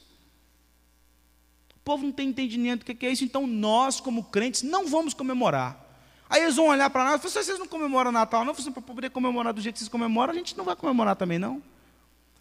O 1.75 1.79
povo 1.85 2.03
não 2.03 2.11
tem 2.11 2.29
entendimento 2.29 2.85
do 2.85 2.95
que 2.95 3.05
é 3.05 3.11
isso, 3.11 3.23
então 3.23 3.47
nós, 3.47 4.01
como 4.01 4.23
crentes, 4.25 4.61
não 4.61 4.87
vamos 4.87 5.13
comemorar. 5.13 5.85
Aí 6.29 6.41
eles 6.41 6.55
vão 6.55 6.67
olhar 6.67 6.89
para 6.89 7.03
nós 7.05 7.23
e 7.23 7.29
falar, 7.29 7.43
vocês 7.43 7.59
não 7.59 7.67
comemoram 7.67 8.11
Natal, 8.11 8.43
não? 8.43 8.53
Para 8.55 8.81
poder 8.81 9.09
comemorar 9.11 9.53
do 9.53 9.61
jeito 9.61 9.75
que 9.75 9.79
vocês 9.79 9.89
comemoram, 9.89 10.33
a 10.33 10.35
gente 10.35 10.57
não 10.57 10.65
vai 10.65 10.75
comemorar 10.75 11.15
também, 11.15 11.37
não. 11.37 11.61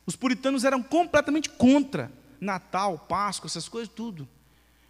Os 0.07 0.16
puritanos 0.16 0.64
eram 0.64 0.82
completamente 0.82 1.48
contra 1.50 2.11
Natal, 2.40 2.98
Páscoa, 2.98 3.46
essas 3.46 3.68
coisas, 3.68 3.92
tudo. 3.94 4.28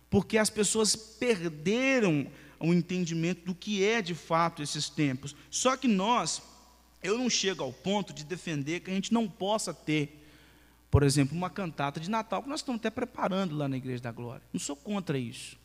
Porque 0.09 0.39
as 0.39 0.49
pessoas 0.49 0.95
perderam 0.95 2.27
o 2.61 2.73
entendimento 2.73 3.45
do 3.45 3.55
que 3.55 3.85
é 3.85 4.01
de 4.01 4.15
fato 4.15 4.63
esses 4.63 4.89
tempos. 4.89 5.35
Só 5.51 5.77
que 5.77 5.89
nós, 5.89 6.41
eu 7.05 7.19
não 7.19 7.29
chego 7.29 7.63
ao 7.63 7.73
ponto 7.73 8.15
de 8.15 8.25
defender 8.25 8.81
que 8.81 8.91
a 8.91 8.95
gente 8.95 9.13
não 9.13 9.29
possa 9.29 9.75
ter, 9.75 10.27
por 10.91 11.03
exemplo, 11.03 11.37
uma 11.37 11.51
cantata 11.51 12.01
de 12.01 12.09
Natal, 12.11 12.43
que 12.43 12.49
nós 12.49 12.61
estamos 12.61 12.81
até 12.81 12.89
preparando 12.89 13.55
lá 13.55 13.69
na 13.69 13.77
Igreja 13.77 14.03
da 14.03 14.11
Glória. 14.11 14.43
Não 14.51 14.59
sou 14.59 14.75
contra 14.75 15.19
isso. 15.19 15.59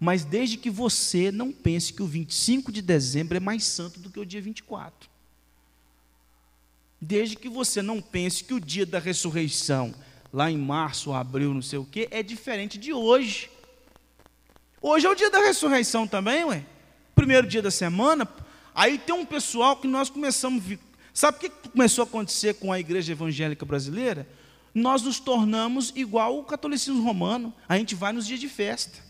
Mas 0.00 0.24
desde 0.24 0.56
que 0.56 0.68
você 0.68 1.30
não 1.30 1.52
pense 1.52 1.92
que 1.92 2.02
o 2.02 2.06
25 2.06 2.72
de 2.72 2.82
dezembro 2.82 3.36
é 3.36 3.40
mais 3.40 3.62
santo 3.64 4.00
do 4.00 4.10
que 4.10 4.18
o 4.18 4.26
dia 4.26 4.42
24. 4.42 5.08
Desde 7.00 7.36
que 7.36 7.48
você 7.48 7.80
não 7.80 8.02
pense 8.02 8.42
que 8.42 8.52
o 8.52 8.60
dia 8.60 8.84
da 8.84 8.98
ressurreição, 8.98 9.94
lá 10.32 10.50
em 10.50 10.58
março, 10.58 11.12
abril, 11.12 11.54
não 11.54 11.62
sei 11.62 11.78
o 11.78 11.84
quê, 11.84 12.08
é 12.10 12.22
diferente 12.22 12.76
de 12.76 12.92
hoje. 12.92 13.48
Hoje 14.82 15.06
é 15.06 15.10
o 15.10 15.14
dia 15.14 15.30
da 15.30 15.38
ressurreição 15.38 16.06
também, 16.06 16.44
ué. 16.44 16.66
Primeiro 17.14 17.46
dia 17.46 17.62
da 17.62 17.70
semana. 17.70 18.28
Aí 18.74 18.98
tem 18.98 19.14
um 19.14 19.24
pessoal 19.24 19.76
que 19.76 19.86
nós 19.86 20.10
começamos. 20.10 20.64
Sabe 21.12 21.36
o 21.36 21.40
que 21.40 21.68
começou 21.68 22.02
a 22.02 22.06
acontecer 22.06 22.54
com 22.54 22.72
a 22.72 22.80
igreja 22.80 23.12
evangélica 23.12 23.64
brasileira? 23.64 24.28
Nós 24.74 25.02
nos 25.02 25.20
tornamos 25.20 25.92
igual 25.94 26.38
o 26.38 26.44
catolicismo 26.44 27.02
romano. 27.02 27.54
A 27.68 27.78
gente 27.78 27.94
vai 27.94 28.12
nos 28.12 28.26
dias 28.26 28.40
de 28.40 28.48
festa. 28.48 29.04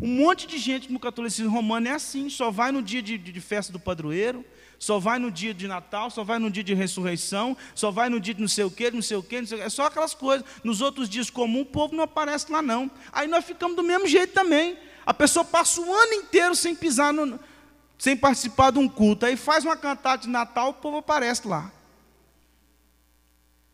Um 0.00 0.08
monte 0.08 0.46
de 0.46 0.56
gente 0.56 0.90
no 0.90 0.98
catolicismo 0.98 1.50
romano 1.50 1.88
é 1.88 1.90
assim, 1.90 2.30
só 2.30 2.50
vai 2.50 2.72
no 2.72 2.80
dia 2.80 3.02
de, 3.02 3.18
de, 3.18 3.30
de, 3.30 3.40
festa 3.40 3.70
do 3.70 3.78
padroeiro, 3.78 4.42
só 4.78 4.98
vai 4.98 5.18
no 5.18 5.30
dia 5.30 5.52
de 5.52 5.68
Natal, 5.68 6.10
só 6.10 6.24
vai 6.24 6.38
no 6.38 6.50
dia 6.50 6.64
de 6.64 6.72
ressurreição, 6.72 7.54
só 7.74 7.90
vai 7.90 8.08
no 8.08 8.18
dia 8.18 8.32
de 8.32 8.40
não 8.40 8.48
sei 8.48 8.64
o 8.64 8.70
quê, 8.70 8.90
não 8.90 9.02
sei 9.02 9.18
o 9.18 9.22
quê, 9.22 9.42
não 9.42 9.46
sei 9.46 9.58
o 9.58 9.60
quê. 9.60 9.66
é 9.66 9.68
só 9.68 9.84
aquelas 9.84 10.14
coisas. 10.14 10.46
Nos 10.64 10.80
outros 10.80 11.06
dias 11.06 11.28
comuns, 11.28 11.64
o 11.64 11.66
povo 11.66 11.94
não 11.94 12.04
aparece 12.04 12.50
lá 12.50 12.62
não. 12.62 12.90
Aí 13.12 13.28
nós 13.28 13.44
ficamos 13.44 13.76
do 13.76 13.82
mesmo 13.82 14.06
jeito 14.06 14.32
também. 14.32 14.78
A 15.04 15.12
pessoa 15.12 15.44
passa 15.44 15.82
o 15.82 15.92
ano 15.92 16.14
inteiro 16.14 16.54
sem 16.54 16.74
pisar, 16.74 17.12
no, 17.12 17.38
sem 18.00 18.16
participar 18.16 18.72
de 18.72 18.80
um 18.80 18.88
culto. 18.88 19.26
Aí 19.26 19.36
faz 19.36 19.64
uma 19.64 19.76
cantada 19.76 20.22
de 20.22 20.28
Natal, 20.28 20.70
o 20.70 20.74
povo 20.74 20.96
aparece 20.96 21.46
lá. 21.46 21.70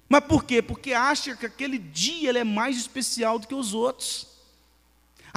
Mas 0.07 0.23
por 0.25 0.45
quê? 0.45 0.61
Porque 0.61 0.93
acha 0.93 1.35
que 1.35 1.47
aquele 1.47 1.79
dia 1.79 2.29
ele 2.29 2.39
é 2.39 2.45
mais 2.45 2.77
especial 2.77 3.39
do 3.39 3.47
que 3.47 3.55
os 3.55 3.73
outros 3.73 4.37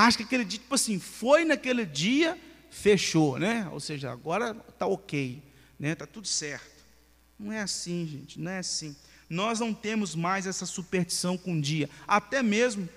acha 0.06 0.18
que 0.18 0.24
aquele 0.24 0.46
dia, 0.46 0.60
tipo 0.60 0.76
assim, 0.76 1.00
foi 1.00 1.44
naquele 1.44 1.86
dia, 1.86 2.40
fechou, 2.70 3.38
né? 3.38 3.68
Ou 3.72 3.80
seja, 3.80 4.12
agora 4.12 4.56
está 4.70 4.86
ok, 4.86 5.42
né? 5.80 5.92
Está 5.92 6.06
tudo 6.06 6.28
certo. 6.28 6.86
Não 7.38 7.52
é 7.52 7.62
assim, 7.62 8.08
gente, 8.08 8.40
não 8.40 8.52
é 8.52 8.60
assim. 8.60 8.96
Nós 9.30 9.60
não 9.60 9.74
temos 9.74 10.16
mais 10.16 10.48
essa 10.48 10.66
superstição 10.66 11.38
com 11.38 11.54
o 11.54 11.62
dia, 11.62 11.90
até 12.08 12.42
mesmo 12.42 12.88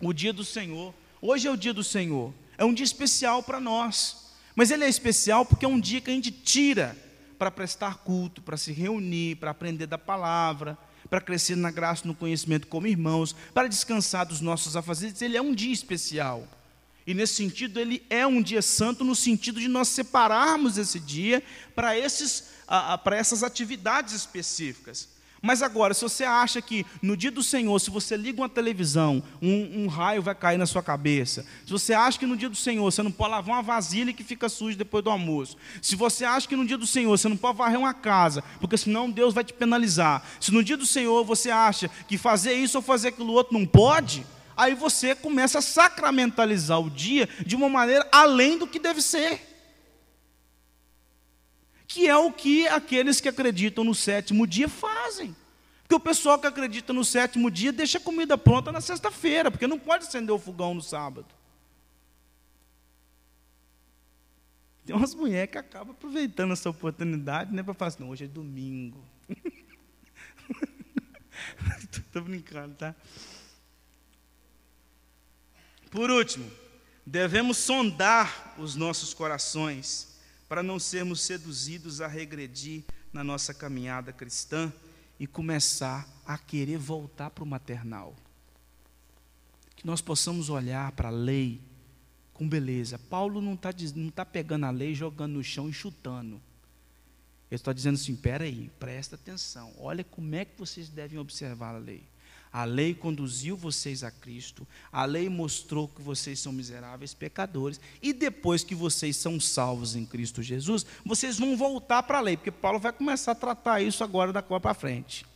o 0.00 0.12
dia 0.12 0.32
do 0.32 0.44
Senhor. 0.44 0.92
Hoje 1.20 1.48
é 1.48 1.50
o 1.50 1.56
dia 1.56 1.72
do 1.72 1.84
Senhor, 1.84 2.32
é 2.56 2.64
um 2.64 2.74
dia 2.74 2.84
especial 2.84 3.42
para 3.42 3.60
nós, 3.60 4.27
mas 4.54 4.70
ele 4.70 4.84
é 4.84 4.88
especial 4.88 5.44
porque 5.44 5.64
é 5.64 5.68
um 5.68 5.80
dia 5.80 6.00
que 6.00 6.10
a 6.10 6.14
gente 6.14 6.30
tira 6.30 6.96
para 7.38 7.50
prestar 7.50 7.98
culto, 7.98 8.42
para 8.42 8.56
se 8.56 8.72
reunir, 8.72 9.36
para 9.36 9.52
aprender 9.52 9.86
da 9.86 9.98
palavra, 9.98 10.76
para 11.08 11.20
crescer 11.20 11.56
na 11.56 11.70
graça 11.70 12.06
no 12.06 12.14
conhecimento 12.14 12.66
como 12.66 12.86
irmãos, 12.86 13.34
para 13.54 13.68
descansar 13.68 14.26
dos 14.26 14.40
nossos 14.40 14.76
afazeres. 14.76 15.22
Ele 15.22 15.36
é 15.36 15.42
um 15.42 15.54
dia 15.54 15.72
especial. 15.72 16.46
E 17.06 17.14
nesse 17.14 17.34
sentido, 17.34 17.80
ele 17.80 18.04
é 18.10 18.26
um 18.26 18.42
dia 18.42 18.60
santo, 18.60 19.02
no 19.02 19.14
sentido 19.14 19.58
de 19.58 19.68
nós 19.68 19.88
separarmos 19.88 20.76
esse 20.76 21.00
dia 21.00 21.42
para, 21.74 21.96
esses, 21.96 22.50
para 23.02 23.16
essas 23.16 23.42
atividades 23.42 24.12
específicas. 24.12 25.08
Mas 25.40 25.62
agora, 25.62 25.94
se 25.94 26.02
você 26.02 26.24
acha 26.24 26.60
que 26.60 26.84
no 27.00 27.16
dia 27.16 27.30
do 27.30 27.42
Senhor, 27.42 27.78
se 27.78 27.90
você 27.90 28.16
liga 28.16 28.40
uma 28.40 28.48
televisão, 28.48 29.22
um, 29.40 29.84
um, 29.84 29.86
raio 29.86 30.20
vai 30.20 30.34
cair 30.34 30.58
na 30.58 30.66
sua 30.66 30.82
cabeça. 30.82 31.46
Se 31.64 31.70
você 31.70 31.94
acha 31.94 32.18
que 32.18 32.26
no 32.26 32.36
dia 32.36 32.48
do 32.48 32.56
Senhor 32.56 32.90
você 32.90 33.02
não 33.02 33.10
pode 33.12 33.30
lavar 33.30 33.56
uma 33.56 33.62
vasilha 33.62 34.12
que 34.12 34.24
fica 34.24 34.48
suja 34.48 34.76
depois 34.76 35.04
do 35.04 35.10
almoço. 35.10 35.56
Se 35.80 35.94
você 35.94 36.24
acha 36.24 36.48
que 36.48 36.56
no 36.56 36.66
dia 36.66 36.76
do 36.76 36.86
Senhor 36.86 37.16
você 37.16 37.28
não 37.28 37.36
pode 37.36 37.58
varrer 37.58 37.78
uma 37.78 37.94
casa, 37.94 38.42
porque 38.60 38.76
senão 38.76 39.10
Deus 39.10 39.32
vai 39.32 39.44
te 39.44 39.52
penalizar. 39.52 40.22
Se 40.40 40.52
no 40.52 40.62
dia 40.62 40.76
do 40.76 40.86
Senhor 40.86 41.24
você 41.24 41.50
acha 41.50 41.88
que 42.08 42.18
fazer 42.18 42.54
isso 42.54 42.78
ou 42.78 42.82
fazer 42.82 43.08
aquilo 43.08 43.32
outro 43.32 43.56
não 43.56 43.64
pode, 43.64 44.26
aí 44.56 44.74
você 44.74 45.14
começa 45.14 45.60
a 45.60 45.62
sacramentalizar 45.62 46.80
o 46.80 46.90
dia 46.90 47.28
de 47.46 47.54
uma 47.54 47.68
maneira 47.68 48.06
além 48.10 48.58
do 48.58 48.66
que 48.66 48.80
deve 48.80 49.00
ser. 49.00 49.47
Que 51.88 52.06
é 52.06 52.14
o 52.14 52.30
que 52.30 52.68
aqueles 52.68 53.18
que 53.18 53.30
acreditam 53.30 53.82
no 53.82 53.94
sétimo 53.94 54.46
dia 54.46 54.68
fazem. 54.68 55.34
Porque 55.80 55.94
o 55.94 56.00
pessoal 56.00 56.38
que 56.38 56.46
acredita 56.46 56.92
no 56.92 57.02
sétimo 57.02 57.50
dia 57.50 57.72
deixa 57.72 57.96
a 57.96 58.00
comida 58.00 58.36
pronta 58.36 58.70
na 58.70 58.82
sexta-feira, 58.82 59.50
porque 59.50 59.66
não 59.66 59.78
pode 59.78 60.04
acender 60.04 60.34
o 60.34 60.38
fogão 60.38 60.74
no 60.74 60.82
sábado. 60.82 61.26
Tem 64.84 64.94
umas 64.94 65.14
mulheres 65.14 65.50
que 65.50 65.56
acabam 65.56 65.94
aproveitando 65.96 66.52
essa 66.52 66.68
oportunidade 66.68 67.54
né, 67.54 67.62
para 67.62 67.72
falar 67.72 67.88
assim, 67.88 68.02
não, 68.02 68.10
hoje 68.10 68.24
é 68.24 68.28
domingo. 68.28 69.02
Estou 71.90 72.22
brincando, 72.22 72.74
tá? 72.74 72.94
Por 75.90 76.10
último, 76.10 76.50
devemos 77.06 77.56
sondar 77.56 78.54
os 78.58 78.76
nossos 78.76 79.14
corações 79.14 80.17
para 80.48 80.62
não 80.62 80.78
sermos 80.78 81.20
seduzidos 81.20 82.00
a 82.00 82.06
regredir 82.06 82.84
na 83.12 83.22
nossa 83.22 83.52
caminhada 83.52 84.12
cristã 84.12 84.72
e 85.20 85.26
começar 85.26 86.08
a 86.24 86.38
querer 86.38 86.78
voltar 86.78 87.30
para 87.30 87.44
o 87.44 87.46
maternal. 87.46 88.16
Que 89.76 89.86
nós 89.86 90.00
possamos 90.00 90.48
olhar 90.48 90.90
para 90.92 91.08
a 91.08 91.12
lei 91.12 91.60
com 92.32 92.48
beleza. 92.48 92.98
Paulo 92.98 93.40
não 93.40 93.54
está 93.54 93.70
não 93.94 94.10
tá 94.10 94.24
pegando 94.24 94.66
a 94.66 94.70
lei, 94.70 94.94
jogando 94.94 95.34
no 95.34 95.44
chão 95.44 95.68
e 95.68 95.72
chutando. 95.72 96.40
Ele 97.50 97.56
está 97.56 97.72
dizendo 97.72 97.94
assim: 97.94 98.16
peraí, 98.16 98.70
presta 98.78 99.16
atenção, 99.16 99.74
olha 99.78 100.04
como 100.04 100.34
é 100.34 100.44
que 100.44 100.58
vocês 100.58 100.88
devem 100.88 101.18
observar 101.18 101.74
a 101.74 101.78
lei. 101.78 102.04
A 102.52 102.64
lei 102.64 102.94
conduziu 102.94 103.56
vocês 103.56 104.02
a 104.02 104.10
Cristo, 104.10 104.66
a 104.90 105.04
lei 105.04 105.28
mostrou 105.28 105.86
que 105.86 106.00
vocês 106.00 106.40
são 106.40 106.52
miseráveis 106.52 107.12
pecadores, 107.12 107.80
e 108.00 108.12
depois 108.12 108.64
que 108.64 108.74
vocês 108.74 109.16
são 109.16 109.38
salvos 109.38 109.94
em 109.94 110.06
Cristo 110.06 110.42
Jesus, 110.42 110.86
vocês 111.04 111.38
vão 111.38 111.56
voltar 111.56 112.02
para 112.02 112.18
a 112.18 112.22
lei, 112.22 112.36
porque 112.36 112.50
Paulo 112.50 112.78
vai 112.78 112.92
começar 112.92 113.32
a 113.32 113.34
tratar 113.34 113.82
isso 113.82 114.02
agora 114.02 114.32
da 114.32 114.40
cor 114.40 114.60
para 114.60 114.72
frente. 114.72 115.26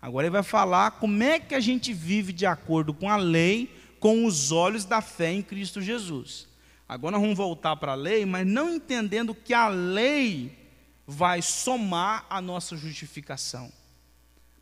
Agora 0.00 0.26
ele 0.26 0.32
vai 0.32 0.42
falar 0.42 0.92
como 0.92 1.22
é 1.22 1.40
que 1.40 1.54
a 1.54 1.60
gente 1.60 1.92
vive 1.92 2.32
de 2.32 2.46
acordo 2.46 2.94
com 2.94 3.08
a 3.08 3.16
lei, 3.16 3.74
com 3.98 4.24
os 4.24 4.52
olhos 4.52 4.84
da 4.84 5.00
fé 5.00 5.32
em 5.32 5.42
Cristo 5.42 5.80
Jesus. 5.80 6.48
Agora 6.88 7.12
nós 7.12 7.22
vamos 7.22 7.36
voltar 7.36 7.76
para 7.76 7.92
a 7.92 7.96
lei, 7.96 8.26
mas 8.26 8.46
não 8.46 8.74
entendendo 8.74 9.34
que 9.34 9.54
a 9.54 9.68
lei 9.68 10.58
vai 11.06 11.40
somar 11.42 12.26
a 12.28 12.40
nossa 12.40 12.76
justificação 12.76 13.72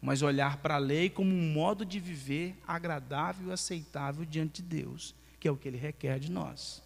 mas 0.01 0.23
olhar 0.23 0.57
para 0.59 0.77
a 0.77 0.79
lei 0.79 1.11
como 1.11 1.35
um 1.35 1.53
modo 1.53 1.85
de 1.85 2.01
viver 2.01 2.57
agradável 2.67 3.49
e 3.49 3.53
aceitável 3.53 4.25
diante 4.25 4.63
de 4.63 4.69
Deus, 4.69 5.15
que 5.39 5.47
é 5.47 5.51
o 5.51 5.57
que 5.57 5.69
ele 5.69 5.77
requer 5.77 6.19
de 6.19 6.31
nós. 6.31 6.83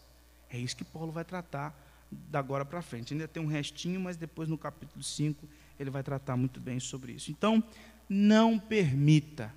É 0.51 0.59
isso 0.59 0.77
que 0.77 0.85
Paulo 0.85 1.13
vai 1.13 1.25
tratar 1.25 1.75
da 2.11 2.39
agora 2.39 2.65
para 2.65 2.83
frente. 2.83 3.13
Ainda 3.13 3.29
tem 3.29 3.43
um 3.43 3.47
restinho, 3.47 4.01
mas 4.01 4.17
depois 4.17 4.49
no 4.49 4.59
capítulo 4.59 5.03
5 5.03 5.49
ele 5.79 5.91
vai 5.91 6.03
tratar 6.03 6.37
muito 6.37 6.61
bem 6.61 6.79
sobre 6.79 7.13
isso. 7.13 7.31
Então, 7.31 7.63
não 8.09 8.59
permita, 8.59 9.53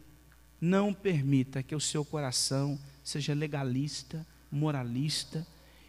não 0.60 0.94
permita 0.94 1.62
que 1.62 1.76
o 1.76 1.80
seu 1.80 2.04
coração 2.04 2.80
seja 3.04 3.34
legalista, 3.34 4.26
moralista, 4.52 5.46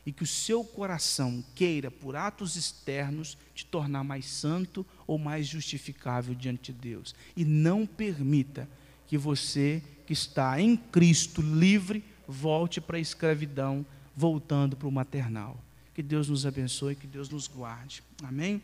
e 0.08 0.12
que 0.12 0.22
o 0.22 0.26
seu 0.26 0.64
coração 0.64 1.44
queira, 1.54 1.90
por 1.90 2.16
atos 2.16 2.56
externos, 2.56 3.36
te 3.54 3.66
tornar 3.66 4.02
mais 4.02 4.24
santo 4.24 4.86
ou 5.06 5.18
mais 5.18 5.46
justificável 5.46 6.34
diante 6.34 6.72
de 6.72 6.78
Deus. 6.80 7.14
E 7.36 7.44
não 7.44 7.84
permita 7.86 8.66
que 9.06 9.18
você, 9.18 9.82
que 10.06 10.14
está 10.14 10.58
em 10.58 10.78
Cristo 10.78 11.42
livre, 11.42 12.02
volte 12.26 12.80
para 12.80 12.96
a 12.96 13.00
escravidão, 13.00 13.84
voltando 14.16 14.78
para 14.78 14.88
o 14.88 14.90
maternal. 14.90 15.62
Que 15.92 16.02
Deus 16.02 16.30
nos 16.30 16.46
abençoe, 16.46 16.94
que 16.96 17.06
Deus 17.06 17.28
nos 17.28 17.46
guarde. 17.46 18.02
Amém? 18.22 18.62